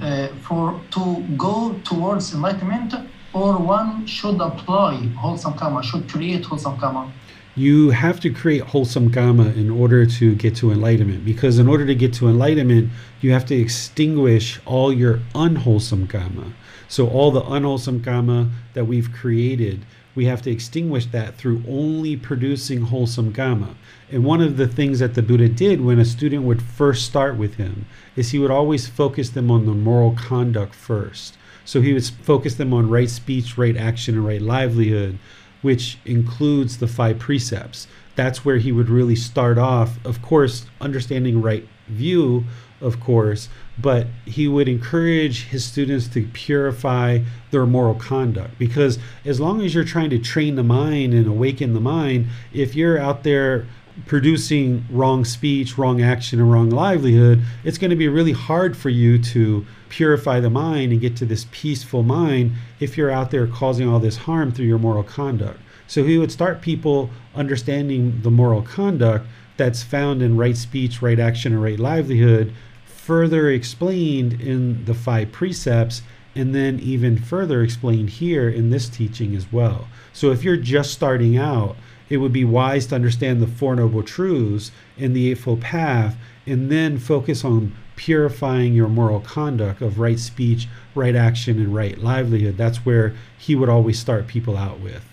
[0.01, 2.93] uh, for to go towards enlightenment,
[3.33, 7.11] or one should apply wholesome karma, should create wholesome karma?
[7.55, 11.85] You have to create wholesome karma in order to get to enlightenment, because in order
[11.85, 12.91] to get to enlightenment,
[13.21, 16.53] you have to extinguish all your unwholesome karma.
[16.87, 19.85] So all the unwholesome karma that we've created
[20.15, 23.75] we have to extinguish that through only producing wholesome karma.
[24.11, 27.35] And one of the things that the Buddha did when a student would first start
[27.35, 27.85] with him
[28.15, 31.37] is he would always focus them on the moral conduct first.
[31.65, 35.17] So he would focus them on right speech, right action, and right livelihood,
[35.61, 37.87] which includes the five precepts.
[38.15, 42.45] That's where he would really start off, of course, understanding right view,
[42.81, 43.49] of course,
[43.79, 47.19] but he would encourage his students to purify
[47.51, 51.73] their moral conduct because as long as you're trying to train the mind and awaken
[51.73, 53.65] the mind, if you're out there
[54.05, 58.89] producing wrong speech, wrong action, and wrong livelihood, it's going to be really hard for
[58.89, 63.47] you to purify the mind and get to this peaceful mind if you're out there
[63.47, 65.59] causing all this harm through your moral conduct.
[65.87, 71.19] So he would start people understanding the moral conduct that's found in right speech, right
[71.19, 72.53] action, and right livelihood
[72.85, 76.01] further explained in the five precepts
[76.35, 79.87] and then even further explained here in this teaching as well.
[80.13, 81.75] So if you're just starting out,
[82.13, 86.15] it would be wise to understand the Four Noble Truths in the Eightfold Path
[86.45, 91.97] and then focus on purifying your moral conduct of right speech, right action, and right
[91.97, 92.55] livelihood.
[92.55, 95.03] That's where he would always start people out with.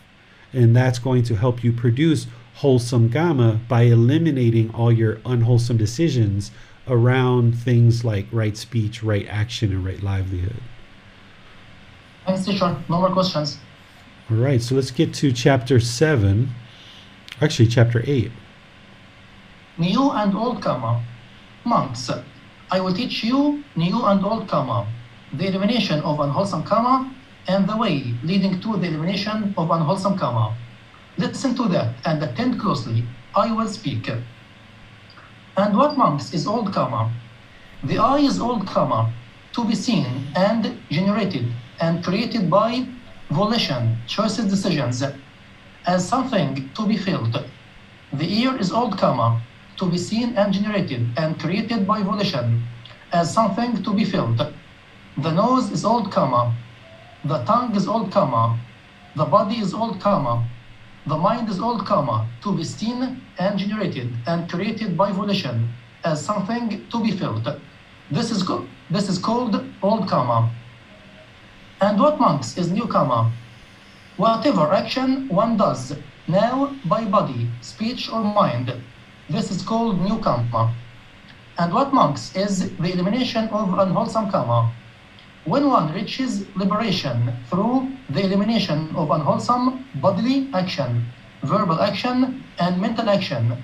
[0.53, 6.51] And that's going to help you produce wholesome karma by eliminating all your unwholesome decisions
[6.87, 10.61] around things like right speech, right action, and right livelihood.
[12.27, 12.77] Thanks, teacher.
[12.91, 13.57] No more questions.
[14.31, 16.51] All right, so let's get to chapter 7,
[17.41, 18.31] actually, chapter 8.
[19.79, 21.03] New and old karma.
[21.65, 22.11] Monks,
[22.71, 24.87] I will teach you new and old karma,
[25.33, 27.13] the elimination of unwholesome karma,
[27.49, 30.55] and the way leading to the elimination of unwholesome karma.
[31.19, 33.05] Listen to that and attend closely.
[33.35, 34.11] I will speak.
[35.57, 37.13] And what monks is old karma?
[37.85, 39.13] The eye is old karma,
[39.53, 40.07] to be seen
[40.37, 41.47] and generated
[41.81, 42.87] and created by
[43.31, 45.03] volition, choices, decisions,
[45.87, 47.37] as something to be felt.
[48.13, 49.41] The ear is old karma,
[49.79, 52.63] to be seen and generated and created by volition,
[53.13, 54.39] as something to be felt.
[55.17, 56.55] The nose is old karma,
[57.25, 58.59] the tongue is old karma,
[59.17, 60.45] the body is old karma,
[61.07, 65.69] the mind is old karma, to be seen and generated and created by volition
[66.05, 67.47] as something to be felt.
[68.11, 68.47] This is,
[68.91, 70.51] this is called old karma.
[71.81, 73.33] And what monks is new karma?
[74.21, 75.97] Whatever action one does
[76.29, 78.71] now by body, speech, or mind,
[79.31, 80.75] this is called new karma.
[81.57, 84.75] And what monks is the elimination of unwholesome karma?
[85.47, 91.07] When one reaches liberation through the elimination of unwholesome bodily action,
[91.43, 93.57] verbal action, and mental action,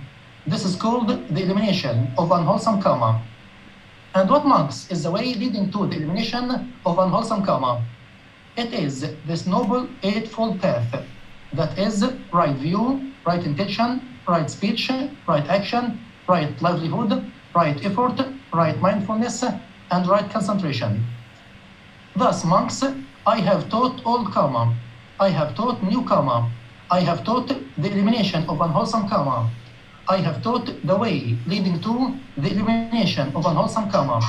[0.47, 3.23] this is called the elimination of unwholesome karma.
[4.15, 7.85] And what monks is the way leading to the elimination of unwholesome karma?
[8.57, 11.05] It is this noble eightfold path
[11.53, 14.91] that is right view, right intention, right speech,
[15.29, 18.21] right action, right livelihood, right effort,
[18.53, 21.05] right mindfulness, and right concentration.
[22.15, 22.83] Thus, monks,
[23.27, 24.75] I have taught old karma,
[25.19, 26.51] I have taught new karma.
[26.91, 29.51] I have taught the elimination of unwholesome karma.
[30.09, 34.21] I have taught the way leading to the elimination of unwholesome karma.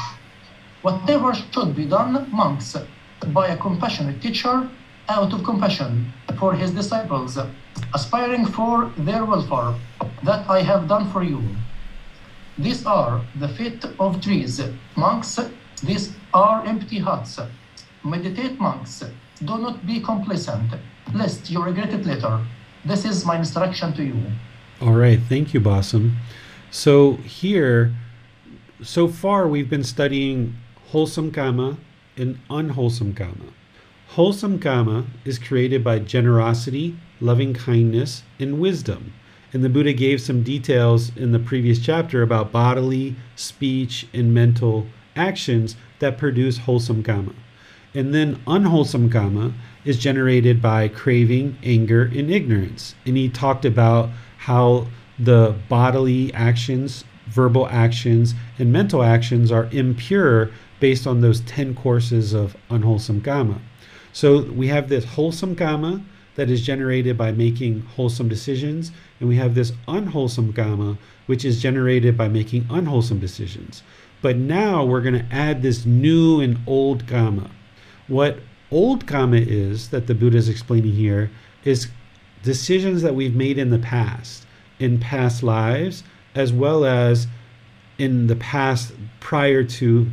[0.82, 2.78] Whatever should be done, monks,
[3.34, 4.70] by a compassionate teacher
[5.10, 7.38] out of compassion for his disciples,
[7.94, 9.76] aspiring for their welfare,
[10.24, 11.42] that I have done for you.
[12.58, 14.62] These are the feet of trees.
[14.96, 15.40] Monks,
[15.84, 17.40] these are empty huts.
[18.04, 19.04] Meditate, monks.
[19.44, 20.74] Do not be complacent,
[21.14, 22.44] lest you regret it later.
[22.84, 24.20] This is my instruction to you.
[24.82, 26.18] All right, thank you, Bassam.
[26.72, 27.94] So here,
[28.82, 30.56] so far we've been studying
[30.88, 31.78] wholesome karma
[32.18, 33.54] and unwholesome karma.
[34.10, 39.14] Wholesome karma is created by generosity, loving kindness, and wisdom.
[39.54, 44.88] And the Buddha gave some details in the previous chapter about bodily, speech, and mental
[45.16, 47.34] actions that produce wholesome karma.
[47.94, 49.54] And then unwholesome karma
[49.86, 52.94] is generated by craving, anger, and ignorance.
[53.06, 54.88] And he talked about how
[55.18, 62.34] the bodily actions, verbal actions, and mental actions are impure based on those 10 courses
[62.34, 63.60] of unwholesome karma.
[64.14, 66.02] So we have this wholesome karma
[66.36, 71.62] that is generated by making wholesome decisions, and we have this unwholesome karma which is
[71.62, 73.84] generated by making unwholesome decisions.
[74.22, 77.52] But now we're going to add this new and old karma.
[78.08, 78.40] What
[78.72, 81.30] old karma is that the Buddha is explaining here
[81.64, 81.90] is
[82.44, 84.46] decisions that we've made in the past,
[84.80, 87.28] in past lives, as well as
[87.98, 90.10] in the past prior to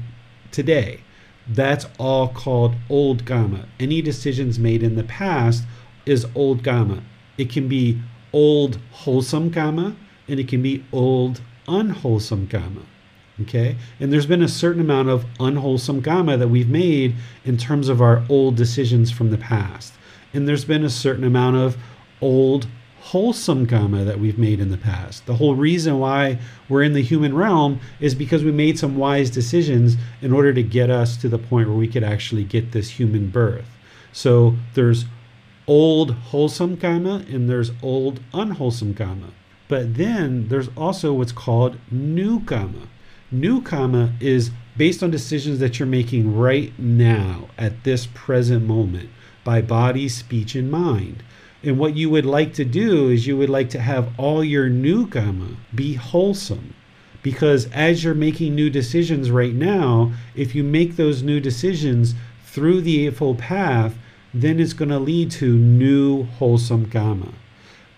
[0.54, 1.00] today.
[1.46, 3.66] That's all called old karma.
[3.78, 5.64] Any decisions made in the past
[6.06, 7.02] is old karma.
[7.36, 8.00] It can be
[8.32, 9.96] old wholesome karma
[10.28, 12.82] and it can be old unwholesome karma.
[13.42, 13.76] Okay?
[13.98, 18.00] And there's been a certain amount of unwholesome karma that we've made in terms of
[18.00, 19.92] our old decisions from the past.
[20.32, 21.76] And there's been a certain amount of
[22.20, 22.68] old
[23.04, 25.26] wholesome karma that we've made in the past.
[25.26, 26.38] The whole reason why
[26.70, 30.62] we're in the human realm is because we made some wise decisions in order to
[30.62, 33.68] get us to the point where we could actually get this human birth.
[34.10, 35.04] So there's
[35.66, 39.32] old wholesome karma and there's old unwholesome karma.
[39.68, 42.88] But then there's also what's called new karma.
[43.30, 49.10] New karma is based on decisions that you're making right now at this present moment
[49.44, 51.22] by body, speech, and mind.
[51.64, 54.68] And what you would like to do is you would like to have all your
[54.68, 56.74] new karma be wholesome.
[57.22, 62.14] Because as you're making new decisions right now, if you make those new decisions
[62.44, 63.96] through the Eightfold Path,
[64.34, 67.32] then it's going to lead to new wholesome karma.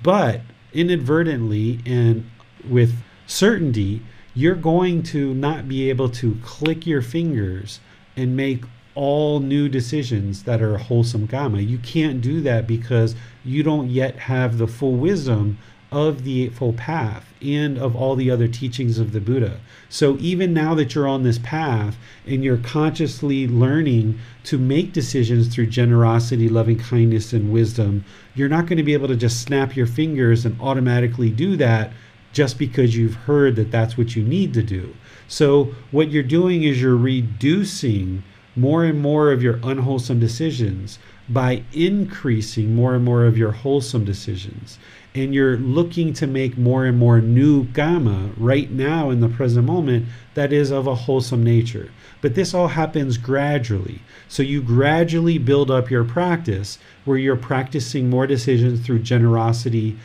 [0.01, 2.31] But inadvertently and
[2.69, 2.95] with
[3.27, 4.03] certainty,
[4.35, 7.81] you're going to not be able to click your fingers
[8.17, 8.65] and make
[8.97, 11.61] all new decisions that are wholesome karma.
[11.61, 13.15] You can't do that because
[13.45, 15.59] you don't yet have the full wisdom
[15.93, 19.61] of the Eightfold Path and of all the other teachings of the Buddha.
[19.89, 21.97] So even now that you're on this path
[22.27, 28.05] and you're consciously learning to make decisions through generosity, loving kindness, and wisdom,
[28.35, 31.93] you're not going to be able to just snap your fingers and automatically do that
[32.33, 34.95] just because you've heard that that's what you need to do.
[35.29, 38.23] So what you're doing is you're reducing
[38.57, 44.05] more and more of your unwholesome decisions by increasing more and more of your wholesome
[44.05, 44.79] decisions.
[45.15, 49.67] And you're looking to make more and more new karma right now in the present
[49.67, 51.91] moment that is of a wholesome nature.
[52.21, 54.01] But this all happens gradually.
[54.29, 59.97] So you gradually build up your practice where you're practicing more decisions through generosity,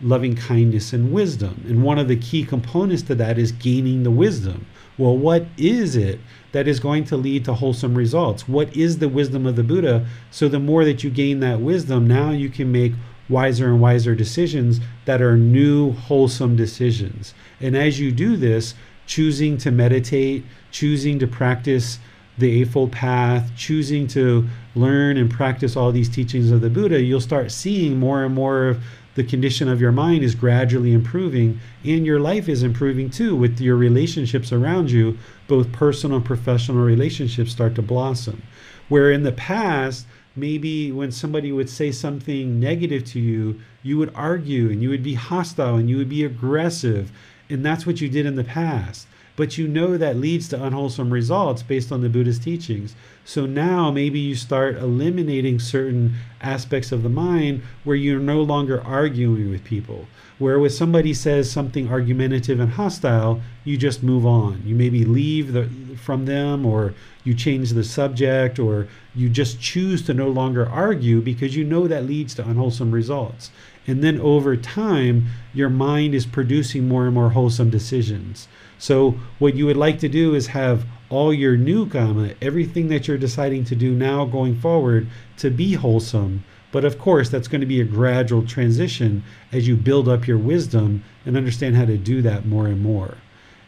[0.00, 1.64] loving kindness, and wisdom.
[1.66, 4.66] And one of the key components to that is gaining the wisdom.
[5.00, 6.20] Well, what is it
[6.52, 8.46] that is going to lead to wholesome results?
[8.46, 10.06] What is the wisdom of the Buddha?
[10.30, 12.92] So, the more that you gain that wisdom, now you can make
[13.26, 17.32] wiser and wiser decisions that are new, wholesome decisions.
[17.60, 18.74] And as you do this,
[19.06, 21.98] choosing to meditate, choosing to practice
[22.36, 27.22] the Eightfold Path, choosing to learn and practice all these teachings of the Buddha, you'll
[27.22, 28.84] start seeing more and more of
[29.20, 33.60] the condition of your mind is gradually improving and your life is improving too with
[33.60, 38.42] your relationships around you both personal and professional relationships start to blossom
[38.88, 44.10] where in the past maybe when somebody would say something negative to you you would
[44.14, 47.12] argue and you would be hostile and you would be aggressive
[47.50, 49.06] and that's what you did in the past
[49.36, 52.94] but you know that leads to unwholesome results based on the Buddhist teachings.
[53.30, 58.82] So now maybe you start eliminating certain aspects of the mind where you're no longer
[58.82, 60.08] arguing with people,
[60.40, 64.64] Where with somebody says something argumentative and hostile, you just move on.
[64.66, 66.92] You maybe leave the, from them or
[67.22, 71.86] you change the subject or you just choose to no longer argue because you know
[71.86, 73.52] that leads to unwholesome results.
[73.86, 78.48] And then over time, your mind is producing more and more wholesome decisions.
[78.76, 83.06] So, what you would like to do is have all your new karma, everything that
[83.06, 87.60] you're deciding to do now going forward, to be wholesome but of course, that's going
[87.60, 91.96] to be a gradual transition as you build up your wisdom and understand how to
[91.96, 93.16] do that more and more.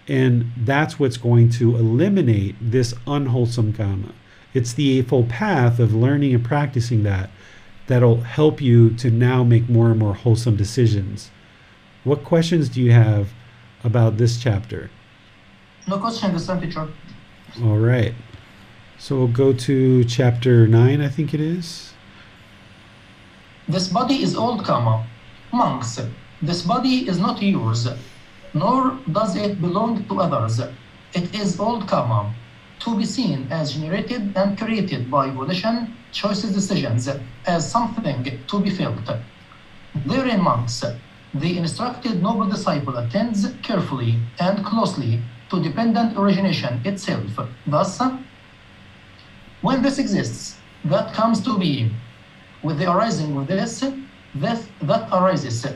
[0.09, 4.12] And that's what's going to eliminate this unwholesome karma.
[4.55, 7.31] It's the Eightfold Path of learning and practicing that
[7.86, 11.31] that'll help you to now make more and more wholesome decisions.
[12.05, 13.32] What questions do you have
[13.82, 14.90] about this chapter?
[15.89, 16.89] No question, this teacher.
[17.61, 18.15] All right.
[18.99, 21.93] So we'll go to chapter 9, I think it is.
[23.69, 25.07] This body is old karma.
[25.53, 26.01] Monks,
[26.41, 27.87] this body is not yours,
[28.55, 30.61] nor does it belong to others.
[31.12, 32.35] It is old karma,
[32.81, 37.07] to be seen as generated and created by volition, choices, decisions,
[37.47, 39.11] as something to be felt.
[40.07, 40.83] Therein, monks,
[41.35, 45.20] the instructed noble disciple attends carefully and closely
[45.53, 47.29] to dependent origination itself.
[47.66, 48.01] Thus,
[49.61, 50.57] when this exists,
[50.87, 51.93] that comes to be
[52.62, 53.85] with the arising of this,
[54.35, 55.66] this that arises.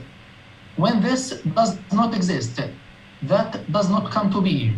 [0.76, 2.58] When this does not exist,
[3.22, 4.72] that does not come to be.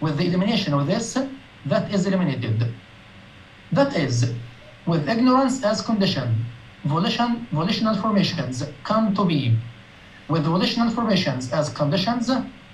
[0.00, 1.16] With the elimination of this,
[1.64, 2.74] that is eliminated.
[3.72, 4.34] That is,
[4.86, 6.44] with ignorance as condition,
[6.84, 9.56] volition, volitional formations come to be.
[10.28, 12.30] With volitional formations as conditions,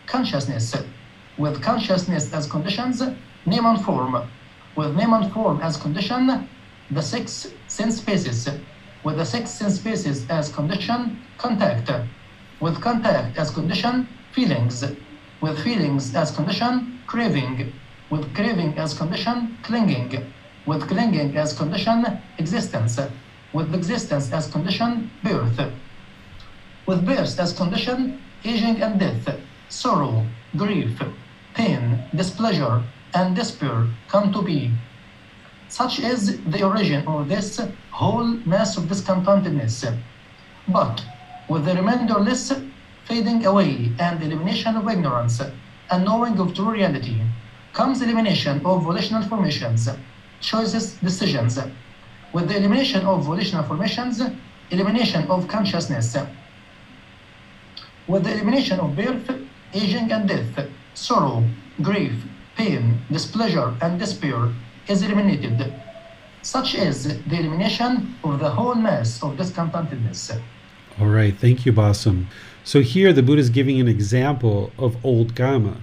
[0.07, 0.75] consciousness.
[1.41, 3.01] With consciousness as conditions,
[3.47, 4.15] name and form.
[4.77, 6.49] With name and form as condition,
[6.91, 8.47] the six sense spaces
[9.03, 11.91] with the six sense spaces as condition, contact.
[12.61, 14.85] With contact as condition, feelings.
[15.41, 17.73] With feelings as condition, craving.
[18.11, 20.33] With craving as condition, clinging.
[20.67, 22.05] With clinging as condition,
[22.39, 23.01] existence.
[23.55, 25.59] With existence as condition, birth.
[26.87, 29.41] With birth as condition, aging and death,
[29.71, 30.27] sorrow,
[30.57, 31.01] grief,
[31.55, 32.83] pain, displeasure,
[33.15, 34.71] and despair come to be.
[35.69, 37.61] Such is the origin of this
[37.91, 39.85] whole mass of discontentedness.
[40.69, 41.05] But
[41.49, 42.53] with the reminderless
[43.05, 45.41] fading away and elimination of ignorance
[45.91, 47.21] and knowing of true reality
[47.73, 49.89] comes elimination of volitional formations,
[50.41, 51.59] choices, decisions.
[52.33, 54.23] With the elimination of volitional formations,
[54.71, 56.17] elimination of consciousness.
[58.07, 59.31] With the elimination of birth,
[59.75, 60.69] aging and death,
[61.01, 61.43] sorrow,
[61.81, 62.13] grief,
[62.57, 64.53] pain, displeasure, and despair,
[64.87, 65.73] is eliminated,
[66.43, 70.39] such as the elimination of the whole mass of discontentedness.
[71.01, 72.27] All right, thank you, Basam.
[72.65, 75.79] So here the Buddha is giving an example of old Kamma.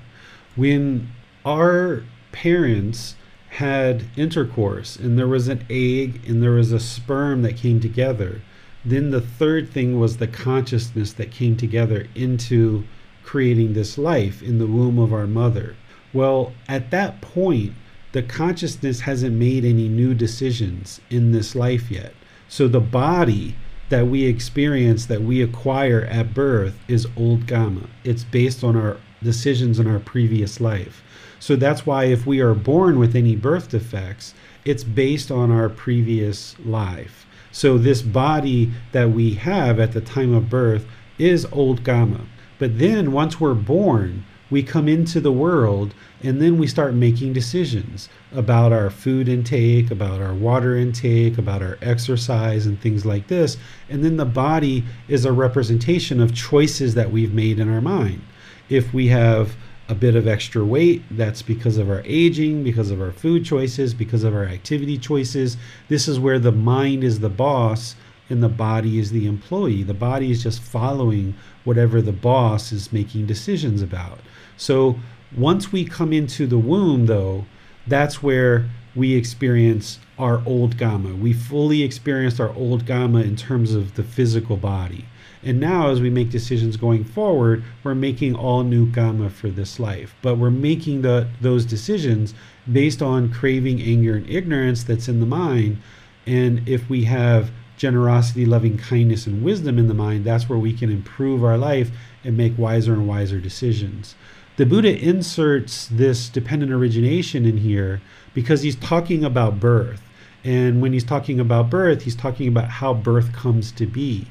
[0.56, 1.10] When
[1.44, 3.16] our parents
[3.50, 8.42] had intercourse and there was an egg and there was a sperm that came together,
[8.86, 12.84] then the third thing was the consciousness that came together into
[13.28, 15.76] creating this life in the womb of our mother.
[16.14, 17.74] Well, at that point,
[18.14, 22.14] the consciousness hasn't made any new decisions in this life yet.
[22.48, 23.58] So the body
[23.90, 27.88] that we experience, that we acquire at birth, is old kamma.
[28.06, 31.04] It's based on our decisions in our previous life.
[31.38, 34.34] So that's why if we are born with any birth defects,
[34.64, 37.28] it's based on our previous life.
[37.52, 40.86] So this body that we have at the time of birth
[41.20, 42.22] is old kamma.
[42.60, 45.94] But then once we're born, we come into the world
[46.24, 51.62] and then we start making decisions about our food intake, about our water intake, about
[51.62, 53.58] our exercise, and things like this.
[53.90, 58.22] And then the body is a representation of choices that we've made in our mind.
[58.70, 59.56] If we have
[59.90, 63.94] a bit of extra weight, that's because of our aging, because of our food choices,
[63.94, 65.56] because of our activity choices.
[65.88, 67.96] This is where the mind is the boss
[68.30, 69.84] and the body is the employee.
[69.84, 74.20] The body is just following whatever the boss is making decisions about.
[74.58, 75.00] So
[75.36, 77.46] once we come into the womb, though,
[77.86, 81.18] that's where we experience our old kamma.
[81.18, 85.06] We fully experienced our old kamma in terms of the physical body.
[85.44, 89.80] And now, as we make decisions going forward, we're making all new kamma for this
[89.80, 90.16] life.
[90.22, 92.34] But we're making the, those decisions
[92.70, 95.78] based on craving, anger, and ignorance that's in the mind.
[96.26, 100.74] And if we have generosity, loving kindness, and wisdom in the mind, that's where we
[100.74, 101.92] can improve our life
[102.24, 104.16] and make wiser and wiser decisions
[104.58, 108.02] the Buddha inserts this dependent origination in here
[108.34, 110.02] because he's talking about birth.
[110.44, 114.28] And when he's talking about birth, he's talking about how birth comes to be.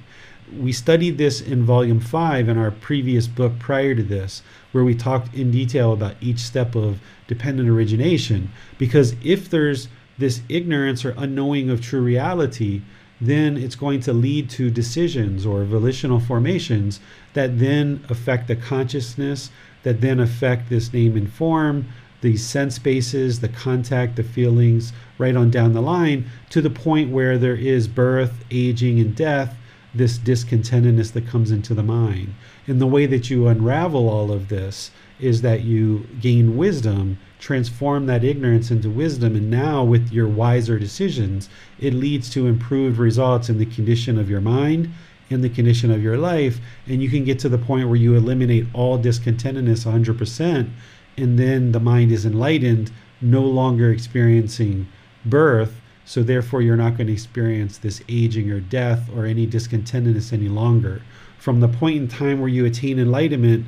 [0.53, 4.43] we studied this in volume five in our previous book prior to this,
[4.73, 8.51] where we talked in detail about each step of dependent origination.
[8.79, 12.83] Because if there's this ignorance or unknowing of true reality,
[13.21, 17.01] then it's going to lead to decisions or volitional formations
[17.33, 19.51] that then affect the consciousness,
[19.83, 21.87] that then affect this name and form,
[22.21, 27.11] the sense bases, the contact, the feelings, right on down the line, to the point
[27.11, 29.57] where there is birth, aging, and death,
[29.95, 32.35] this discontentedness that comes into the mind.
[32.67, 34.91] And the way that you unravel all of this
[35.21, 40.79] is that you gain wisdom, transform that ignorance into wisdom, and now with your wiser
[40.79, 41.49] decisions,
[41.79, 44.91] it leads to improved results in the condition of your mind,
[45.29, 48.15] in the condition of your life, and you can get to the point where you
[48.15, 50.71] eliminate all discontentedness 100%,
[51.17, 52.91] and then the mind is enlightened,
[53.21, 54.87] no longer experiencing
[55.25, 55.81] birth.
[56.05, 60.49] So, therefore, you're not going to experience this aging or death or any discontentedness any
[60.49, 61.03] longer.
[61.37, 63.67] From the point in time where you attain enlightenment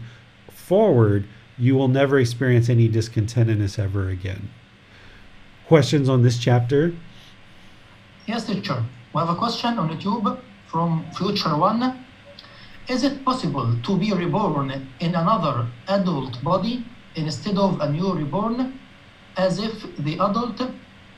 [0.49, 1.25] forward,
[1.59, 4.51] you will never experience any discontentedness ever again.
[5.67, 6.95] Questions on this chapter?
[8.27, 8.85] Yes, teacher.
[9.13, 12.05] We have a question on YouTube from Future One.
[12.89, 14.71] Is it possible to be reborn
[15.01, 16.85] in another adult body
[17.17, 18.79] instead of a new reborn,
[19.37, 20.63] as if the adult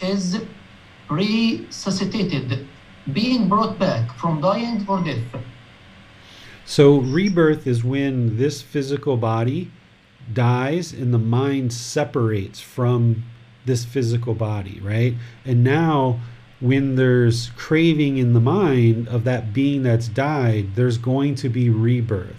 [0.00, 0.40] is
[1.08, 2.66] resuscitated,
[3.12, 5.42] being brought back from dying or death?
[6.64, 9.70] So, rebirth is when this physical body
[10.32, 13.24] dies and the mind separates from
[13.66, 15.14] this physical body, right?
[15.44, 16.20] And now,
[16.60, 21.70] when there's craving in the mind of that being that's died, there's going to be
[21.70, 22.36] rebirth.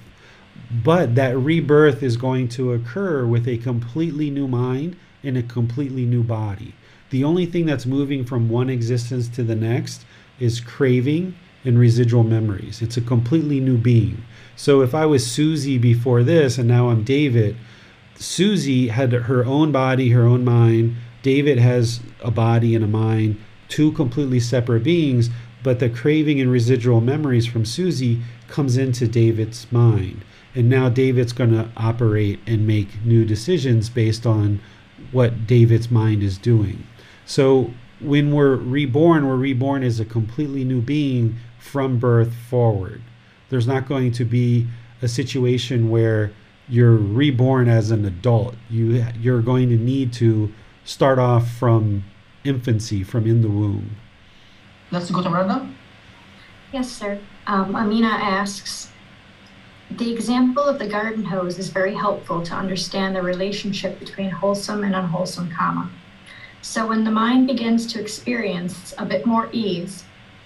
[0.83, 6.05] But that rebirth is going to occur with a completely new mind and a completely
[6.05, 6.73] new body.
[7.09, 10.05] The only thing that's moving from one existence to the next
[10.39, 11.35] is craving
[11.65, 12.81] and residual memories.
[12.81, 14.23] It's a completely new being.
[14.55, 17.57] So if I was Susie before this and now I'm David,
[18.21, 20.95] Susie had her own body, her own mind.
[21.23, 25.29] David has a body and a mind, two completely separate beings,
[25.63, 30.23] but the craving and residual memories from Susie comes into David's mind.
[30.53, 34.59] And now David's going to operate and make new decisions based on
[35.11, 36.85] what David's mind is doing.
[37.25, 43.01] So when we're reborn, we're reborn as a completely new being from birth forward.
[43.49, 44.67] There's not going to be
[45.01, 46.31] a situation where
[46.71, 48.55] you're reborn as an adult.
[48.69, 50.51] You you're going to need to
[50.85, 52.05] start off from
[52.43, 53.97] infancy, from in the womb.
[54.89, 55.69] Let's go to Miranda.
[56.71, 57.19] Yes, sir.
[57.45, 58.89] Um, Amina asks,
[59.91, 64.85] the example of the garden hose is very helpful to understand the relationship between wholesome
[64.85, 65.91] and unwholesome karma.
[66.61, 70.05] So when the mind begins to experience a bit more ease,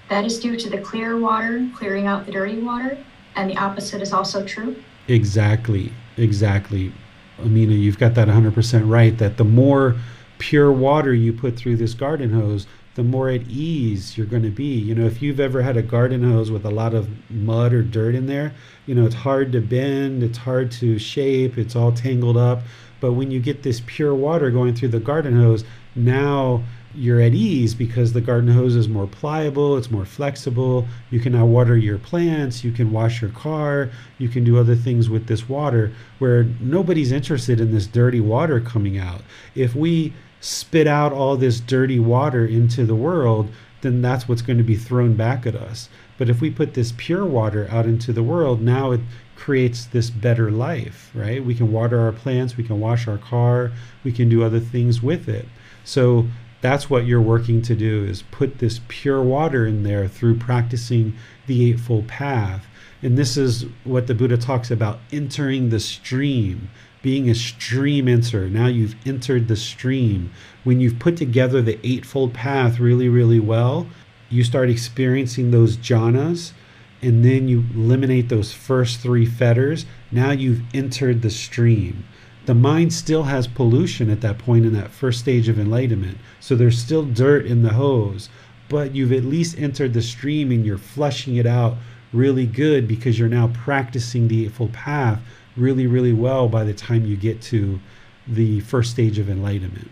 [0.10, 2.97] that is due to the clear water clearing out the dirty water,
[3.35, 4.76] and the opposite is also true.
[5.07, 6.91] Exactly, exactly.
[7.39, 9.17] Amina, you've got that 100% right.
[9.17, 9.95] That the more
[10.37, 14.49] pure water you put through this garden hose, the more at ease you're going to
[14.49, 14.73] be.
[14.73, 17.81] You know, if you've ever had a garden hose with a lot of mud or
[17.81, 18.53] dirt in there,
[18.85, 22.61] you know, it's hard to bend, it's hard to shape, it's all tangled up.
[23.01, 25.65] But when you get this pure water going through the garden hose,
[25.95, 26.63] now
[26.95, 30.88] you're at ease because the garden hose is more pliable, it's more flexible.
[31.11, 34.76] You can now water your plants, you can wash your car, you can do other
[34.76, 39.22] things with this water where nobody's interested in this dirty water coming out.
[39.55, 43.49] If we spit out all this dirty water into the world,
[43.81, 45.89] then that's what's going to be thrown back at us.
[46.17, 49.01] But if we put this pure water out into the world, now it
[49.35, 51.43] creates this better life, right?
[51.43, 53.72] We can water our plants, we can wash our car,
[54.03, 55.45] we can do other things with it.
[55.84, 56.26] So
[56.61, 61.15] that's what you're working to do is put this pure water in there through practicing
[61.48, 62.65] the eightfold path.
[63.02, 66.69] And this is what the Buddha talks about entering the stream,
[67.02, 68.49] being a stream enter.
[68.49, 70.32] Now you've entered the stream.
[70.64, 73.88] When you've put together the eightfold path really, really well,
[74.30, 76.53] you start experiencing those jhanas
[77.02, 79.86] and then you eliminate those first three fetters.
[80.11, 82.06] Now you've entered the stream
[82.45, 86.17] the mind still has pollution at that point in that first stage of enlightenment.
[86.39, 88.30] So there's still dirt in the hose,
[88.69, 91.77] but you've at least entered the stream and you're flushing it out
[92.13, 95.22] really good because you're now practicing the Eightfold Path
[95.57, 97.80] really, really well by the time you get to
[98.27, 99.91] the first stage of enlightenment.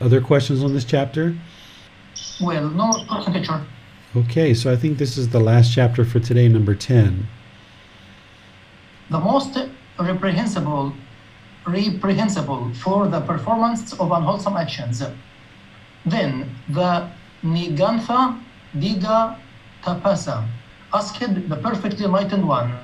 [0.00, 1.36] Other questions on this chapter?
[2.40, 2.92] Well, no,
[3.32, 3.64] teacher.
[4.16, 7.26] Okay, so I think this is the last chapter for today, number 10.
[9.10, 9.58] The most
[9.98, 10.92] reprehensible
[11.68, 15.02] reprehensible for the performance of unwholesome actions.
[16.04, 17.08] Then the
[17.44, 18.40] Nigantha
[18.74, 19.38] Digha
[19.82, 20.48] Tapasa
[20.92, 22.74] asked the perfectly enlightened one,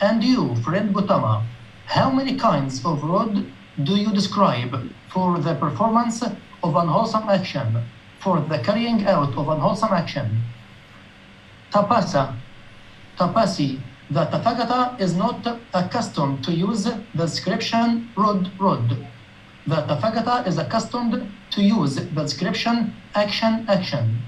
[0.00, 1.46] And you, friend Gautama,
[1.86, 3.44] how many kinds of rod
[3.82, 7.82] do you describe for the performance of unwholesome action,
[8.20, 10.42] for the carrying out of unwholesome action?
[11.70, 12.34] Tapasa,
[13.18, 13.80] tapasi,
[14.14, 18.88] the Tathagata is not accustomed to use the description rod rod.
[19.66, 24.22] The Tathagata is accustomed to use the description action action.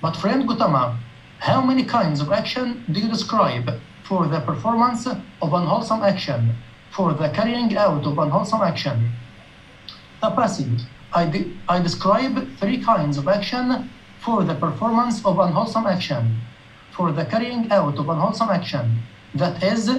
[0.00, 0.98] But friend Gautama,
[1.40, 3.68] how many kinds of action do you describe
[4.04, 6.54] for the performance of unwholesome action,
[6.90, 9.12] for the carrying out of unwholesome action?
[10.22, 10.80] Tapasi,
[11.12, 13.90] I, de- I describe three kinds of action
[14.20, 16.40] for the performance of unwholesome action,
[16.94, 19.02] for the carrying out of unwholesome action,
[19.34, 19.90] that is,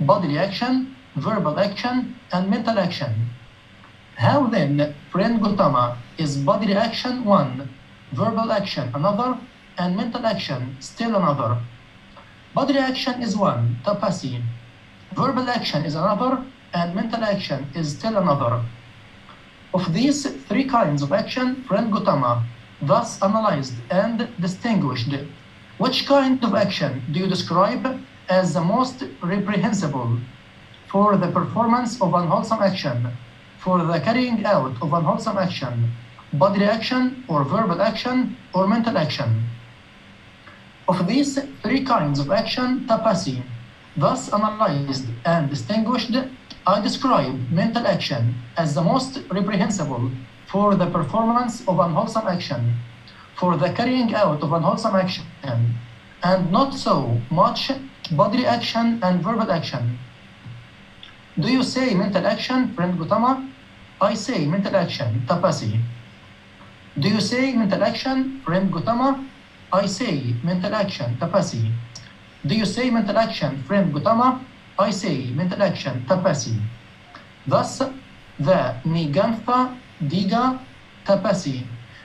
[0.00, 3.12] bodily action, verbal action, and mental action.
[4.16, 7.68] How then, friend Gautama, is bodily action one,
[8.12, 9.38] verbal action another,
[9.78, 11.58] and mental action still another?
[12.54, 14.40] Bodily action is one, tapasi.
[15.14, 18.62] Verbal action is another, and mental action is still another.
[19.72, 22.46] Of these three kinds of action, friend Gautama
[22.80, 25.14] thus analyzed and distinguished.
[25.76, 30.18] Which kind of action do you describe as the most reprehensible
[30.86, 33.08] for the performance of unwholesome action,
[33.58, 35.90] for the carrying out of unwholesome action,
[36.34, 39.42] bodily action or verbal action or mental action?
[40.86, 43.42] Of these three kinds of action, tapasi,
[43.96, 46.14] thus analyzed and distinguished,
[46.68, 50.12] I describe mental action as the most reprehensible
[50.46, 52.74] for the performance of unwholesome action,
[53.36, 55.24] for the carrying out of unwholesome action,
[56.22, 57.70] and not so much
[58.12, 59.98] bodily action and verbal action.
[61.38, 63.50] Do you say mental action, friend Gautama?
[64.00, 65.80] I say mental action, tapasi.
[66.98, 69.26] Do you say mental action, friend Gautama?
[69.72, 71.72] I say mental action, tapasi.
[72.46, 74.40] Do you say mental action, friend Gautama?
[74.78, 76.60] I say mental action, tapasi.
[77.46, 77.78] Thus,
[78.38, 80.58] the Nigantha Digha
[81.04, 81.62] Tapasi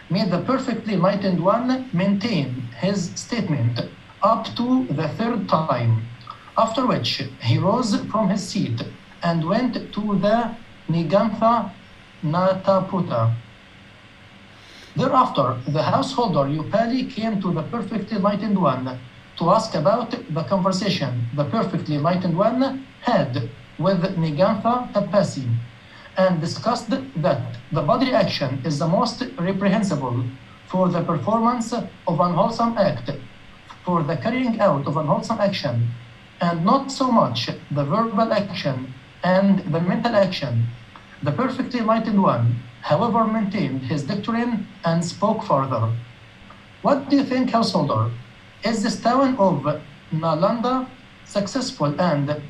[0.10, 3.80] made the perfectly enlightened one maintain his statement
[4.24, 6.02] up to the third time,
[6.58, 8.82] after which he rose from his seat
[9.24, 10.56] and went to the
[10.90, 11.72] Nigantha
[12.24, 13.34] Nataputta.
[14.96, 19.00] Thereafter, the householder Upali came to the perfectly enlightened one
[19.38, 25.48] to ask about the conversation the perfectly enlightened one had with Nigantha Tapasi
[26.20, 26.90] and discussed
[27.26, 27.42] that
[27.72, 30.18] the bodily action is the most reprehensible
[30.68, 33.10] for the performance of unwholesome act,
[33.86, 35.88] for the carrying out of unwholesome action,
[36.42, 38.94] and not so much the verbal action
[39.24, 40.68] and the mental action.
[41.24, 42.46] The perfectly enlightened one,
[42.82, 45.84] however, maintained his doctrine and spoke further.
[46.82, 48.12] What do you think, householder?
[48.64, 49.82] Is this town of
[50.12, 50.88] Nalanda
[51.26, 52.42] successful and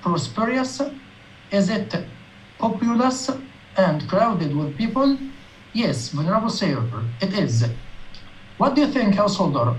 [0.00, 0.80] prosperous?
[1.50, 1.94] Is it
[2.60, 3.30] populous
[3.76, 5.16] and crowded with people?
[5.72, 6.84] Yes, Venerable Sayer,
[7.20, 7.64] it is.
[8.58, 9.74] What do you think, householder?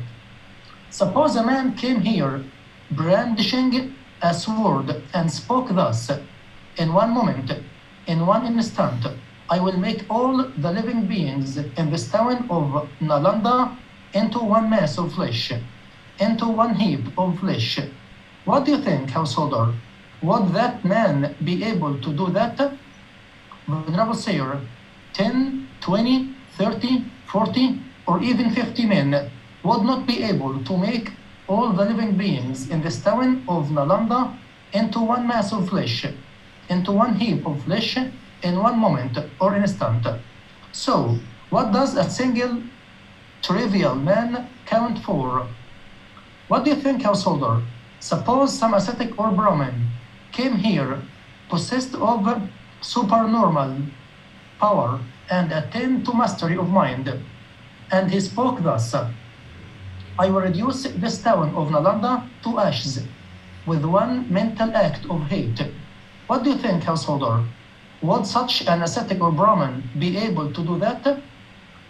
[0.90, 2.44] Suppose a man came here
[2.92, 6.12] brandishing a sword and spoke thus
[6.78, 7.52] In one moment,
[8.08, 9.06] in one instant,
[9.50, 13.78] I will make all the living beings in this town of Nalanda
[14.14, 15.52] into one mass of flesh,
[16.20, 17.80] into one heap of flesh.
[18.46, 19.74] What do you think, householder?
[20.22, 22.78] Would that man be able to do that?
[23.68, 24.62] Venerable Sayer,
[25.14, 29.32] 10, 20, 30, 40, or even 50 men
[29.64, 31.12] would not be able to make
[31.48, 34.38] all the living beings in this town of Nalanda
[34.74, 36.06] into one mass of flesh,
[36.70, 40.06] into one heap of flesh in one moment or instant.
[40.72, 41.18] So,
[41.50, 42.62] what does a single
[43.42, 45.48] trivial man count for?
[46.48, 47.64] What do you think, householder?
[48.00, 49.90] Suppose some ascetic or Brahmin
[50.32, 51.02] came here
[51.50, 52.50] possessed of
[52.82, 53.78] supernormal
[54.60, 55.00] power
[55.30, 57.12] and attained to mastery of mind,
[57.92, 58.94] and he spoke thus
[60.20, 63.04] I will reduce this town of Nalanda to ashes
[63.66, 65.60] with one mental act of hate.
[66.28, 67.44] What do you think, householder?
[68.02, 71.22] Would such an ascetic or Brahmin be able to do that?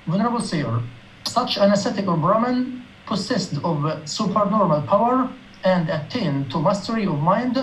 [0.07, 0.81] Venerable Sayer,
[1.25, 5.31] such an ascetic or Brahmin possessed of supernormal power
[5.63, 7.57] and attained to mastery of mind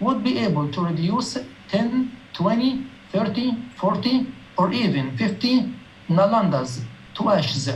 [0.00, 5.72] would be able to reduce 10, 20, 30, 40, or even 50
[6.08, 6.82] Nalandas
[7.14, 7.68] to ashes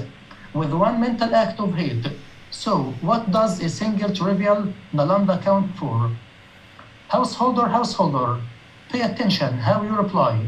[0.52, 2.06] with one mental act of hate.
[2.50, 6.10] So, what does a single trivial Nalanda count for?
[7.08, 8.40] Householder, householder,
[8.90, 10.46] pay attention how you reply.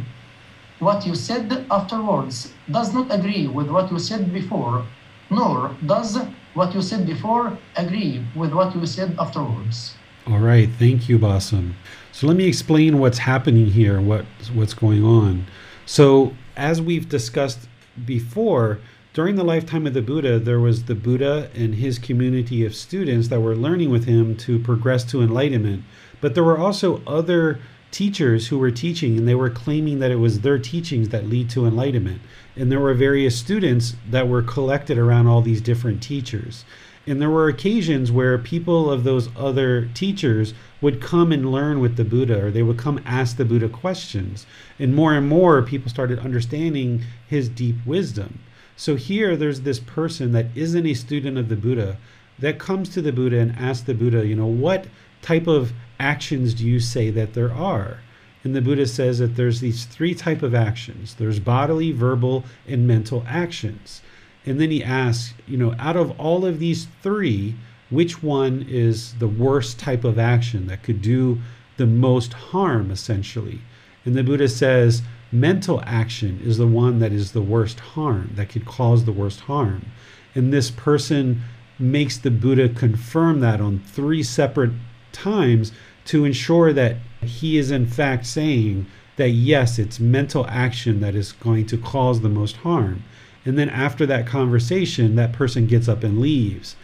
[0.79, 4.87] What you said afterwards does not agree with what you said before,
[5.31, 6.19] nor does
[6.55, 9.95] what you said before agree with what you said afterwards.
[10.29, 11.75] All right, thank you, Basam.
[12.11, 14.25] So let me explain what's happening here, what
[14.55, 15.47] what's going on.
[15.85, 17.69] So as we've discussed
[18.05, 18.81] before,
[19.15, 23.29] during the lifetime of the Buddha, there was the Buddha and his community of students
[23.29, 25.85] that were learning with him to progress to enlightenment.
[26.21, 27.61] But there were also other
[27.93, 31.49] teachers who were teaching and they were claiming that it was their teachings that lead
[31.51, 32.21] to enlightenment.
[32.57, 36.65] And there were various students that were collected around all these different teachers.
[37.07, 41.97] And there were occasions where people of those other teachers would come and learn with
[41.97, 44.45] the Buddha, or they would come ask the Buddha questions.
[44.79, 48.41] And more and more people started understanding his deep wisdom.
[48.77, 51.97] So here there's this person that isn't a student of the Buddha
[52.39, 54.87] that comes to the Buddha and asks the Buddha, you know, what
[55.23, 58.01] type of actions do you say that there are?
[58.45, 61.15] And the Buddha says that there's these three type of actions.
[61.15, 64.03] There's bodily, verbal, and mental actions.
[64.47, 67.57] And then he asks, you know, out of all of these three,
[67.91, 71.39] which one is the worst type of action that could do
[71.77, 73.61] the most harm, essentially?
[74.05, 75.03] And the Buddha says,
[75.33, 79.41] mental action is the one that is the worst harm, that could cause the worst
[79.41, 79.87] harm.
[80.35, 81.43] And this person
[81.79, 84.73] makes the Buddha confirm that on three separate
[85.13, 85.73] times
[86.07, 88.87] to ensure that he is, in fact, saying
[89.17, 93.03] that yes, it's mental action that is going to cause the most harm.
[93.47, 96.77] And then after that conversation, that person gets up and leaves.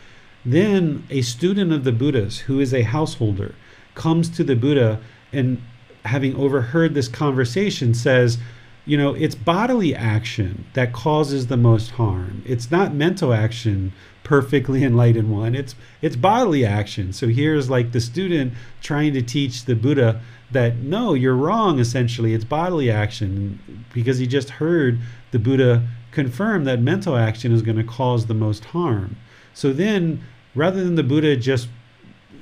[0.45, 3.55] Then a student of the Buddha's, who is a householder,
[3.95, 5.01] comes to the Buddha
[5.33, 5.61] and,
[6.05, 8.39] having overheard this conversation, says,
[8.87, 12.43] You know, it's bodily action that causes the most harm.
[12.47, 13.93] It's not mental action,
[14.25, 15.55] perfectly enlightened one.
[15.55, 17.13] It's it's bodily action.
[17.13, 20.21] So here's like the student trying to teach the Buddha
[20.51, 21.79] that no, you're wrong.
[21.79, 24.99] Essentially, it's bodily action because he just heard
[25.31, 29.17] the Buddha confirm that mental action is going to cause the most harm.
[29.55, 30.25] So then,
[30.55, 31.69] rather than the Buddha just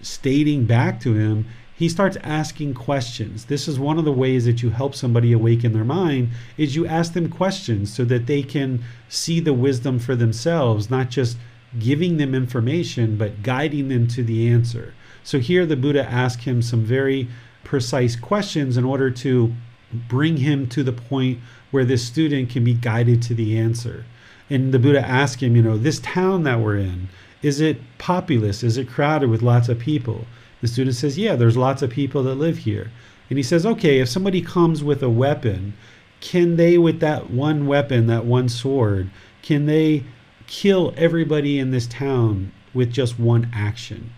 [0.02, 3.46] stating back to him, he starts asking questions.
[3.46, 6.28] This is one of the ways that you help somebody awaken their mind
[6.58, 11.08] is you ask them questions so that they can see the wisdom for themselves, not
[11.08, 11.38] just
[11.78, 14.92] giving them information but guiding them to the answer.
[15.22, 17.28] So here the Buddha asks him some very
[17.64, 19.54] precise questions in order to
[19.92, 21.38] bring him to the point
[21.70, 24.04] where this student can be guided to the answer.
[24.48, 27.08] And the Buddha asked him, you know, this town that we're in,
[27.42, 28.62] is it populous?
[28.62, 30.26] Is it crowded with lots of people?
[30.60, 32.90] The student says, yeah, there's lots of people that live here.
[33.28, 35.74] And he says, okay, if somebody comes with a weapon,
[36.20, 39.10] can they, with that one weapon, that one sword,
[39.42, 40.04] can they
[40.46, 44.12] kill everybody in this town with just one action?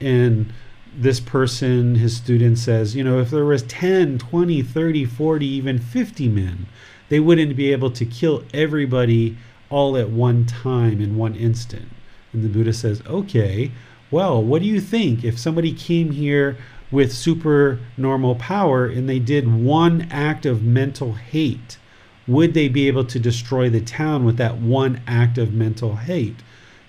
[0.00, 0.52] And
[0.96, 5.78] this person, his student says, you know, if there was 10, 20, 30, 40, even
[5.78, 6.66] 50 men,
[7.08, 9.36] they wouldn't be able to kill everybody
[9.70, 11.88] all at one time in one instant.
[12.32, 13.70] And the Buddha says, okay,
[14.10, 16.56] well, what do you think if somebody came here
[16.90, 21.78] with super normal power and they did one act of mental hate?
[22.26, 26.36] Would they be able to destroy the town with that one act of mental hate?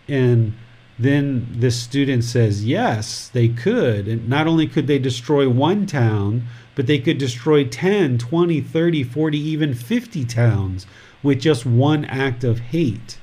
[0.08, 0.54] And
[1.00, 4.08] then this student says, yes, they could.
[4.08, 6.44] And not only could they destroy one town,
[6.76, 10.86] but they could destroy 10, 20, 30, 40, even 50 towns
[11.24, 13.18] with just one act of hate.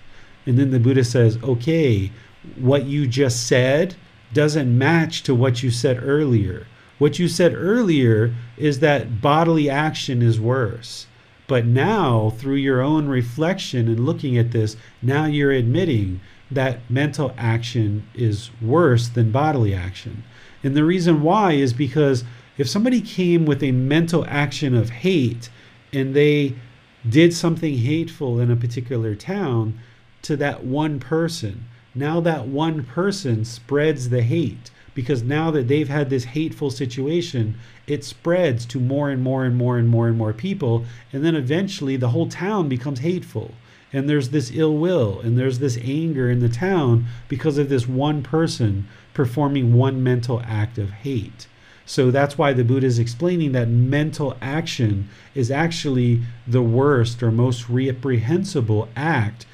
[0.47, 2.11] And then the Buddha says, okay,
[2.57, 3.95] what you just said
[4.33, 6.67] doesn't match to what you said earlier.
[6.99, 11.07] What you said earlier is that bodily action is worse.
[11.47, 16.21] But now, through your own reflection and looking at this, now you're admitting
[16.51, 20.25] that mental action is worse than bodily action.
[20.63, 22.25] And the reason why is because
[22.57, 25.51] if somebody came with a mental action of hate
[25.93, 26.55] and they
[27.09, 29.79] did something hateful in a particular town
[30.23, 31.65] to that one person,
[31.95, 37.55] now that one person spreads the hate because now that they've had this hateful situation,
[37.87, 40.87] it spreads to more and more and more and more and more people.
[41.13, 43.53] And then eventually the whole town becomes hateful.
[43.93, 47.87] And there's this ill will and there's this anger in the town because of this
[47.87, 51.47] one person performing one mental act of hate.
[51.87, 57.31] So that's why the Buddha is explaining that mental action is actually the worst or
[57.31, 59.47] most reprehensible act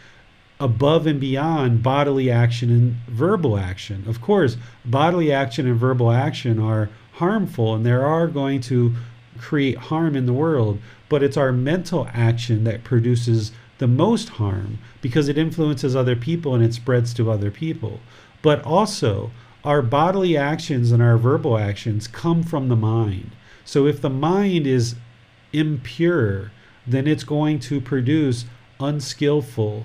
[0.58, 4.04] above and beyond bodily action and verbal action.
[4.06, 8.94] Of course, bodily action and verbal action are harmful and they are going to
[9.38, 10.78] create harm in the world,
[11.08, 13.52] but it's our mental action that produces
[13.82, 17.98] the most harm because it influences other people and it spreads to other people.
[18.40, 19.32] But also,
[19.64, 23.32] our bodily actions and our verbal actions come from the mind.
[23.64, 24.94] So if the mind is
[25.52, 26.52] impure,
[26.86, 28.44] then it's going to produce
[28.78, 29.84] unskillful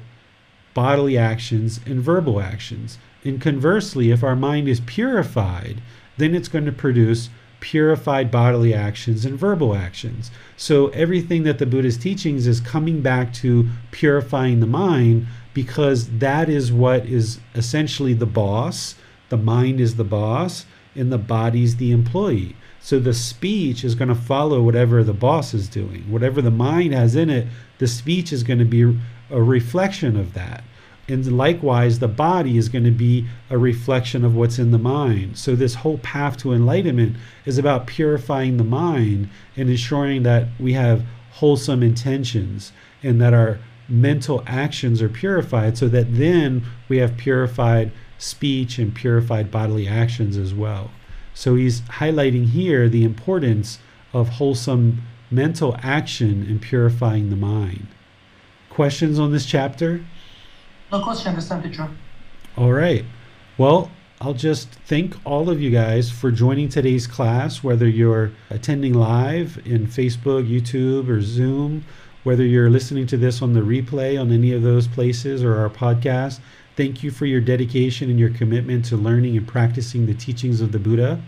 [0.76, 3.00] bodily actions and verbal actions.
[3.24, 5.82] And conversely, if our mind is purified,
[6.18, 10.32] then it's going to produce purified bodily actions and verbal actions.
[10.56, 16.50] So everything that the Buddha's teachings is coming back to purifying the mind because that
[16.50, 18.96] is what is essentially the boss.
[19.30, 20.66] The mind is the boss
[20.96, 22.56] and the body's the employee.
[22.80, 26.10] So the speech is going to follow whatever the boss is doing.
[26.12, 27.48] Whatever the mind has in it,
[27.80, 28.98] the speech is going to be
[29.30, 30.64] a reflection of that.
[31.10, 35.38] And likewise, the body is going to be a reflection of what's in the mind.
[35.38, 37.16] So, this whole path to enlightenment
[37.46, 43.60] is about purifying the mind and ensuring that we have wholesome intentions and that our
[43.88, 50.36] mental actions are purified so that then we have purified speech and purified bodily actions
[50.36, 50.92] as well.
[51.34, 53.80] So, he's highlighting here the importance
[54.12, 57.88] of wholesome mental action in purifying the mind.
[58.70, 60.06] Questions on this chapter?
[60.92, 61.90] No question, understand, teacher.
[62.56, 63.04] All right.
[63.58, 63.92] Well,
[64.22, 69.62] I'll just thank all of you guys for joining today's class, whether you're attending live
[69.66, 71.84] in Facebook, YouTube, or Zoom,
[72.24, 75.70] whether you're listening to this on the replay on any of those places or our
[75.70, 76.40] podcast.
[76.76, 80.72] Thank you for your dedication and your commitment to learning and practicing the teachings of
[80.72, 81.22] the Buddha.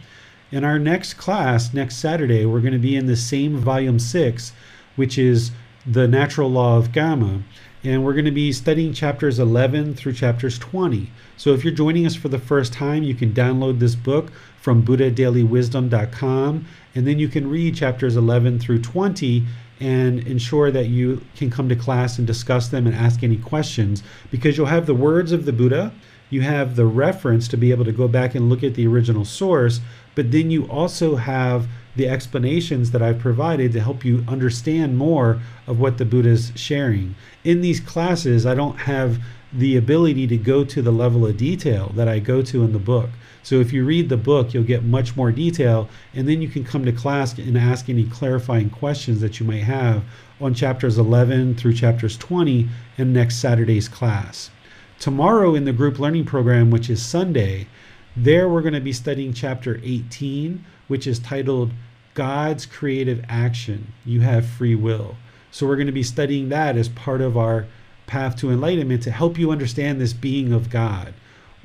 [0.52, 4.54] In our next class, next Saturday, we're going to be in the same volume six,
[4.96, 5.52] which is
[5.86, 7.44] the natural law of Karma
[7.84, 11.10] and we're going to be studying chapters 11 through chapters 20.
[11.38, 14.84] So if you're joining us for the first time, you can download this book from
[14.84, 16.66] buddhadailywisdom.com
[16.96, 19.46] and then you can read chapters 11 through 20
[19.80, 24.04] and ensure that you can come to class and discuss them and ask any questions
[24.30, 25.94] because you'll have the words of the Buddha,
[26.30, 29.24] you have the reference to be able to go back and look at the original
[29.24, 29.80] source,
[30.16, 31.68] but then you also have
[32.00, 36.54] the explanations that I've provided to help you understand more of what the Buddha is
[36.56, 37.14] sharing.
[37.44, 39.20] In these classes, I don't have
[39.52, 42.80] the ability to go to the level of detail that I go to in the
[42.80, 43.10] book.
[43.44, 46.64] So if you read the book, you'll get much more detail, and then you can
[46.64, 50.04] come to class and ask any clarifying questions that you might have
[50.40, 54.52] on chapters 11 through chapters 20 in next Saturday's class.
[55.00, 57.68] Tomorrow in the group learning program, which is Sunday,
[58.16, 61.72] there we're going to be studying chapter 18, which is titled
[62.20, 63.94] God's creative action.
[64.04, 65.16] You have free will.
[65.52, 67.66] So we're going to be studying that as part of our
[68.08, 71.14] path to enlightenment to help you understand this being of God.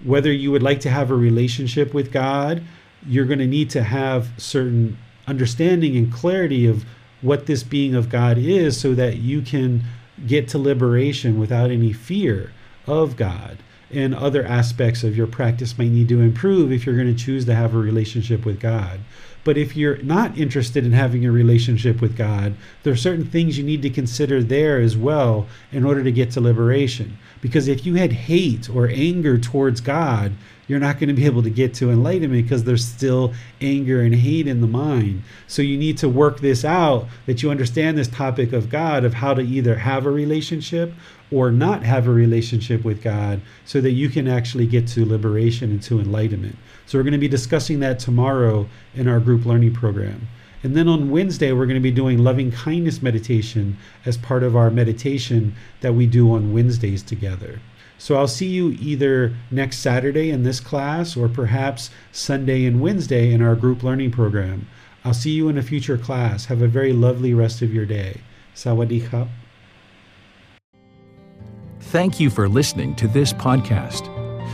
[0.05, 2.63] Whether you would like to have a relationship with God,
[3.05, 6.85] you're going to need to have certain understanding and clarity of
[7.21, 9.83] what this being of God is so that you can
[10.25, 12.53] get to liberation without any fear
[12.87, 13.59] of God.
[13.91, 17.45] And other aspects of your practice might need to improve if you're going to choose
[17.47, 19.01] to have a relationship with God.
[19.45, 23.59] But if you're not interested in having a relationship with God, there are certain things
[23.59, 27.19] you need to consider there as well in order to get to liberation.
[27.43, 30.33] Because if you had hate or anger towards God,
[30.66, 34.15] you're not going to be able to get to enlightenment because there's still anger and
[34.15, 35.23] hate in the mind.
[35.47, 39.15] So you need to work this out that you understand this topic of God, of
[39.15, 40.95] how to either have a relationship
[41.31, 45.71] or not have a relationship with God so that you can actually get to liberation
[45.71, 46.57] and to enlightenment.
[46.86, 50.28] So we're going to be discussing that tomorrow in our group learning program.
[50.62, 54.56] And then on Wednesday, we're going to be doing loving kindness meditation as part of
[54.56, 57.61] our meditation that we do on Wednesdays together.
[57.98, 63.32] So I'll see you either next Saturday in this class or perhaps Sunday and Wednesday
[63.32, 64.66] in our group learning program.
[65.05, 66.47] I'll see you in a future class.
[66.47, 68.20] Have a very lovely rest of your day.
[68.55, 69.28] Sawadee
[71.81, 74.14] Thank you for listening to this podcast.